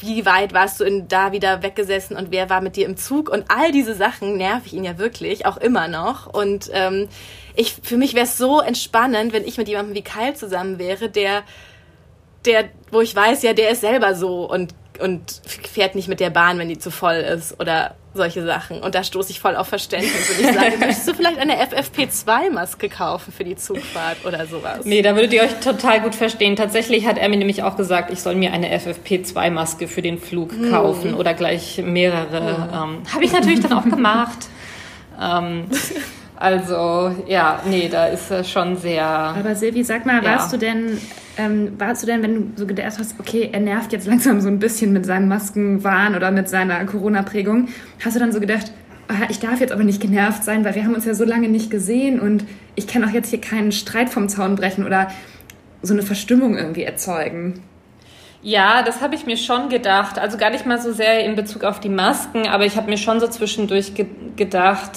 wie 0.00 0.26
weit 0.26 0.52
warst 0.52 0.80
du 0.80 0.84
in, 0.84 1.08
da 1.08 1.32
wieder 1.32 1.62
weggesessen 1.62 2.16
und 2.16 2.30
wer 2.30 2.50
war 2.50 2.60
mit 2.60 2.76
dir 2.76 2.86
im 2.86 2.96
Zug 2.96 3.28
und 3.28 3.44
all 3.48 3.72
diese 3.72 3.94
Sachen 3.94 4.36
nerv 4.36 4.66
ich 4.66 4.74
ihn 4.74 4.84
ja 4.84 4.98
wirklich, 4.98 5.46
auch 5.46 5.56
immer 5.56 5.88
noch. 5.88 6.26
Und 6.26 6.70
ähm, 6.72 7.08
ich, 7.54 7.76
für 7.82 7.96
mich 7.96 8.14
wäre 8.14 8.26
es 8.26 8.36
so 8.36 8.60
entspannend, 8.60 9.32
wenn 9.32 9.44
ich 9.44 9.58
mit 9.58 9.68
jemandem 9.68 9.94
wie 9.94 10.02
Kyle 10.02 10.34
zusammen 10.34 10.78
wäre, 10.78 11.08
der, 11.08 11.42
der, 12.44 12.68
wo 12.90 13.00
ich 13.00 13.14
weiß, 13.14 13.42
ja, 13.42 13.52
der 13.52 13.70
ist 13.70 13.80
selber 13.80 14.14
so 14.14 14.48
und 14.50 14.74
und 15.00 15.40
fährt 15.44 15.94
nicht 15.94 16.08
mit 16.08 16.20
der 16.20 16.30
Bahn, 16.30 16.58
wenn 16.58 16.68
die 16.68 16.78
zu 16.78 16.90
voll 16.90 17.16
ist 17.16 17.58
oder 17.60 17.94
solche 18.14 18.44
Sachen. 18.44 18.80
Und 18.80 18.94
da 18.94 19.04
stoße 19.04 19.30
ich 19.30 19.40
voll 19.40 19.56
auf 19.56 19.68
Verständnis. 19.68 20.30
Und 20.30 20.40
ich 20.40 20.54
sage, 20.54 20.76
möchtest 20.80 21.06
du 21.08 21.14
vielleicht 21.14 21.38
eine 21.38 21.56
FFP2-Maske 21.62 22.88
kaufen 22.88 23.32
für 23.32 23.44
die 23.44 23.56
Zugfahrt 23.56 24.24
oder 24.24 24.46
sowas? 24.46 24.84
Nee, 24.84 25.02
da 25.02 25.14
würdet 25.14 25.32
ihr 25.32 25.42
euch 25.42 25.54
total 25.60 26.00
gut 26.00 26.14
verstehen. 26.14 26.56
Tatsächlich 26.56 27.06
hat 27.06 27.18
er 27.18 27.28
mir 27.28 27.36
nämlich 27.36 27.62
auch 27.62 27.76
gesagt, 27.76 28.10
ich 28.10 28.20
soll 28.20 28.34
mir 28.34 28.52
eine 28.52 28.74
FFP2-Maske 28.76 29.86
für 29.86 30.02
den 30.02 30.18
Flug 30.18 30.52
hm. 30.52 30.70
kaufen 30.70 31.14
oder 31.14 31.34
gleich 31.34 31.78
mehrere. 31.84 32.56
Hm. 32.56 32.96
Ähm, 32.96 33.02
Habe 33.12 33.24
ich 33.24 33.32
natürlich 33.32 33.60
dann 33.60 33.72
auch 33.74 33.84
gemacht. 33.84 34.48
ähm, 35.20 35.66
also 36.36 37.14
ja, 37.26 37.62
nee, 37.66 37.88
da 37.88 38.06
ist 38.06 38.30
er 38.30 38.44
schon 38.44 38.76
sehr. 38.76 39.04
Aber 39.04 39.54
Silvi, 39.54 39.82
sag 39.84 40.04
mal, 40.06 40.22
ja. 40.22 40.30
warst 40.30 40.52
du 40.52 40.58
denn, 40.58 40.98
ähm, 41.38 41.72
warst 41.78 42.02
du 42.02 42.06
denn, 42.06 42.22
wenn 42.22 42.34
du 42.34 42.60
so 42.60 42.66
gedacht 42.66 42.98
hast, 42.98 43.14
okay, 43.18 43.48
er 43.52 43.60
nervt 43.60 43.92
jetzt 43.92 44.06
langsam 44.06 44.40
so 44.40 44.48
ein 44.48 44.58
bisschen 44.58 44.92
mit 44.92 45.06
seinem 45.06 45.28
Maskenwahn 45.28 46.14
oder 46.14 46.30
mit 46.30 46.48
seiner 46.48 46.84
Corona-Prägung, 46.84 47.68
hast 48.04 48.16
du 48.16 48.20
dann 48.20 48.32
so 48.32 48.40
gedacht, 48.40 48.70
ah, 49.08 49.26
ich 49.28 49.38
darf 49.38 49.60
jetzt 49.60 49.72
aber 49.72 49.84
nicht 49.84 50.00
genervt 50.00 50.44
sein, 50.44 50.64
weil 50.64 50.74
wir 50.74 50.84
haben 50.84 50.94
uns 50.94 51.04
ja 51.04 51.14
so 51.14 51.24
lange 51.24 51.48
nicht 51.48 51.70
gesehen 51.70 52.20
und 52.20 52.44
ich 52.74 52.86
kann 52.86 53.04
auch 53.04 53.12
jetzt 53.12 53.30
hier 53.30 53.40
keinen 53.40 53.72
Streit 53.72 54.10
vom 54.10 54.28
Zaun 54.28 54.56
brechen 54.56 54.84
oder 54.84 55.08
so 55.82 55.94
eine 55.94 56.02
Verstimmung 56.02 56.56
irgendwie 56.56 56.82
erzeugen? 56.82 57.62
Ja, 58.42 58.82
das 58.82 59.00
habe 59.00 59.14
ich 59.14 59.26
mir 59.26 59.36
schon 59.36 59.70
gedacht. 59.70 60.18
Also 60.18 60.36
gar 60.36 60.50
nicht 60.50 60.66
mal 60.66 60.80
so 60.80 60.92
sehr 60.92 61.24
in 61.24 61.34
Bezug 61.34 61.64
auf 61.64 61.80
die 61.80 61.88
Masken, 61.88 62.46
aber 62.46 62.64
ich 62.64 62.76
habe 62.76 62.90
mir 62.90 62.98
schon 62.98 63.20
so 63.20 63.26
zwischendurch 63.26 63.94
ge 63.94 64.06
gedacht, 64.36 64.92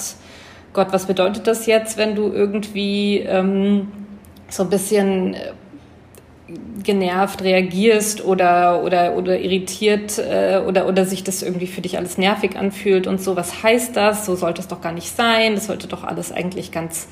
Gott, 0.72 0.88
was 0.92 1.06
bedeutet 1.06 1.46
das 1.46 1.66
jetzt, 1.66 1.96
wenn 1.98 2.14
du 2.14 2.32
irgendwie 2.32 3.18
ähm, 3.18 3.88
so 4.48 4.62
ein 4.62 4.70
bisschen 4.70 5.34
äh, 5.34 5.52
genervt 6.82 7.42
reagierst 7.42 8.24
oder, 8.24 8.82
oder, 8.82 9.16
oder 9.16 9.38
irritiert 9.38 10.18
äh, 10.18 10.60
oder, 10.66 10.86
oder 10.86 11.04
sich 11.04 11.24
das 11.24 11.42
irgendwie 11.42 11.66
für 11.66 11.80
dich 11.80 11.98
alles 11.98 12.18
nervig 12.18 12.56
anfühlt 12.56 13.06
und 13.06 13.20
so. 13.20 13.36
Was 13.36 13.62
heißt 13.62 13.96
das? 13.96 14.26
So 14.26 14.36
sollte 14.36 14.60
es 14.60 14.68
doch 14.68 14.80
gar 14.80 14.92
nicht 14.92 15.14
sein. 15.14 15.54
Das 15.56 15.66
sollte 15.66 15.88
doch 15.88 16.04
alles 16.04 16.32
eigentlich 16.32 16.70
ganz, 16.70 17.08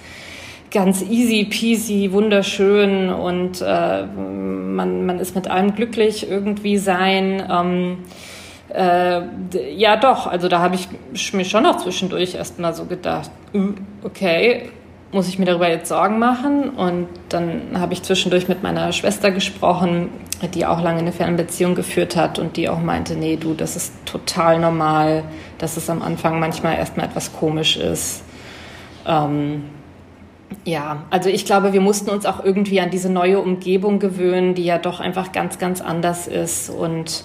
ganz 0.70 1.02
easy 1.02 1.44
peasy, 1.44 2.12
wunderschön 2.12 3.10
und 3.10 3.60
äh, 3.60 4.06
man, 4.06 5.04
man 5.06 5.18
ist 5.18 5.34
mit 5.34 5.48
allem 5.48 5.74
glücklich 5.74 6.30
irgendwie 6.30 6.78
sein. 6.78 7.42
Ähm, 7.50 7.98
äh, 8.74 9.20
ja, 9.74 9.96
doch, 9.96 10.26
also 10.26 10.48
da 10.48 10.60
habe 10.60 10.74
ich 10.74 11.32
mir 11.32 11.44
schon 11.44 11.64
auch 11.66 11.78
zwischendurch 11.78 12.34
erstmal 12.34 12.74
so 12.74 12.84
gedacht, 12.84 13.30
okay, 14.02 14.70
muss 15.10 15.26
ich 15.28 15.38
mir 15.38 15.46
darüber 15.46 15.68
jetzt 15.68 15.88
Sorgen 15.88 16.18
machen? 16.18 16.70
Und 16.70 17.08
dann 17.30 17.78
habe 17.78 17.94
ich 17.94 18.02
zwischendurch 18.02 18.46
mit 18.46 18.62
meiner 18.62 18.92
Schwester 18.92 19.30
gesprochen, 19.30 20.10
die 20.54 20.66
auch 20.66 20.82
lange 20.82 20.98
eine 20.98 21.12
Fernbeziehung 21.12 21.74
geführt 21.74 22.14
hat 22.14 22.38
und 22.38 22.56
die 22.56 22.68
auch 22.68 22.80
meinte, 22.80 23.16
nee, 23.16 23.36
du, 23.36 23.54
das 23.54 23.74
ist 23.74 23.94
total 24.04 24.58
normal, 24.58 25.24
dass 25.56 25.76
es 25.76 25.88
am 25.88 26.02
Anfang 26.02 26.38
manchmal 26.38 26.76
erstmal 26.76 27.06
etwas 27.06 27.32
komisch 27.32 27.76
ist. 27.78 28.22
Ähm, 29.06 29.64
ja, 30.64 31.04
also 31.10 31.30
ich 31.30 31.46
glaube, 31.46 31.72
wir 31.72 31.80
mussten 31.80 32.10
uns 32.10 32.26
auch 32.26 32.44
irgendwie 32.44 32.80
an 32.80 32.90
diese 32.90 33.10
neue 33.10 33.40
Umgebung 33.40 33.98
gewöhnen, 33.98 34.54
die 34.54 34.64
ja 34.64 34.78
doch 34.78 35.00
einfach 35.00 35.32
ganz, 35.32 35.58
ganz 35.58 35.80
anders 35.80 36.26
ist 36.26 36.70
und 36.70 37.24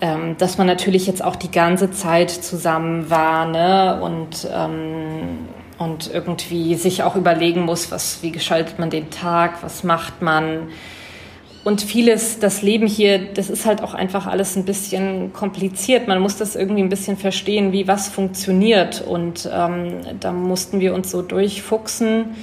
ähm, 0.00 0.36
dass 0.38 0.58
man 0.58 0.66
natürlich 0.66 1.06
jetzt 1.06 1.22
auch 1.22 1.36
die 1.36 1.50
ganze 1.50 1.90
Zeit 1.90 2.30
zusammen 2.30 3.10
war 3.10 3.46
ne? 3.46 4.00
und, 4.02 4.48
ähm, 4.52 5.48
und 5.78 6.12
irgendwie 6.12 6.74
sich 6.74 7.02
auch 7.02 7.16
überlegen 7.16 7.62
muss, 7.62 7.90
was, 7.90 8.22
wie 8.22 8.32
gestaltet 8.32 8.78
man 8.78 8.90
den 8.90 9.10
Tag, 9.10 9.62
was 9.62 9.84
macht 9.84 10.22
man. 10.22 10.68
Und 11.62 11.82
vieles, 11.82 12.38
das 12.38 12.62
Leben 12.62 12.86
hier, 12.86 13.18
das 13.34 13.50
ist 13.50 13.66
halt 13.66 13.82
auch 13.82 13.92
einfach 13.92 14.26
alles 14.26 14.56
ein 14.56 14.64
bisschen 14.64 15.34
kompliziert. 15.34 16.08
Man 16.08 16.18
muss 16.18 16.38
das 16.38 16.56
irgendwie 16.56 16.82
ein 16.82 16.88
bisschen 16.88 17.18
verstehen, 17.18 17.72
wie 17.72 17.86
was 17.86 18.08
funktioniert. 18.08 19.02
Und 19.02 19.48
ähm, 19.52 20.00
da 20.18 20.32
mussten 20.32 20.80
wir 20.80 20.94
uns 20.94 21.10
so 21.10 21.20
durchfuchsen. 21.20 22.36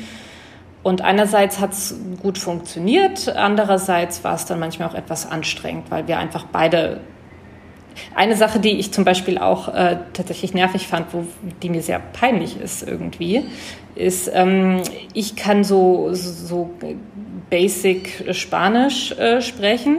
Und 0.84 1.02
einerseits 1.02 1.60
hat 1.60 1.74
es 1.74 1.96
gut 2.22 2.38
funktioniert, 2.38 3.28
andererseits 3.36 4.24
war 4.24 4.36
es 4.36 4.46
dann 4.46 4.60
manchmal 4.60 4.88
auch 4.88 4.93
etwas 4.93 5.30
anstrengend, 5.30 5.91
weil 5.91 6.08
wir 6.08 6.17
einfach 6.17 6.46
beide 6.50 7.02
eine 8.16 8.36
Sache, 8.36 8.60
die 8.60 8.80
ich 8.80 8.92
zum 8.92 9.04
Beispiel 9.04 9.38
auch 9.38 9.74
äh, 9.74 9.98
tatsächlich 10.14 10.54
nervig 10.54 10.88
fand, 10.88 11.14
wo, 11.14 11.26
die 11.62 11.70
mir 11.70 11.82
sehr 11.82 12.00
peinlich 12.00 12.60
ist 12.60 12.88
irgendwie, 12.88 13.44
ist, 13.96 14.30
ähm, 14.34 14.82
ich 15.14 15.36
kann 15.36 15.64
so, 15.64 16.10
so 16.14 16.70
basic 17.50 18.36
Spanisch 18.36 19.12
äh, 19.14 19.42
sprechen, 19.42 19.98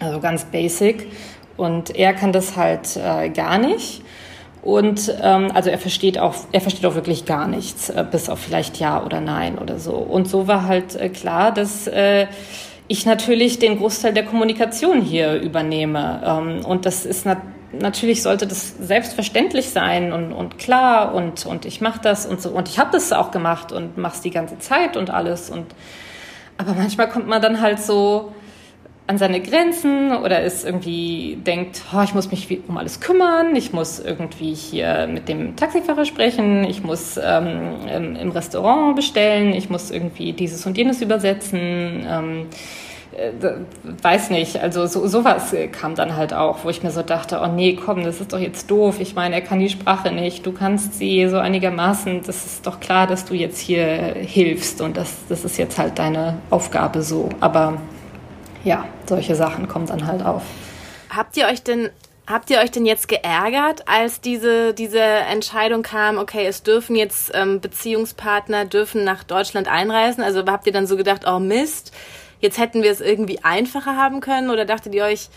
also 0.00 0.20
ganz 0.20 0.44
basic, 0.44 1.08
und 1.56 1.94
er 1.94 2.12
kann 2.12 2.32
das 2.32 2.56
halt 2.56 2.96
äh, 2.96 3.28
gar 3.28 3.58
nicht. 3.58 4.02
Und 4.62 5.12
ähm, 5.20 5.50
also 5.52 5.70
er 5.70 5.78
versteht 5.78 6.18
auch, 6.18 6.34
er 6.52 6.60
versteht 6.60 6.86
auch 6.86 6.94
wirklich 6.94 7.24
gar 7.24 7.48
nichts, 7.48 7.90
äh, 7.90 8.04
bis 8.08 8.28
auf 8.28 8.38
vielleicht 8.38 8.78
Ja 8.78 9.04
oder 9.04 9.20
Nein 9.20 9.58
oder 9.58 9.78
so. 9.78 9.92
Und 9.94 10.28
so 10.28 10.46
war 10.46 10.64
halt 10.66 10.94
äh, 10.94 11.08
klar, 11.08 11.52
dass 11.52 11.88
äh, 11.88 12.26
ich 12.88 13.06
natürlich 13.06 13.58
den 13.58 13.78
Großteil 13.78 14.12
der 14.12 14.24
Kommunikation 14.24 15.00
hier 15.00 15.34
übernehme. 15.34 16.22
Ähm, 16.24 16.64
und 16.64 16.86
das 16.86 17.06
ist 17.06 17.26
nat 17.26 17.38
natürlich 17.72 18.22
sollte 18.22 18.46
das 18.46 18.74
selbstverständlich 18.78 19.70
sein 19.70 20.12
und, 20.12 20.32
und 20.32 20.58
klar 20.58 21.14
und, 21.14 21.46
und 21.46 21.64
ich 21.64 21.80
mache 21.80 22.00
das 22.02 22.26
und 22.26 22.42
so. 22.42 22.50
Und 22.50 22.68
ich 22.68 22.78
habe 22.78 22.90
das 22.92 23.12
auch 23.12 23.30
gemacht 23.30 23.72
und 23.72 23.96
mache 23.96 24.16
es 24.16 24.20
die 24.20 24.30
ganze 24.30 24.58
Zeit 24.58 24.96
und 24.96 25.08
alles. 25.08 25.48
Und 25.48 25.74
aber 26.58 26.74
manchmal 26.74 27.08
kommt 27.08 27.28
man 27.28 27.40
dann 27.40 27.62
halt 27.62 27.80
so 27.80 28.34
an 29.06 29.18
seine 29.18 29.40
Grenzen 29.40 30.16
oder 30.16 30.42
ist 30.42 30.64
irgendwie 30.64 31.36
denkt, 31.44 31.82
oh, 31.94 32.02
ich 32.02 32.14
muss 32.14 32.30
mich 32.30 32.60
um 32.68 32.78
alles 32.78 33.00
kümmern, 33.00 33.56
ich 33.56 33.72
muss 33.72 33.98
irgendwie 33.98 34.54
hier 34.54 35.08
mit 35.08 35.28
dem 35.28 35.56
Taxifahrer 35.56 36.04
sprechen, 36.04 36.64
ich 36.64 36.84
muss 36.84 37.18
ähm, 37.22 38.16
im, 38.20 38.30
Restaurant 38.30 38.94
bestellen, 38.94 39.54
ich 39.54 39.68
muss 39.70 39.90
irgendwie 39.90 40.32
dieses 40.32 40.64
und 40.66 40.78
jenes 40.78 41.02
übersetzen. 41.02 42.06
Ähm, 42.08 42.46
äh, 43.14 43.32
weiß 44.02 44.30
nicht, 44.30 44.62
also 44.62 44.86
so, 44.86 45.06
sowas 45.06 45.54
kam 45.72 45.94
dann 45.94 46.16
halt 46.16 46.32
auch, 46.32 46.64
wo 46.64 46.70
ich 46.70 46.82
mir 46.82 46.90
so 46.90 47.02
dachte, 47.02 47.40
oh 47.42 47.48
nee, 47.48 47.74
komm, 47.74 48.04
das 48.04 48.20
ist 48.20 48.32
doch 48.32 48.38
jetzt 48.38 48.70
doof. 48.70 49.00
Ich 49.00 49.14
meine, 49.14 49.34
er 49.34 49.42
kann 49.42 49.58
die 49.58 49.68
Sprache 49.68 50.12
nicht, 50.12 50.46
du 50.46 50.52
kannst 50.52 50.94
sie 50.94 51.28
so 51.28 51.38
einigermaßen, 51.38 52.22
das 52.24 52.46
ist 52.46 52.66
doch 52.66 52.80
klar, 52.80 53.06
dass 53.06 53.26
du 53.26 53.34
jetzt 53.34 53.58
hier 53.58 54.14
hilfst 54.14 54.80
und 54.80 54.96
das, 54.96 55.12
das 55.28 55.44
ist 55.44 55.58
jetzt 55.58 55.78
halt 55.78 55.98
deine 55.98 56.38
Aufgabe 56.48 57.02
so. 57.02 57.28
Aber 57.40 57.78
ja, 58.64 58.86
solche 59.06 59.34
Sachen 59.34 59.68
kommen 59.68 59.86
dann 59.86 60.06
halt 60.06 60.24
auf. 60.24 60.42
Habt 61.10 61.36
ihr 61.36 61.46
euch 61.46 61.62
denn 61.62 61.90
Habt 62.24 62.50
ihr 62.50 62.60
euch 62.60 62.70
denn 62.70 62.86
jetzt 62.86 63.08
geärgert, 63.08 63.88
als 63.88 64.20
diese, 64.20 64.74
diese 64.74 65.00
Entscheidung 65.00 65.82
kam, 65.82 66.18
okay, 66.18 66.46
es 66.46 66.62
dürfen 66.62 66.94
jetzt 66.94 67.32
ähm, 67.34 67.60
Beziehungspartner 67.60 68.64
dürfen 68.64 69.02
nach 69.02 69.24
Deutschland 69.24 69.66
einreisen? 69.66 70.22
Also 70.22 70.44
habt 70.46 70.66
ihr 70.68 70.72
dann 70.72 70.86
so 70.86 70.96
gedacht, 70.96 71.22
oh 71.26 71.40
Mist, 71.40 71.92
jetzt 72.38 72.58
hätten 72.58 72.84
wir 72.84 72.92
es 72.92 73.00
irgendwie 73.00 73.42
einfacher 73.42 73.96
haben 73.96 74.20
können? 74.20 74.50
Oder 74.50 74.64
dachtet 74.64 74.94
ihr 74.94 75.04
euch, 75.04 75.30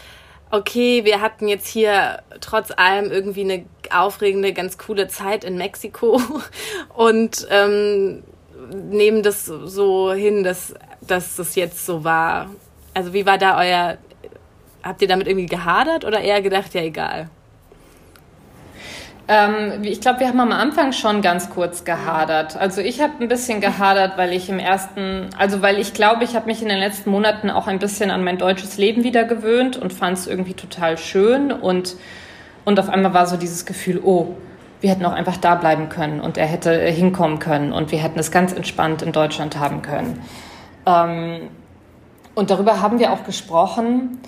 okay, 0.52 1.04
wir 1.06 1.22
hatten 1.22 1.48
jetzt 1.48 1.68
hier 1.68 2.22
trotz 2.40 2.70
allem 2.70 3.12
irgendwie 3.12 3.42
eine 3.42 3.66
aufregende, 3.92 4.54
ganz 4.54 4.78
coole 4.78 5.08
Zeit 5.08 5.44
in 5.44 5.58
Mexiko 5.58 6.22
und 6.94 7.48
ähm, 7.50 8.24
nehmen 8.72 9.24
das 9.24 9.46
so 9.46 10.14
hin, 10.14 10.44
dass, 10.44 10.76
dass 11.02 11.36
das 11.36 11.56
jetzt 11.56 11.84
so 11.84 12.04
war? 12.04 12.52
Also 12.96 13.14
wie 13.14 13.28
war 13.28 13.38
da 13.38 13.60
euer, 13.60 13.98
habt 14.82 15.02
ihr 15.04 15.08
damit 15.08 15.28
irgendwie 15.28 15.46
gehadert 15.46 16.06
oder 16.06 16.22
eher 16.22 16.42
gedacht, 16.42 16.74
ja 16.74 16.82
egal? 16.82 17.30
Ähm, 19.28 19.84
ich 19.84 20.02
glaube, 20.02 20.22
wir 20.22 20.28
haben 20.28 20.40
am 20.40 20.52
Anfang 20.52 20.94
schon 20.94 21.22
ganz 21.22 21.50
kurz 21.50 21.84
gehadert. 21.84 22.56
Also 22.56 22.82
ich 22.82 23.02
habe 23.02 23.14
ein 23.20 23.28
bisschen 23.28 23.60
gehadert, 23.60 24.18
weil 24.18 24.34
ich 24.34 24.50
im 24.50 24.60
ersten, 24.60 25.30
also 25.38 25.62
weil 25.62 25.78
ich 25.80 25.94
glaube, 25.94 26.24
ich 26.24 26.36
habe 26.36 26.46
mich 26.46 26.62
in 26.62 26.70
den 26.70 26.80
letzten 26.80 27.10
Monaten 27.10 27.50
auch 27.50 27.68
ein 27.68 27.80
bisschen 27.80 28.12
an 28.12 28.24
mein 28.24 28.38
deutsches 28.38 28.78
Leben 28.78 29.04
wieder 29.04 29.26
gewöhnt 29.26 29.78
und 29.78 29.94
fand 29.94 30.18
es 30.18 30.28
irgendwie 30.28 30.54
total 30.54 30.98
schön 30.98 31.52
und 31.52 31.96
und 32.66 32.80
auf 32.80 32.90
einmal 32.90 33.14
war 33.14 33.28
so 33.28 33.38
dieses 33.38 33.68
Gefühl, 33.68 34.02
oh, 34.04 34.36
wir 34.82 34.90
hätten 34.90 35.06
auch 35.06 35.14
einfach 35.14 35.38
da 35.38 35.54
bleiben 35.54 35.88
können 35.88 36.20
und 36.20 36.38
er 36.38 36.48
hätte 36.48 36.72
hinkommen 36.80 37.40
können 37.40 37.72
und 37.72 37.92
wir 37.92 38.00
hätten 38.00 38.20
es 38.20 38.32
ganz 38.32 38.54
entspannt 38.54 39.04
in 39.04 39.12
Deutschland 39.12 39.58
haben 39.60 39.84
können. 39.84 40.22
Ähm, 40.86 41.50
und 42.36 42.50
darüber 42.52 42.82
haben 42.82 43.00
wir 43.00 43.12
auch 43.12 43.24
gesprochen, 43.24 44.20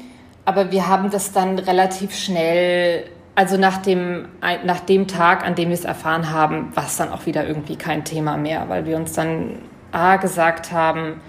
aber 0.46 0.72
wir 0.72 0.88
haben 0.88 1.12
das 1.12 1.34
dann 1.34 1.60
relativ 1.60 2.16
schnell 2.16 3.04
also 3.38 3.56
nach 3.56 3.78
dem, 3.78 4.30
nach 4.66 4.80
dem 4.80 5.06
Tag, 5.06 5.46
an 5.46 5.54
dem 5.54 5.70
wir 5.70 5.76
es 5.76 5.86
erfahren 5.86 6.32
haben, 6.32 6.76
war 6.76 6.86
es 6.88 6.98
dann 6.98 7.12
auch 7.12 7.28
wieder 7.28 7.46
irgendwie 7.46 7.76
kein 7.76 8.04
Thema 8.04 8.36
mehr, 8.36 8.68
weil 8.68 8.88
wir 8.88 8.98
uns 8.98 9.14
dann 9.14 9.60
A 9.92 10.16
gesagt 10.16 10.72
haben, 10.72 11.22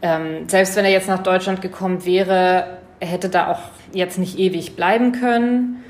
ähm, 0.00 0.48
selbst 0.48 0.74
wenn 0.74 0.86
er 0.86 0.90
jetzt 0.90 1.06
nach 1.06 1.22
Deutschland 1.22 1.60
gekommen 1.60 2.06
wäre, 2.06 2.78
er 2.98 3.06
hätte 3.06 3.28
da 3.28 3.48
auch 3.48 3.60
jetzt 3.92 4.18
nicht 4.18 4.38
ewig 4.38 4.74
bleiben 4.74 5.12
können, 5.12 5.84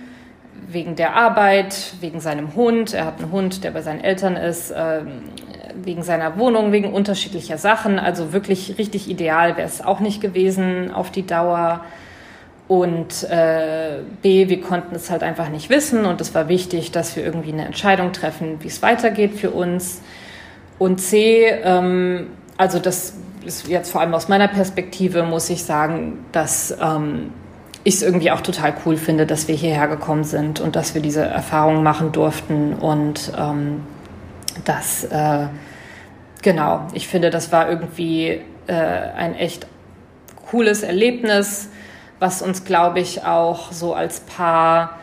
wegen 0.66 0.96
der 0.96 1.14
Arbeit, 1.14 1.94
wegen 2.00 2.18
seinem 2.18 2.56
Hund. 2.56 2.92
Er 2.92 3.04
hat 3.06 3.20
einen 3.20 3.30
Hund, 3.30 3.62
der 3.62 3.70
bei 3.70 3.82
seinen 3.82 4.00
Eltern 4.00 4.34
ist, 4.34 4.74
ähm, 4.76 5.22
wegen 5.82 6.02
seiner 6.02 6.38
Wohnung, 6.38 6.72
wegen 6.72 6.92
unterschiedlicher 6.92 7.58
Sachen. 7.58 7.98
Also 7.98 8.32
wirklich 8.32 8.76
richtig 8.78 9.08
ideal 9.08 9.56
wäre 9.56 9.66
es 9.66 9.84
auch 9.84 10.00
nicht 10.00 10.20
gewesen 10.20 10.90
auf 10.92 11.10
die 11.10 11.26
Dauer. 11.26 11.84
Und 12.68 13.24
äh, 13.24 14.00
B, 14.20 14.48
wir 14.48 14.60
konnten 14.60 14.94
es 14.94 15.10
halt 15.10 15.22
einfach 15.22 15.48
nicht 15.48 15.70
wissen 15.70 16.04
und 16.04 16.20
es 16.20 16.34
war 16.34 16.48
wichtig, 16.48 16.92
dass 16.92 17.16
wir 17.16 17.24
irgendwie 17.24 17.52
eine 17.52 17.64
Entscheidung 17.64 18.12
treffen, 18.12 18.58
wie 18.60 18.66
es 18.66 18.82
weitergeht 18.82 19.34
für 19.34 19.50
uns. 19.50 20.02
Und 20.78 21.00
C, 21.00 21.46
ähm, 21.46 22.26
also 22.58 22.78
das 22.78 23.14
ist 23.46 23.68
jetzt 23.68 23.90
vor 23.90 24.02
allem 24.02 24.12
aus 24.12 24.28
meiner 24.28 24.48
Perspektive, 24.48 25.22
muss 25.22 25.48
ich 25.48 25.64
sagen, 25.64 26.18
dass 26.32 26.76
ähm, 26.82 27.30
ich 27.84 27.94
es 27.94 28.02
irgendwie 28.02 28.30
auch 28.30 28.42
total 28.42 28.74
cool 28.84 28.98
finde, 28.98 29.24
dass 29.24 29.48
wir 29.48 29.54
hierher 29.54 29.88
gekommen 29.88 30.24
sind 30.24 30.60
und 30.60 30.76
dass 30.76 30.94
wir 30.94 31.00
diese 31.00 31.22
Erfahrungen 31.22 31.82
machen 31.82 32.12
durften 32.12 32.74
und 32.74 33.32
ähm, 33.38 33.80
dass, 34.64 35.04
äh, 35.04 35.46
genau, 36.42 36.86
ich 36.92 37.08
finde, 37.08 37.30
das 37.30 37.52
war 37.52 37.68
irgendwie 37.68 38.40
äh, 38.66 38.72
ein 38.72 39.34
echt 39.34 39.66
cooles 40.50 40.82
Erlebnis 40.82 41.68
was 42.18 42.42
uns, 42.42 42.64
glaube 42.64 43.00
ich, 43.00 43.24
auch 43.24 43.72
so 43.72 43.94
als 43.94 44.20
Paar 44.20 44.98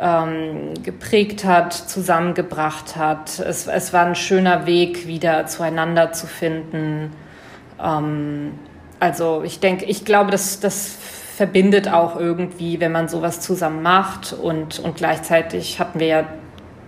ähm, 0.00 0.74
geprägt 0.82 1.44
hat, 1.44 1.72
zusammengebracht 1.72 2.96
hat. 2.96 3.38
Es, 3.38 3.66
es 3.66 3.92
war 3.92 4.06
ein 4.06 4.14
schöner 4.14 4.66
Weg, 4.66 5.06
wieder 5.06 5.46
zueinander 5.46 6.12
zu 6.12 6.26
finden. 6.26 7.12
Ähm, 7.82 8.58
also 8.98 9.42
ich 9.44 9.60
denke, 9.60 9.84
ich 9.84 10.04
glaube, 10.04 10.30
das, 10.30 10.60
das 10.60 10.96
verbindet 11.36 11.88
auch 11.88 12.18
irgendwie, 12.18 12.80
wenn 12.80 12.92
man 12.92 13.08
sowas 13.08 13.40
zusammen 13.40 13.82
macht. 13.82 14.32
Und, 14.32 14.78
und 14.78 14.96
gleichzeitig 14.96 15.78
hatten 15.78 16.00
wir 16.00 16.06
ja 16.06 16.24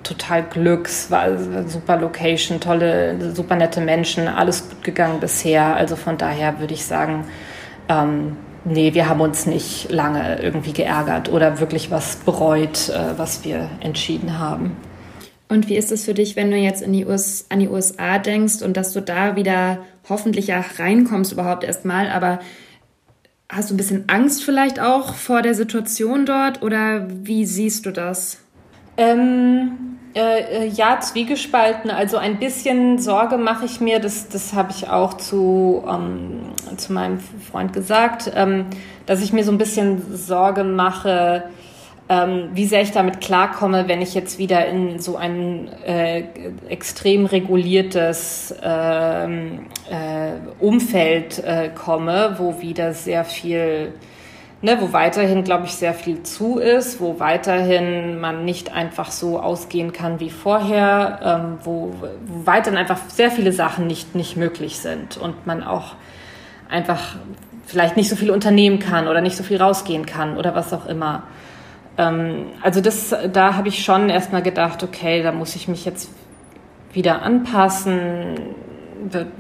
total 0.07 0.45
Glück, 0.45 0.87
es 0.87 1.11
war 1.11 1.29
super 1.67 1.97
Location, 1.99 2.61
tolle, 2.61 3.35
super 3.35 3.57
nette 3.57 3.81
Menschen, 3.81 4.29
alles 4.29 4.69
gut 4.69 4.85
gegangen 4.85 5.21
bisher. 5.21 5.77
Also 5.77 5.97
von 5.97 6.17
daher 6.17 6.61
würde 6.61 6.75
ich 6.75 6.85
sagen, 6.85 7.25
ähm, 7.89 8.37
nee, 8.65 8.95
wir 8.95 9.09
haben 9.09 9.21
uns 9.21 9.47
nicht 9.47 9.91
lange 9.91 10.41
irgendwie 10.41 10.73
geärgert 10.73 11.31
oder 11.31 11.61
wirklich 11.61 11.91
was 11.91 12.17
bereut, 12.17 12.89
äh, 12.89 13.19
was 13.19 13.45
wir 13.45 13.69
entschieden 13.81 14.39
haben. 14.39 14.77
Und 15.49 15.69
wie 15.69 15.77
ist 15.77 15.93
es 15.93 16.05
für 16.05 16.15
dich, 16.15 16.35
wenn 16.35 16.51
du 16.51 16.57
jetzt 16.57 16.85
die 16.85 17.07
US, 17.07 17.47
an 17.51 17.61
die 17.61 17.69
USA 17.69 18.19
denkst 18.19 18.63
und 18.63 18.77
dass 18.77 18.93
du 18.93 19.01
da 19.01 19.37
wieder 19.37 19.79
hoffentlich 20.09 20.49
ja 20.49 20.65
reinkommst 20.79 21.33
überhaupt 21.33 21.63
erstmal, 21.63 22.09
aber 22.09 22.41
hast 23.49 23.71
du 23.71 23.75
ein 23.75 23.77
bisschen 23.77 24.09
Angst 24.09 24.43
vielleicht 24.43 24.81
auch 24.81 25.15
vor 25.15 25.43
der 25.43 25.55
Situation 25.55 26.27
dort 26.27 26.63
oder 26.63 27.07
wie 27.09 27.45
siehst 27.45 27.87
du 27.87 27.93
das? 27.93 28.39
Ähm, 28.97 29.97
äh, 30.17 30.65
äh, 30.65 30.67
ja, 30.69 30.99
zwiegespalten. 30.99 31.91
Also 31.91 32.17
ein 32.17 32.39
bisschen 32.39 32.99
Sorge 32.99 33.37
mache 33.37 33.67
ich 33.67 33.83
mir, 33.83 34.01
das, 34.01 34.31
das 34.31 34.55
habe 34.55 34.71
ich 34.71 34.89
auch 34.89 35.15
zu, 35.15 35.85
ähm, 35.87 36.55
zu 36.79 36.95
meinem 36.95 37.21
Freund 37.21 37.75
gesagt, 37.75 38.33
ähm, 38.35 38.65
dass 39.05 39.23
ich 39.23 39.35
mir 39.35 39.45
so 39.45 39.53
ein 39.53 39.59
bisschen 39.59 40.17
Sorge 40.17 40.65
mache, 40.65 41.43
ähm, 42.09 42.49
wie 42.55 42.65
sehr 42.65 42.81
ich 42.81 42.93
damit 42.93 43.21
klarkomme, 43.21 43.89
wenn 43.89 44.01
ich 44.01 44.15
jetzt 44.15 44.39
wieder 44.39 44.65
in 44.65 45.01
so 45.01 45.17
ein 45.17 45.69
äh, 45.85 46.25
extrem 46.71 47.27
reguliertes 47.27 48.55
ähm, 48.63 49.67
äh, 49.91 50.65
Umfeld 50.65 51.45
äh, 51.45 51.69
komme, 51.69 52.37
wo 52.39 52.63
wieder 52.63 52.95
sehr 52.95 53.27
viel 53.27 53.93
ne, 54.63 54.81
wo 54.81 54.93
weiterhin, 54.93 55.45
glaube 55.45 55.67
ich, 55.67 55.73
sehr 55.73 55.95
viel 55.95 56.23
zu 56.23 56.59
ist, 56.59 57.01
wo 57.01 57.21
weiterhin 57.21 58.19
man 58.21 58.45
nicht 58.45 58.73
einfach 58.73 59.11
so 59.11 59.39
ausgehen 59.41 59.93
kann 59.93 60.21
wie 60.21 60.31
vorher, 60.31 61.21
ähm, 61.23 61.59
wo, 61.63 61.95
wo 62.27 62.47
weiterhin 62.47 62.79
einfach 62.79 62.99
sehr 63.09 63.31
viele 63.31 63.53
Sachen 63.53 63.87
nicht, 63.87 64.15
nicht 64.15 64.37
möglich 64.37 64.79
sind 64.79 65.17
und 65.17 65.47
man 65.47 65.63
auch 65.63 65.95
einfach 66.69 67.17
vielleicht 67.67 67.97
nicht 67.97 68.09
so 68.09 68.17
viel 68.17 68.31
unternehmen 68.31 68.79
kann 68.79 69.09
oder 69.09 69.21
nicht 69.21 69.37
so 69.37 69.43
viel 69.43 69.61
rausgehen 69.61 70.07
kann 70.07 70.37
oder 70.37 70.55
was 70.55 70.73
auch 70.73 70.87
immer. 70.87 71.25
Ähm, 71.99 72.47
also 72.63 72.81
das, 72.81 73.15
da 73.33 73.55
habe 73.55 73.69
ich 73.69 73.85
schon 73.85 74.09
erstmal 74.09 74.43
gedacht, 74.43 74.83
okay, 74.83 75.23
da 75.23 75.33
muss 75.33 75.57
ich 75.57 75.69
mich 75.69 75.85
jetzt 75.85 76.11
wieder 76.93 77.23
anpassen. 77.23 78.55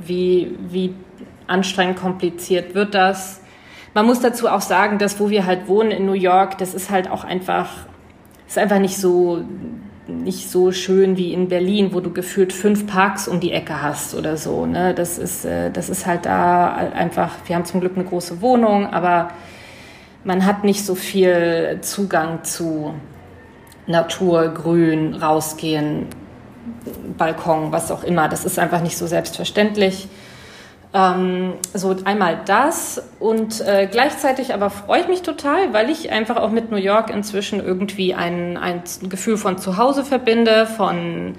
Wie, 0.04 0.56
wie 0.68 0.94
anstrengend 1.46 1.98
kompliziert 1.98 2.74
wird 2.74 2.94
das? 2.94 3.40
Man 3.96 4.04
muss 4.04 4.20
dazu 4.20 4.46
auch 4.46 4.60
sagen, 4.60 4.98
dass 4.98 5.18
wo 5.20 5.30
wir 5.30 5.46
halt 5.46 5.68
wohnen 5.68 5.90
in 5.90 6.04
New 6.04 6.12
York, 6.12 6.58
das 6.58 6.74
ist 6.74 6.90
halt 6.90 7.10
auch 7.10 7.24
einfach, 7.24 7.70
ist 8.46 8.58
einfach 8.58 8.78
nicht 8.78 8.98
so, 8.98 9.42
nicht 10.06 10.50
so 10.50 10.70
schön 10.70 11.16
wie 11.16 11.32
in 11.32 11.48
Berlin, 11.48 11.94
wo 11.94 12.00
du 12.00 12.12
gefühlt 12.12 12.52
fünf 12.52 12.86
Parks 12.86 13.26
um 13.26 13.40
die 13.40 13.52
Ecke 13.52 13.80
hast 13.80 14.14
oder 14.14 14.36
so. 14.36 14.66
Ne? 14.66 14.92
Das, 14.92 15.16
ist, 15.16 15.46
äh, 15.46 15.70
das 15.70 15.88
ist 15.88 16.04
halt 16.04 16.26
da 16.26 16.74
einfach, 16.74 17.36
wir 17.46 17.56
haben 17.56 17.64
zum 17.64 17.80
Glück 17.80 17.96
eine 17.96 18.04
große 18.04 18.42
Wohnung, 18.42 18.86
aber 18.86 19.30
man 20.24 20.44
hat 20.44 20.62
nicht 20.62 20.84
so 20.84 20.94
viel 20.94 21.78
Zugang 21.80 22.44
zu 22.44 22.92
Natur, 23.86 24.48
Grün, 24.48 25.14
rausgehen, 25.14 26.04
Balkon, 27.16 27.72
was 27.72 27.90
auch 27.90 28.04
immer. 28.04 28.28
Das 28.28 28.44
ist 28.44 28.58
einfach 28.58 28.82
nicht 28.82 28.98
so 28.98 29.06
selbstverständlich. 29.06 30.06
Ähm, 30.94 31.54
so 31.74 31.94
einmal 32.04 32.40
das 32.46 33.02
und 33.18 33.60
äh, 33.60 33.88
gleichzeitig 33.90 34.54
aber 34.54 34.70
freue 34.70 35.00
ich 35.00 35.08
mich 35.08 35.22
total, 35.22 35.72
weil 35.72 35.90
ich 35.90 36.10
einfach 36.10 36.36
auch 36.36 36.50
mit 36.50 36.70
New 36.70 36.76
York 36.76 37.10
inzwischen 37.10 37.64
irgendwie 37.64 38.14
ein, 38.14 38.56
ein 38.56 38.82
Gefühl 39.08 39.36
von 39.36 39.58
Zuhause 39.58 40.04
verbinde, 40.04 40.66
von 40.66 41.34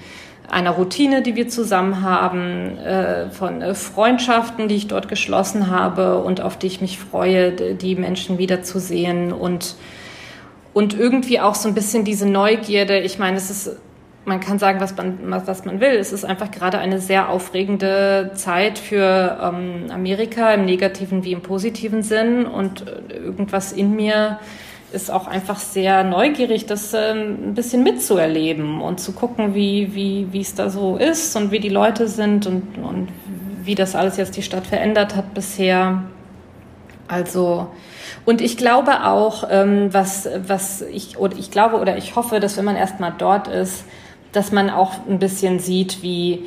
einer 0.49 0.71
Routine, 0.71 1.21
die 1.21 1.35
wir 1.35 1.49
zusammen 1.49 2.01
haben, 2.03 2.77
äh, 2.77 3.29
von 3.31 3.61
äh, 3.61 3.73
Freundschaften, 3.73 4.67
die 4.67 4.75
ich 4.75 4.87
dort 4.87 5.09
geschlossen 5.09 5.69
habe 5.69 6.19
und 6.19 6.41
auf 6.41 6.57
die 6.57 6.67
ich 6.67 6.81
mich 6.81 6.99
freue, 6.99 7.51
die 7.51 7.95
Menschen 7.95 8.37
wiederzusehen 8.37 9.33
und 9.33 9.75
und 10.73 10.93
irgendwie 10.93 11.39
auch 11.39 11.55
so 11.55 11.67
ein 11.67 11.73
bisschen 11.73 12.03
diese 12.03 12.29
Neugierde. 12.29 12.99
Ich 12.99 13.17
meine, 13.17 13.37
es 13.37 13.49
ist 13.49 13.77
man 14.27 14.41
kann 14.41 14.59
sagen, 14.59 14.81
was 14.81 14.95
man, 14.97 15.17
was 15.47 15.63
man 15.63 15.79
will. 15.79 15.95
Es 15.95 16.11
ist 16.11 16.25
einfach 16.25 16.51
gerade 16.51 16.79
eine 16.79 16.99
sehr 16.99 17.29
aufregende 17.29 18.31
Zeit 18.35 18.77
für 18.77 19.39
ähm, 19.41 19.85
Amerika 19.89 20.53
im 20.53 20.65
negativen 20.65 21.23
wie 21.23 21.31
im 21.31 21.41
positiven 21.41 22.03
Sinn 22.03 22.45
und 22.45 22.85
äh, 22.87 23.15
irgendwas 23.15 23.71
in 23.71 23.95
mir 23.95 24.39
ist 24.91 25.11
auch 25.11 25.27
einfach 25.27 25.59
sehr 25.59 26.03
neugierig, 26.03 26.65
das 26.65 26.93
ähm, 26.93 27.49
ein 27.49 27.53
bisschen 27.55 27.83
mitzuerleben 27.83 28.81
und 28.81 28.99
zu 28.99 29.13
gucken, 29.13 29.53
wie, 29.53 29.93
wie, 29.95 30.27
wie 30.31 30.41
es 30.41 30.55
da 30.55 30.69
so 30.69 30.97
ist 30.97 31.35
und 31.35 31.51
wie 31.51 31.59
die 31.59 31.69
Leute 31.69 32.07
sind 32.07 32.47
und, 32.47 32.77
und 32.77 33.09
wie 33.63 33.75
das 33.75 33.95
alles 33.95 34.17
jetzt 34.17 34.35
die 34.37 34.43
Stadt 34.43 34.67
verändert 34.67 35.15
hat 35.15 35.33
bisher. 35.33 36.03
Also, 37.07 37.67
und 38.25 38.41
ich 38.41 38.57
glaube 38.57 39.05
auch, 39.05 39.45
ähm, 39.49 39.93
was, 39.93 40.27
was 40.47 40.81
ich, 40.81 41.17
oder 41.17 41.37
ich 41.37 41.51
glaube 41.51 41.77
oder 41.77 41.97
ich 41.97 42.15
hoffe, 42.17 42.39
dass 42.39 42.57
wenn 42.57 42.65
man 42.65 42.75
erstmal 42.75 43.13
dort 43.17 43.47
ist, 43.47 43.85
dass 44.37 44.51
man 44.51 44.69
auch 44.69 44.93
ein 45.09 45.17
bisschen 45.17 45.57
sieht, 45.57 46.03
wie, 46.03 46.45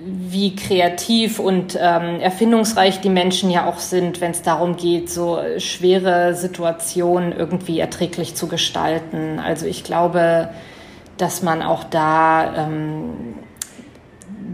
wie 0.00 0.54
kreativ 0.54 1.40
und 1.40 1.76
ähm, 1.76 2.20
erfindungsreich 2.20 3.00
die 3.00 3.08
Menschen 3.08 3.50
ja 3.50 3.66
auch 3.66 3.80
sind, 3.80 4.20
wenn 4.20 4.30
es 4.30 4.42
darum 4.42 4.76
geht, 4.76 5.10
so 5.10 5.40
schwere 5.58 6.36
Situationen 6.36 7.32
irgendwie 7.32 7.80
erträglich 7.80 8.36
zu 8.36 8.46
gestalten. 8.46 9.40
Also 9.40 9.66
ich 9.66 9.82
glaube, 9.82 10.50
dass 11.16 11.42
man 11.42 11.60
auch 11.60 11.82
da 11.82 12.68
ähm, 12.68 13.34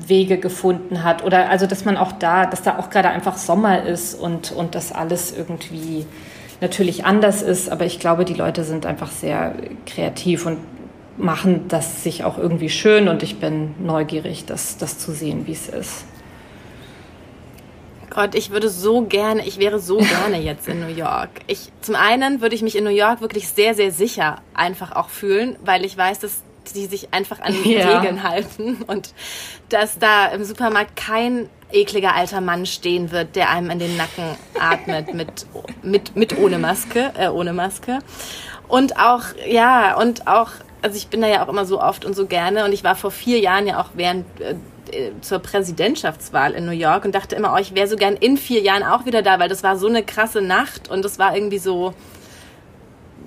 Wege 0.07 0.39
gefunden 0.39 1.05
hat 1.05 1.23
oder 1.23 1.51
also 1.51 1.67
dass 1.67 1.85
man 1.85 1.99
auch 1.99 2.13
da, 2.13 2.47
dass 2.47 2.63
da 2.63 2.79
auch 2.79 2.89
gerade 2.89 3.11
einfach 3.11 3.37
Sommer 3.37 3.83
ist 3.83 4.15
und, 4.15 4.53
und 4.53 4.75
das 4.75 4.91
alles 4.91 5.37
irgendwie 5.37 6.07
natürlich 6.63 7.05
anders 7.05 7.43
ist, 7.43 7.71
aber 7.71 7.85
ich 7.85 8.01
glaube, 8.01 8.25
die 8.25 8.33
Leute 8.33 8.65
sind 8.65 8.87
einfach 8.87 9.11
sehr 9.11 9.55
kreativ 9.85 10.47
und 10.47 10.57
machen 11.17 11.69
das 11.69 12.03
sich 12.03 12.25
auch 12.25 12.39
irgendwie 12.39 12.69
schön 12.69 13.09
und 13.09 13.23
ich 13.23 13.39
bin 13.39 13.75
neugierig, 13.79 14.45
das, 14.47 14.79
das 14.79 14.99
zu 14.99 15.13
sehen, 15.13 15.47
wie 15.47 15.53
es 15.53 15.69
ist. 15.69 16.05
Gott, 18.11 18.35
ich 18.37 18.51
würde 18.51 18.69
so 18.69 19.03
gerne, 19.03 19.47
ich 19.47 19.59
wäre 19.59 19.81
so 19.81 19.99
gerne 20.23 20.41
jetzt 20.41 20.69
in 20.69 20.81
New 20.81 20.95
York. 20.95 21.31
Ich, 21.47 21.71
zum 21.81 21.97
einen 21.97 22.41
würde 22.41 22.55
ich 22.55 22.63
mich 22.63 22.77
in 22.77 22.85
New 22.85 22.91
York 22.91 23.21
wirklich 23.21 23.49
sehr, 23.49 23.75
sehr 23.75 23.91
sicher 23.91 24.41
einfach 24.55 24.93
auch 24.93 25.09
fühlen, 25.09 25.57
weil 25.65 25.85
ich 25.85 25.97
weiß, 25.97 26.21
dass 26.21 26.43
die 26.75 26.87
sich 26.87 27.13
einfach 27.13 27.41
an 27.41 27.55
die 27.65 27.75
ja. 27.75 27.99
Regeln 27.99 28.23
halten 28.23 28.79
und 28.87 29.15
dass 29.69 29.99
da 29.99 30.27
im 30.27 30.45
Supermarkt 30.45 30.97
kein 30.97 31.49
ekliger 31.73 32.15
alter 32.15 32.41
Mann 32.41 32.67
stehen 32.67 33.11
wird, 33.11 33.35
der 33.35 33.51
einem 33.51 33.71
in 33.71 33.81
den 33.81 33.97
Nacken 33.97 34.37
atmet 34.59 35.13
mit, 35.13 35.47
mit, 35.83 36.17
mit 36.17 36.39
ohne 36.39 36.59
Maske, 36.59 37.13
äh, 37.19 37.29
ohne 37.29 37.53
Maske. 37.53 37.99
Und 38.69 38.99
auch, 38.99 39.25
ja, 39.47 39.97
und 39.97 40.27
auch 40.29 40.51
also 40.85 40.99
ich 40.99 41.09
bin 41.09 41.23
da 41.23 41.29
ja 41.29 41.43
auch 41.43 41.49
immer 41.49 41.65
so 41.65 41.81
oft 41.81 42.05
und 42.05 42.15
so 42.15 42.27
gerne. 42.27 42.65
Und 42.67 42.73
ich 42.73 42.85
war 42.85 42.95
vor 42.95 43.11
vier 43.11 43.41
Jahren 43.41 43.67
ja 43.67 43.81
auch 43.81 43.89
während 43.95 44.27
äh, 44.41 44.55
zur 45.23 45.39
Präsidentschaftswahl 45.39 46.53
in 46.53 46.67
New 46.67 46.73
York 46.73 47.07
und 47.07 47.15
dachte 47.15 47.35
immer, 47.37 47.55
oh, 47.55 47.59
ich 47.59 47.75
wäre 47.75 47.89
so 47.89 47.97
gern 47.97 48.17
in 48.17 48.37
vier 48.37 48.61
Jahren 48.61 48.83
auch 48.83 49.07
wieder 49.07 49.23
da, 49.23 49.39
weil 49.39 49.49
das 49.49 49.63
war 49.63 49.79
so 49.79 49.89
eine 49.89 50.03
krasse 50.03 50.43
Nacht 50.43 50.91
und 50.91 51.03
das 51.03 51.19
war 51.19 51.35
irgendwie 51.35 51.59
so, 51.59 51.95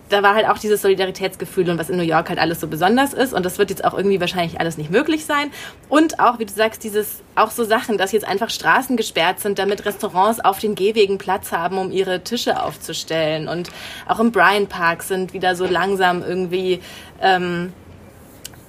da 0.10 0.24
war 0.24 0.36
halt 0.36 0.48
auch 0.48 0.58
dieses 0.58 0.82
Solidaritätsgefühl 0.82 1.70
und 1.70 1.78
was 1.78 1.90
in 1.90 1.98
New 1.98 2.04
York 2.04 2.30
halt 2.30 2.40
alles 2.40 2.60
so 2.60 2.68
besonders 2.68 3.14
ist. 3.14 3.34
Und 3.34 3.46
das 3.46 3.58
wird 3.58 3.70
jetzt 3.70 3.84
auch 3.84 3.94
irgendwie 3.94 4.20
wahrscheinlich 4.20 4.60
alles 4.60 4.78
nicht 4.78 4.90
möglich 4.90 5.26
sein. 5.26 5.52
Und 5.90 6.20
auch, 6.20 6.40
wie 6.40 6.46
du 6.46 6.54
sagst, 6.54 6.84
dieses, 6.84 7.22
auch 7.36 7.52
so 7.52 7.64
Sachen, 7.64 7.98
dass 7.98 8.12
jetzt 8.12 8.28
einfach 8.28 8.50
Straßen 8.50 8.98
gesperrt 8.98 9.40
sind, 9.40 9.60
damit 9.60 9.86
Restaurants 9.86 10.40
auf 10.40 10.60
den 10.60 10.76
Gehwegen 10.76 11.18
Platz 11.18 11.52
haben, 11.52 11.78
um 11.78 11.92
ihre 11.92 12.24
Tische 12.24 12.62
aufzustellen. 12.62 13.48
Und 13.48 13.70
auch 14.08 14.20
im 14.20 14.32
Bryant 14.32 14.70
Park 14.70 15.04
sind 15.04 15.34
wieder 15.34 15.56
so 15.56 15.66
langsam 15.66 16.24
irgendwie, 16.24 16.80
ähm, 17.22 17.74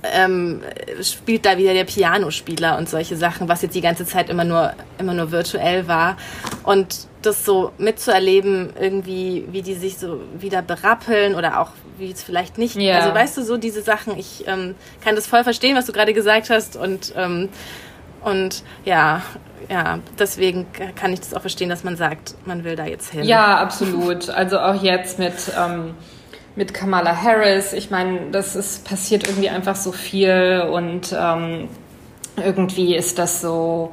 ähm, 0.03 0.63
spielt 1.03 1.45
da 1.45 1.59
wieder 1.59 1.75
der 1.75 1.85
Pianospieler 1.85 2.79
und 2.79 2.89
solche 2.89 3.17
Sachen, 3.17 3.49
was 3.49 3.63
jetzt 3.63 3.75
die 3.75 3.81
ganze 3.81 4.07
Zeit 4.07 4.31
immer 4.31 4.45
nur, 4.45 4.73
immer 4.99 5.15
nur 5.15 5.31
virtuell 5.31 5.89
war. 5.89 6.17
Und 6.65 7.09
das 7.23 7.45
so 7.45 7.73
mitzuerleben, 7.79 8.71
irgendwie, 8.81 9.45
wie 9.51 9.63
die 9.63 9.75
sich 9.75 9.99
so 9.99 10.21
wieder 10.39 10.63
berappeln 10.63 11.35
oder 11.35 11.61
auch 11.61 11.71
wie 11.99 12.11
es 12.11 12.23
vielleicht 12.23 12.59
nicht. 12.59 12.77
Ja. 12.77 12.99
Also 12.99 13.15
weißt 13.15 13.37
du, 13.39 13.43
so 13.43 13.57
diese 13.57 13.83
Sachen, 13.83 14.17
ich 14.17 14.47
ähm, 14.47 14.77
kann 15.03 15.17
das 15.17 15.27
voll 15.27 15.43
verstehen, 15.43 15.77
was 15.77 15.87
du 15.87 15.93
gerade 15.93 16.15
gesagt 16.15 16.49
hast 16.49 16.77
und, 16.77 17.13
ähm, 17.17 17.49
und 18.23 18.63
ja, 18.85 19.23
ja, 19.69 19.99
deswegen 20.19 20.67
kann 20.95 21.13
ich 21.13 21.21
das 21.21 21.35
auch 21.35 21.41
verstehen, 21.41 21.69
dass 21.69 21.85
man 21.85 21.97
sagt, 21.97 22.35
man 22.47 22.65
will 22.65 22.77
da 22.77 22.87
jetzt 22.87 23.11
hin. 23.11 23.25
Ja, 23.25 23.59
absolut. 23.59 24.31
Also 24.31 24.61
auch 24.61 24.81
jetzt 24.83 25.19
mit, 25.19 25.35
ähm, 25.59 25.95
mit 26.59 26.75
Kamala 26.75 27.23
Harris. 27.23 27.73
Ich 27.73 27.91
meine, 27.91 28.33
das 28.33 28.57
ist 28.57 28.85
passiert 28.85 29.27
irgendwie 29.29 29.49
einfach 29.49 29.77
so 29.77 29.93
viel 29.93 30.69
und 30.71 31.17
ähm, 31.17 31.69
irgendwie 32.37 32.97
ist 32.97 33.19
das 33.19 33.41
so 33.41 33.93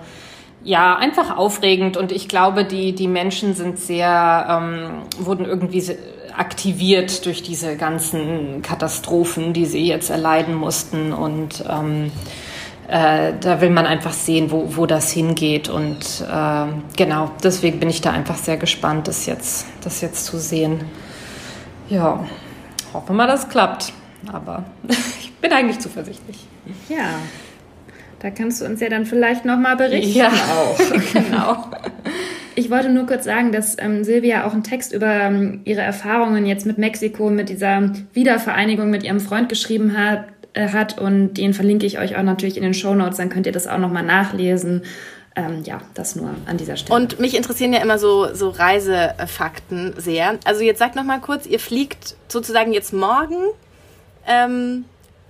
ja, 0.64 0.96
einfach 0.96 1.38
aufregend 1.38 1.96
und 1.96 2.12
ich 2.12 2.28
glaube, 2.28 2.66
die, 2.66 2.94
die 2.94 3.08
Menschen 3.08 3.54
sind 3.54 3.78
sehr, 3.78 4.48
ähm, 4.50 5.04
wurden 5.20 5.46
irgendwie 5.46 5.96
aktiviert 6.36 7.28
durch 7.28 7.44
diese 7.44 7.78
ganzen 7.78 8.64
Katastrophen, 8.64 9.54
die 9.54 9.68
sie 9.68 9.86
jetzt 9.86 10.10
erleiden 10.10 10.56
mussten 10.56 11.14
und 11.14 11.64
ähm, 11.70 12.12
äh, 12.88 13.34
da 13.40 13.62
will 13.62 13.70
man 13.70 13.86
einfach 13.86 14.14
sehen, 14.14 14.50
wo, 14.50 14.76
wo 14.76 14.88
das 14.88 15.12
hingeht 15.12 15.70
und 15.70 16.26
äh, 16.28 16.66
genau, 16.98 17.30
deswegen 17.44 17.80
bin 17.80 17.92
ich 17.92 18.02
da 18.02 18.10
einfach 18.10 18.38
sehr 18.38 18.58
gespannt, 18.58 19.08
das 19.08 19.28
jetzt, 19.28 19.68
das 19.84 20.02
jetzt 20.02 20.26
zu 20.26 20.40
sehen. 20.40 20.84
Ja, 21.90 22.26
hoffen 22.96 23.10
wir 23.10 23.14
mal, 23.14 23.28
das 23.28 23.50
klappt, 23.50 23.94
aber 24.32 24.66
ich 25.20 25.34
bin 25.34 25.52
eigentlich 25.52 25.80
zuversichtlich. 25.80 26.48
Ja, 26.90 27.20
da 28.20 28.32
kannst 28.32 28.62
du 28.62 28.66
uns 28.66 28.80
ja 28.80 28.90
dann 28.90 29.06
vielleicht 29.06 29.46
nochmal 29.46 29.76
berichten. 29.76 30.18
Ja, 30.18 30.30
auch. 30.30 30.80
genau. 31.14 31.66
Ich 32.56 32.72
wollte 32.72 32.90
nur 32.90 33.06
kurz 33.06 33.26
sagen, 33.26 33.52
dass 33.52 33.76
ähm, 33.78 34.04
Silvia 34.04 34.46
auch 34.46 34.54
einen 34.54 34.64
Text 34.64 34.94
über 34.94 35.14
ähm, 35.14 35.62
ihre 35.66 35.82
Erfahrungen 35.82 36.46
jetzt 36.46 36.66
mit 36.66 36.78
Mexiko, 36.78 37.30
mit 37.30 37.50
dieser 37.50 37.92
Wiedervereinigung 38.14 38.90
mit 38.90 39.04
ihrem 39.04 39.20
Freund 39.20 39.50
geschrieben 39.50 39.98
hat, 39.98 40.26
äh, 40.54 40.70
hat 40.70 40.98
und 40.98 41.34
den 41.34 41.54
verlinke 41.54 41.86
ich 41.86 42.00
euch 42.00 42.16
auch 42.16 42.24
natürlich 42.24 42.56
in 42.56 42.64
den 42.64 42.74
Show 42.74 42.96
Notes, 42.96 43.18
dann 43.18 43.30
könnt 43.30 43.46
ihr 43.46 43.52
das 43.52 43.68
auch 43.68 43.78
nochmal 43.78 44.04
nachlesen. 44.04 44.84
Ähm, 45.36 45.64
ja, 45.64 45.82
das 45.94 46.16
nur 46.16 46.30
an 46.46 46.58
dieser 46.58 46.78
Stelle. 46.78 46.96
Und 46.96 47.20
mich 47.20 47.36
interessieren 47.36 47.74
ja 47.74 47.82
immer 47.82 48.00
so, 48.00 48.34
so 48.34 48.50
Reisefakten 48.50 49.94
sehr. 49.98 50.40
Also 50.46 50.62
jetzt 50.62 50.80
sagt 50.80 50.96
nochmal 50.96 51.20
kurz, 51.20 51.46
ihr 51.46 51.60
fliegt 51.60 52.16
sozusagen 52.30 52.72
jetzt 52.72 52.94
morgen 52.94 53.44
ähm, 54.28 54.86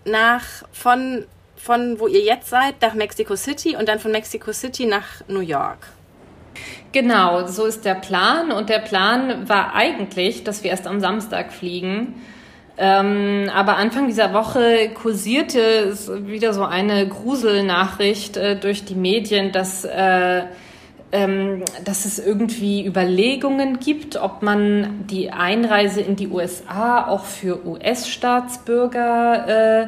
nach 0.06 0.44
von 0.72 1.26
von 1.58 2.00
wo 2.00 2.06
ihr 2.06 2.22
jetzt 2.22 2.50
seid 2.50 2.80
nach 2.84 2.94
Mexico 2.94 3.36
City 3.36 3.76
und 3.76 3.90
dann 3.90 3.98
von 3.98 4.12
Mexico 4.12 4.54
City 4.54 4.86
nach 4.86 5.28
New 5.28 5.40
York. 5.40 5.80
Genau, 6.92 7.48
so 7.48 7.66
ist 7.66 7.84
der 7.86 7.96
Plan. 7.96 8.52
Und 8.52 8.70
der 8.70 8.80
Plan 8.80 9.50
war 9.50 9.74
eigentlich, 9.74 10.44
dass 10.44 10.64
wir 10.64 10.70
erst 10.70 10.86
am 10.86 11.02
Samstag 11.02 11.52
fliegen. 11.52 12.22
Ähm, 12.78 13.50
aber 13.54 13.78
Anfang 13.78 14.08
dieser 14.08 14.34
Woche 14.34 14.90
kursierte 14.94 15.96
wieder 16.28 16.54
so 16.54 16.66
eine 16.66 17.08
Gruselnachricht 17.08 18.36
äh, 18.36 18.60
durch 18.60 18.84
die 18.84 18.96
Medien, 18.96 19.54
dass, 19.54 19.86
äh, 19.86 20.42
ähm, 21.14 21.64
dass 21.86 22.04
es 22.04 22.20
irgendwie 22.20 22.86
Überlegungen 22.86 23.80
gibt, 23.80 24.18
ob 24.18 24.42
man 24.42 25.08
die 25.08 25.32
Einreise 25.32 26.02
in 26.02 26.18
die 26.18 26.28
USA 26.28 27.08
auch 27.08 27.24
für 27.24 27.66
US-Staatsbürger 27.66 29.88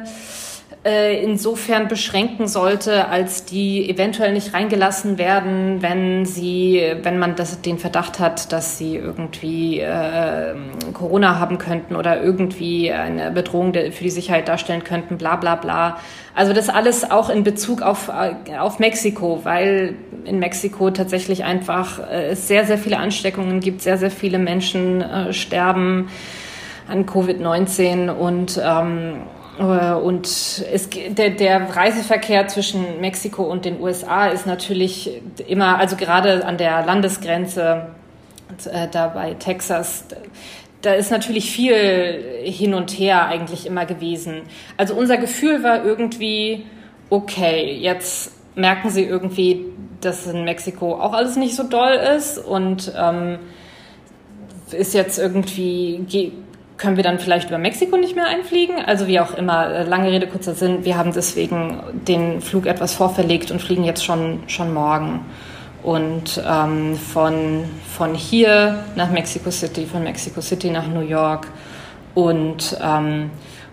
äh, 0.84 1.22
insofern 1.22 1.88
beschränken 1.88 2.46
sollte, 2.46 3.08
als 3.08 3.44
die 3.44 3.90
eventuell 3.90 4.32
nicht 4.32 4.54
reingelassen 4.54 5.18
werden, 5.18 5.82
wenn 5.82 6.24
sie, 6.24 6.82
wenn 7.02 7.18
man 7.18 7.34
das, 7.34 7.60
den 7.60 7.78
Verdacht 7.78 8.20
hat, 8.20 8.52
dass 8.52 8.78
sie 8.78 8.96
irgendwie 8.96 9.80
äh, 9.80 10.54
Corona 10.94 11.38
haben 11.38 11.58
könnten 11.58 11.96
oder 11.96 12.22
irgendwie 12.22 12.92
eine 12.92 13.32
Bedrohung 13.32 13.74
für 13.74 14.04
die 14.04 14.10
Sicherheit 14.10 14.46
darstellen 14.46 14.84
könnten, 14.84 15.18
bla 15.18 15.36
bla 15.36 15.56
bla. 15.56 15.98
Also 16.34 16.52
das 16.52 16.68
alles 16.68 17.10
auch 17.10 17.28
in 17.28 17.42
Bezug 17.42 17.82
auf, 17.82 18.08
äh, 18.08 18.56
auf 18.56 18.78
Mexiko, 18.78 19.40
weil 19.42 19.96
in 20.24 20.38
Mexiko 20.38 20.90
tatsächlich 20.90 21.42
einfach 21.42 21.98
äh, 22.08 22.28
es 22.28 22.46
sehr, 22.46 22.64
sehr 22.64 22.78
viele 22.78 22.98
Ansteckungen 22.98 23.58
gibt, 23.58 23.82
sehr, 23.82 23.98
sehr 23.98 24.12
viele 24.12 24.38
Menschen 24.38 25.00
äh, 25.00 25.32
sterben 25.32 26.08
an 26.88 27.04
Covid-19 27.04 28.10
und 28.10 28.60
ähm, 28.64 29.16
äh, 29.16 29.37
und 29.58 30.26
es, 30.26 30.88
der, 30.90 31.30
der 31.30 31.76
Reiseverkehr 31.76 32.46
zwischen 32.46 33.00
Mexiko 33.00 33.42
und 33.42 33.64
den 33.64 33.80
USA 33.80 34.28
ist 34.28 34.46
natürlich 34.46 35.20
immer, 35.48 35.78
also 35.78 35.96
gerade 35.96 36.44
an 36.46 36.58
der 36.58 36.86
Landesgrenze, 36.86 37.88
äh, 38.70 38.88
da 38.90 39.08
bei 39.08 39.34
Texas, 39.34 40.04
da 40.82 40.92
ist 40.92 41.10
natürlich 41.10 41.50
viel 41.50 42.42
hin 42.44 42.72
und 42.74 42.92
her 42.92 43.26
eigentlich 43.26 43.66
immer 43.66 43.84
gewesen. 43.84 44.42
Also 44.76 44.94
unser 44.94 45.16
Gefühl 45.16 45.64
war 45.64 45.84
irgendwie, 45.84 46.64
okay, 47.10 47.76
jetzt 47.80 48.32
merken 48.54 48.90
sie 48.90 49.02
irgendwie, 49.02 49.66
dass 50.00 50.26
in 50.26 50.44
Mexiko 50.44 50.94
auch 50.94 51.14
alles 51.14 51.36
nicht 51.36 51.56
so 51.56 51.64
doll 51.64 51.94
ist 52.16 52.38
und 52.38 52.92
ähm, 52.96 53.38
ist 54.70 54.94
jetzt 54.94 55.18
irgendwie 55.18 56.04
können 56.78 56.96
wir 56.96 57.04
dann 57.04 57.18
vielleicht 57.18 57.48
über 57.48 57.58
Mexiko 57.58 57.96
nicht 57.96 58.16
mehr 58.16 58.26
einfliegen. 58.26 58.76
Also 58.84 59.06
wie 59.06 59.20
auch 59.20 59.34
immer, 59.34 59.68
äh, 59.68 59.82
lange 59.82 60.10
Rede, 60.10 60.26
kurzer 60.26 60.54
Sinn, 60.54 60.84
wir 60.84 60.96
haben 60.96 61.12
deswegen 61.12 61.80
den 61.92 62.40
Flug 62.40 62.66
etwas 62.66 62.94
vorverlegt 62.94 63.50
und 63.50 63.60
fliegen 63.60 63.84
jetzt 63.84 64.04
schon, 64.04 64.44
schon 64.46 64.72
morgen. 64.72 65.20
Und 65.82 66.42
ähm, 66.48 66.96
von, 66.96 67.64
von 67.96 68.14
hier 68.14 68.84
nach 68.96 69.10
Mexico 69.10 69.50
City, 69.50 69.86
von 69.86 70.04
Mexico 70.04 70.40
City 70.40 70.70
nach 70.70 70.86
New 70.86 71.00
York. 71.00 71.48
Und, 72.14 72.76
ähm, 72.82 73.30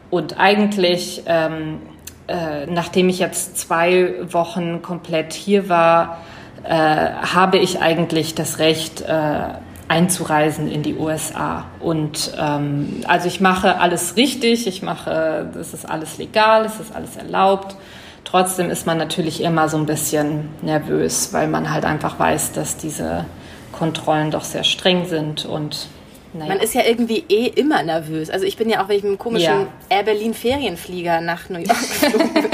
und 0.10 0.40
eigentlich, 0.40 1.24
ähm, 1.26 1.80
äh, 2.28 2.66
nachdem 2.68 3.10
ich 3.10 3.20
jetzt 3.20 3.58
zwei 3.58 4.14
Wochen 4.32 4.82
komplett 4.82 5.34
hier 5.34 5.70
war, 5.70 6.20
äh, 6.64 6.76
habe 6.76 7.58
ich 7.58 7.82
eigentlich 7.82 8.34
das 8.34 8.60
Recht, 8.60 9.02
äh, 9.02 9.40
einzureisen 9.88 10.70
in 10.70 10.84
die 10.84 10.96
USA. 10.96 11.66
Und 11.80 12.34
ähm, 12.40 13.02
also 13.08 13.28
ich 13.28 13.40
mache 13.40 13.80
alles 13.80 14.16
richtig, 14.18 14.68
ich 14.68 14.82
mache, 14.82 15.50
das 15.54 15.74
ist 15.74 15.88
alles 15.88 16.18
legal, 16.18 16.66
es 16.66 16.80
ist 16.80 16.96
alles 16.96 17.16
erlaubt. 17.16 17.76
Trotzdem 18.24 18.72
ist 18.72 18.88
man 18.88 18.98
natürlich 18.98 19.42
immer 19.42 19.70
so 19.70 19.78
ein 19.78 19.86
bisschen 19.86 20.50
nervös, 20.62 21.32
weil 21.34 21.48
man 21.48 21.72
halt 21.72 21.86
einfach 21.86 22.18
weiß, 22.20 22.54
dass 22.54 22.78
diese 22.78 23.26
Kontrollen 23.72 24.32
doch 24.32 24.44
sehr 24.44 24.64
streng 24.64 25.06
sind 25.06 25.46
und 25.46 25.88
naja. 26.34 26.50
Man 26.50 26.60
ist 26.60 26.74
ja 26.74 26.82
irgendwie 26.84 27.24
eh 27.30 27.48
immer 27.48 27.82
nervös. 27.82 28.30
Also 28.30 28.46
ich 28.46 28.58
bin 28.58 28.70
ja 28.70 28.84
auch, 28.84 28.90
wenn 28.90 28.98
ich 28.98 29.04
mit 29.04 29.12
einem 29.12 29.18
komischen 29.18 29.54
ja. 29.54 29.68
Air 29.88 30.04
Berlin 30.04 30.34
Ferienflieger 30.34 31.22
nach 31.22 31.48
New 31.48 31.60
York 31.60 31.80
geflogen 32.02 32.34
bin, 32.34 32.52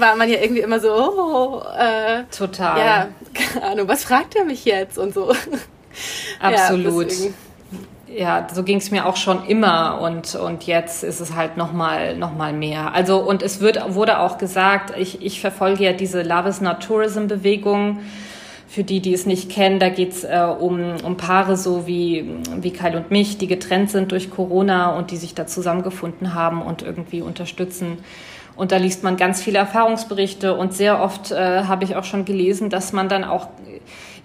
war 0.00 0.16
man 0.16 0.28
ja 0.28 0.40
irgendwie 0.40 0.62
immer 0.62 0.80
so, 0.80 0.92
oh, 0.92 1.62
äh, 1.78 2.24
total. 2.36 2.78
Ja, 2.80 3.08
keine 3.34 3.66
Ahnung, 3.66 3.86
was 3.86 4.02
fragt 4.02 4.34
er 4.34 4.44
mich 4.44 4.64
jetzt 4.64 4.98
und 4.98 5.14
so. 5.14 5.32
Absolut. 6.40 7.10
Ja, 7.12 7.30
ja, 8.14 8.46
so 8.52 8.62
ging 8.62 8.78
es 8.78 8.90
mir 8.90 9.06
auch 9.06 9.16
schon 9.16 9.46
immer 9.46 10.00
und, 10.00 10.34
und 10.34 10.64
jetzt 10.66 11.02
ist 11.02 11.20
es 11.20 11.34
halt 11.34 11.56
nochmal 11.56 12.16
noch 12.16 12.34
mal 12.34 12.52
mehr. 12.52 12.94
Also 12.94 13.18
und 13.18 13.42
es 13.42 13.60
wird, 13.60 13.94
wurde 13.94 14.18
auch 14.20 14.38
gesagt, 14.38 14.92
ich, 14.98 15.22
ich 15.22 15.40
verfolge 15.40 15.84
ja 15.84 15.92
diese 15.92 16.22
Love 16.22 16.48
is 16.48 16.60
Not 16.60 16.82
Tourism 16.82 17.26
Bewegung. 17.26 18.00
Für 18.68 18.84
die, 18.84 19.00
die 19.00 19.12
es 19.12 19.26
nicht 19.26 19.50
kennen, 19.50 19.78
da 19.78 19.90
geht's 19.90 20.24
äh, 20.24 20.46
um, 20.58 20.94
um 21.04 21.18
Paare 21.18 21.58
so 21.58 21.86
wie, 21.86 22.30
wie 22.56 22.70
Kyle 22.70 22.96
und 22.96 23.10
mich, 23.10 23.36
die 23.36 23.46
getrennt 23.46 23.90
sind 23.90 24.12
durch 24.12 24.30
Corona 24.30 24.96
und 24.96 25.10
die 25.10 25.18
sich 25.18 25.34
da 25.34 25.46
zusammengefunden 25.46 26.32
haben 26.32 26.62
und 26.62 26.80
irgendwie 26.80 27.20
unterstützen. 27.20 27.98
Und 28.56 28.72
da 28.72 28.78
liest 28.78 29.02
man 29.02 29.18
ganz 29.18 29.42
viele 29.42 29.58
Erfahrungsberichte 29.58 30.54
und 30.54 30.72
sehr 30.72 31.02
oft 31.02 31.32
äh, 31.32 31.64
habe 31.64 31.84
ich 31.84 31.96
auch 31.96 32.04
schon 32.04 32.24
gelesen, 32.24 32.70
dass 32.70 32.94
man 32.94 33.10
dann 33.10 33.24
auch 33.24 33.48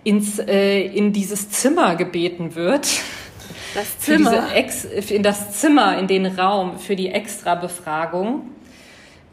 ins, 0.04 0.39
äh, 0.39 0.82
in 0.82 1.14
dieses 1.14 1.50
Zimmer 1.50 1.95
gebeten 1.95 2.56
wird. 2.56 2.88
Das 3.74 4.00
Zimmer? 4.00 4.56
Ex, 4.56 4.86
in 4.86 5.24
das 5.24 5.60
Zimmer, 5.60 5.98
in 5.98 6.08
den 6.08 6.26
Raum 6.26 6.80
für 6.80 6.95
die 6.95 7.10
Extra-Befragung. 7.10 8.50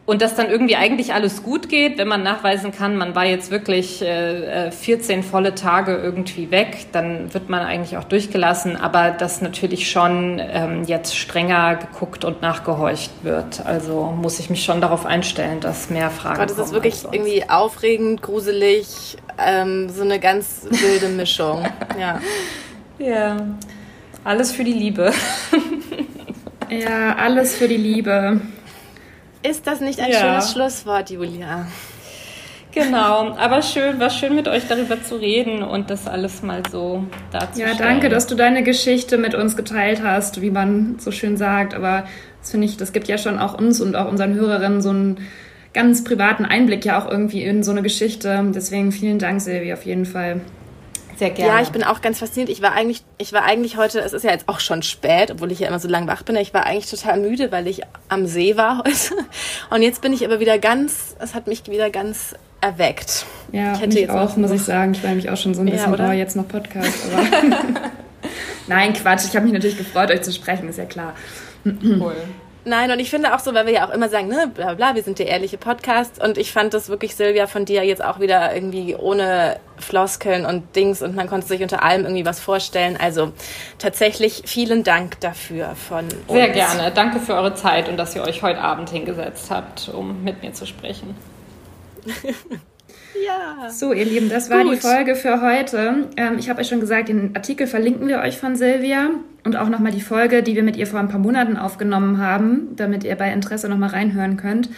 Und 0.07 0.21
dass 0.21 0.35
dann 0.35 0.51
irgendwie 0.51 0.77
eigentlich 0.77 1.15
alles 1.15 1.43
gut 1.43 1.71
geht, 1.71 1.97
wenn 1.97 2.09
man 2.09 2.23
nachweisen 2.23 2.73
kann, 2.73 2.97
man 2.97 3.15
war 3.15 3.25
jetzt 3.25 3.51
wirklich 3.51 4.03
äh, 4.03 4.71
14 4.71 5.23
volle 5.23 5.55
Tage 5.55 5.97
irgendwie 5.97 6.51
weg, 6.51 6.87
dann 6.93 7.33
wird 7.33 7.49
man 7.49 7.63
eigentlich 7.63 7.97
auch 7.97 8.05
durchgelassen, 8.05 8.77
aber 8.77 9.11
dass 9.13 9.41
natürlich 9.41 9.91
schon 9.91 10.43
ähm, 10.43 10.85
jetzt 10.85 11.17
strenger 11.17 11.77
geguckt 11.77 12.25
und 12.25 12.43
nachgehorcht 12.43 13.13
wird. 13.23 13.65
Also 13.65 14.15
muss 14.15 14.39
ich 14.41 14.51
mich 14.51 14.63
schon 14.63 14.83
darauf 14.83 15.07
einstellen, 15.07 15.61
dass 15.61 15.89
mehr 15.89 16.11
Fragen 16.11 16.39
Gott, 16.39 16.51
das 16.51 16.57
kommen. 16.57 16.67
ist 16.67 16.73
wirklich 16.75 17.05
irgendwie 17.11 17.49
aufregend, 17.49 18.21
gruselig, 18.21 19.17
ähm, 19.39 19.89
so 19.89 20.03
eine 20.03 20.21
ganz 20.21 20.67
wilde 20.71 21.09
Mischung. 21.09 21.67
ja. 21.99 22.21
Ja, 22.99 23.37
alles 24.23 24.53
für 24.53 24.65
die 24.65 24.73
Liebe. 24.73 25.13
ja, 26.71 27.17
alles 27.17 27.57
für 27.57 27.69
die 27.69 27.77
Liebe. 27.77 28.41
Ist 29.49 29.67
das 29.67 29.81
nicht 29.81 30.01
ein 30.01 30.11
ja. 30.11 30.21
schönes 30.21 30.53
Schlusswort, 30.53 31.11
Julia? 31.11 31.67
Genau, 32.73 33.37
aber 33.37 33.61
schön, 33.61 34.01
war 34.01 34.09
schön 34.09 34.35
mit 34.35 34.49
euch 34.49 34.67
darüber 34.67 35.01
zu 35.03 35.17
reden 35.17 35.63
und 35.63 35.91
das 35.91 36.09
alles 36.09 36.43
mal 36.43 36.63
so 36.73 37.05
darzustellen. 37.31 37.77
Ja, 37.79 37.79
danke, 37.79 38.09
dass 38.09 38.27
du 38.27 38.35
deine 38.35 38.63
Geschichte 38.63 39.19
mit 39.19 39.35
uns 39.35 39.55
geteilt 39.55 40.03
hast, 40.03 40.41
wie 40.41 40.51
man 40.51 40.97
so 40.99 41.13
schön 41.13 41.37
sagt. 41.37 41.75
Aber 41.75 42.05
das 42.41 42.51
finde 42.51 42.67
ich, 42.67 42.79
das 42.79 42.93
gibt 42.93 43.07
ja 43.07 43.19
schon 43.19 43.39
auch 43.39 43.57
uns 43.57 43.81
und 43.81 43.95
auch 43.95 44.09
unseren 44.09 44.35
Hörerinnen 44.35 44.81
so 44.81 44.91
einen 44.91 45.19
ganz 45.75 46.03
privaten 46.05 46.47
Einblick 46.47 46.85
ja 46.85 46.99
auch 46.99 47.09
irgendwie 47.09 47.43
in 47.45 47.63
so 47.63 47.71
eine 47.71 47.83
Geschichte. 47.83 48.51
Deswegen 48.55 48.93
vielen 48.93 49.19
Dank, 49.19 49.41
Silvi, 49.41 49.73
auf 49.75 49.85
jeden 49.85 50.07
Fall. 50.07 50.41
Sehr 51.17 51.31
gerne. 51.31 51.53
Ja, 51.53 51.63
ich 51.63 51.71
bin 51.71 51.85
auch 51.85 52.01
ganz 52.01 52.19
fasziniert. 52.19 52.51
Ich 52.51 52.63
war 52.63 52.73
eigentlich, 52.73 53.03
ich 53.19 53.33
war 53.33 53.45
eigentlich 53.45 53.77
heute, 53.77 54.01
es 54.01 54.13
ist 54.13 54.25
ja 54.25 54.31
jetzt 54.31 54.49
auch 54.49 54.61
schon 54.61 54.83
spät, 54.83 55.31
obwohl 55.31 55.53
ich 55.53 55.61
ja 55.61 55.69
immer 55.69 55.79
so 55.79 55.89
lange 55.89 56.07
wach 56.07 56.23
bin. 56.23 56.37
Ich 56.37 56.53
war 56.55 56.67
eigentlich 56.67 56.91
total 56.91 57.21
müde, 57.21 57.53
weil 57.53 57.67
ich 57.67 57.83
am 58.09 58.27
See 58.27 58.57
war 58.57 58.79
heute. 58.79 59.15
Und 59.71 59.83
jetzt 59.83 60.01
bin 60.01 60.13
ich 60.13 60.25
aber 60.25 60.41
wieder 60.41 60.59
ganz, 60.59 61.17
es 61.21 61.35
hat 61.35 61.47
mich 61.47 61.67
wieder 61.69 61.91
ganz 61.91 62.35
erweckt. 62.61 63.27
Ja, 63.53 63.75
ich 63.75 63.81
hätte 63.81 63.95
mich 63.95 64.11
auch, 64.11 64.37
muss 64.37 64.51
ich 64.51 64.63
sagen. 64.63 64.93
Ich 64.93 65.05
war 65.05 65.15
mich 65.15 65.31
auch 65.31 65.37
schon 65.37 65.55
so 65.55 65.61
ein 65.61 65.67
bisschen, 65.67 65.95
ja, 65.95 66.09
oh, 66.09 66.13
jetzt 66.13 66.37
noch 66.37 66.49
Podcast. 66.49 66.99
Aber 67.13 67.23
Nein, 68.67 68.95
Quatsch. 68.95 69.25
Ich 69.27 69.37
habe 69.37 69.45
mich 69.45 69.53
natürlich 69.53 69.77
gefreut, 69.77 70.11
euch 70.11 70.23
zu 70.23 70.33
sprechen, 70.33 70.69
ist 70.69 70.79
ja 70.79 70.87
klar. 70.87 71.15
Cool. 71.65 72.17
Nein, 72.67 72.91
und 72.91 72.99
ich 72.99 73.11
finde 73.11 73.35
auch 73.35 73.41
so, 73.41 73.53
weil 73.53 73.67
wir 73.67 73.75
ja 73.75 73.87
auch 73.87 73.93
immer 73.93 74.09
sagen, 74.09 74.29
ne, 74.29 74.51
bla 74.53 74.75
bla, 74.75 74.95
wir 74.95 75.03
sind 75.03 75.19
der 75.19 75.27
ehrliche 75.27 75.59
Podcast. 75.59 76.23
Und 76.23 76.39
ich 76.39 76.53
fand 76.53 76.73
das 76.73 76.89
wirklich, 76.89 77.15
Silvia, 77.15 77.47
von 77.47 77.65
dir 77.65 77.85
jetzt 77.85 78.03
auch 78.03 78.21
wieder 78.21 78.55
irgendwie 78.55 78.97
ohne 78.97 79.59
Floskeln 79.79 80.47
und 80.47 80.75
Dings 80.75 81.03
und 81.03 81.15
man 81.15 81.29
konnte 81.29 81.47
sich 81.47 81.63
unter 81.63 81.83
allem 81.83 82.05
irgendwie 82.05 82.25
was 82.25 82.41
vorstellen. 82.41 82.97
Also 82.99 83.33
tatsächlich 83.79 84.43
vielen 84.47 84.83
Dank 84.83 85.21
dafür 85.21 85.75
von 85.75 86.05
uns. 86.05 86.33
Sehr 86.33 86.49
gerne. 86.49 86.91
Danke 86.95 87.21
für 87.21 87.35
eure 87.35 87.55
Zeit 87.55 87.89
und 87.89 87.97
dass 87.97 88.17
ihr 88.17 88.23
euch 88.23 88.43
heute 88.43 88.61
Abend 88.61 88.89
hingesetzt 88.91 89.51
habt, 89.51 89.91
um 89.93 90.25
mit 90.25 90.43
mir 90.43 90.53
zu 90.53 90.67
sprechen. 90.67 91.15
Ja. 93.25 93.71
So, 93.71 93.93
ihr 93.93 94.05
Lieben, 94.05 94.29
das 94.29 94.51
war 94.51 94.63
Gut. 94.63 94.75
die 94.75 94.77
Folge 94.79 95.15
für 95.15 95.41
heute. 95.41 96.09
Ähm, 96.17 96.37
ich 96.39 96.49
habe 96.51 96.61
euch 96.61 96.69
schon 96.69 96.81
gesagt, 96.81 97.09
den 97.09 97.35
Artikel 97.35 97.67
verlinken 97.67 98.09
wir 98.09 98.21
euch 98.21 98.39
von 98.39 98.57
Silvia 98.57 99.11
und 99.45 99.57
auch 99.57 99.69
nochmal 99.69 99.93
die 99.93 100.01
Folge, 100.01 100.43
die 100.43 100.55
wir 100.55 100.63
mit 100.63 100.77
ihr 100.77 100.87
vor 100.87 101.01
ein 101.01 101.09
paar 101.09 101.21
Monaten 101.21 101.57
aufgenommen 101.57 102.19
haben, 102.19 102.75
damit 102.77 103.05
ihr 103.05 103.15
bei 103.15 103.33
Interesse 103.33 103.69
nochmal 103.69 103.91
reinhören 103.91 104.37
könnt. 104.37 104.69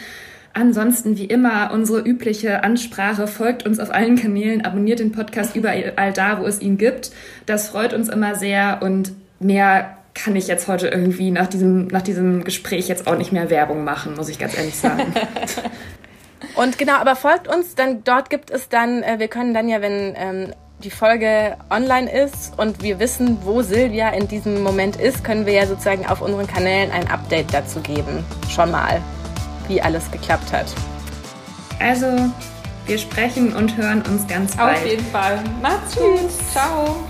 Ansonsten, 0.53 1.19
wie 1.19 1.27
immer, 1.27 1.71
unsere 1.73 2.01
übliche 2.01 2.65
Ansprache 2.65 3.27
folgt 3.27 3.67
uns 3.67 3.79
auf 3.79 3.93
allen 3.93 4.17
Kanälen, 4.17 4.65
abonniert 4.65 5.01
den 5.01 5.13
Podcast 5.13 5.55
überall 5.55 6.13
da, 6.15 6.41
wo 6.41 6.47
es 6.47 6.63
ihn 6.63 6.79
gibt. 6.79 7.11
Das 7.45 7.69
freut 7.69 7.93
uns 7.93 8.09
immer 8.09 8.37
sehr 8.37 8.81
und 8.83 9.13
mehr 9.39 9.99
kann 10.15 10.35
ich 10.35 10.49
jetzt 10.49 10.67
heute 10.67 10.89
irgendwie 10.89 11.31
nach 11.31 11.47
diesem, 11.47 11.89
nach 11.89 12.01
diesem 12.01 12.43
Gespräch 12.43 12.89
jetzt 12.89 13.07
auch 13.07 13.19
nicht 13.19 13.33
mehr 13.33 13.51
Werbung 13.51 13.85
machen, 13.85 14.15
muss 14.17 14.31
ich 14.31 14.39
ganz 14.39 14.57
ehrlich 14.57 14.77
sagen. 14.77 15.13
Und 16.55 16.79
genau, 16.79 16.95
aber 16.95 17.17
folgt 17.17 17.49
uns, 17.49 17.75
dann 17.75 18.05
dort 18.05 18.31
gibt 18.31 18.51
es 18.51 18.69
dann, 18.69 19.03
äh, 19.03 19.19
wir 19.19 19.29
können 19.29 19.55
dann 19.55 19.69
ja, 19.69 19.81
wenn 19.81 20.15
ähm, 20.17 20.53
die 20.81 20.91
Folge 20.91 21.57
online 21.71 22.11
ist 22.11 22.59
und 22.59 22.83
wir 22.83 22.99
wissen, 22.99 23.39
wo 23.43 23.63
Silvia 23.63 24.11
in 24.11 24.29
diesem 24.29 24.63
Moment 24.63 24.97
ist, 24.97 25.25
können 25.25 25.47
wir 25.47 25.55
ja 25.55 25.67
sozusagen 25.67 26.07
auf 26.07 26.21
unseren 26.21 26.47
Kanälen 26.47 26.91
ein 26.91 27.11
Update 27.11 27.53
dazu 27.53 27.81
geben. 27.81 28.25
Schon 28.49 28.71
mal, 28.71 29.01
wie 29.69 29.81
alles 29.81 30.11
geklappt 30.11 30.53
hat. 30.53 30.67
Also, 31.81 32.07
wir 32.87 32.99
sprechen 32.99 33.55
und 33.55 33.77
hören 33.77 34.03
uns 34.03 34.27
ganz 34.27 34.57
bald. 34.57 34.79
Auf 34.79 34.87
jeden 34.87 35.07
Fall. 35.07 35.43
Macht's 35.63 35.97
gut. 35.97 36.31
Ciao. 36.53 37.05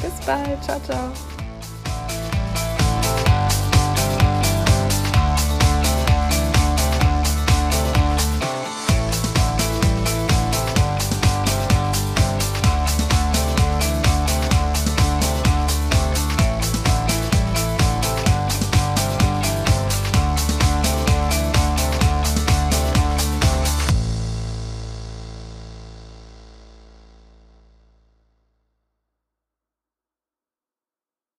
Bis 0.00 0.26
bald. 0.26 0.62
Ciao, 0.62 0.80
ciao. 0.80 1.33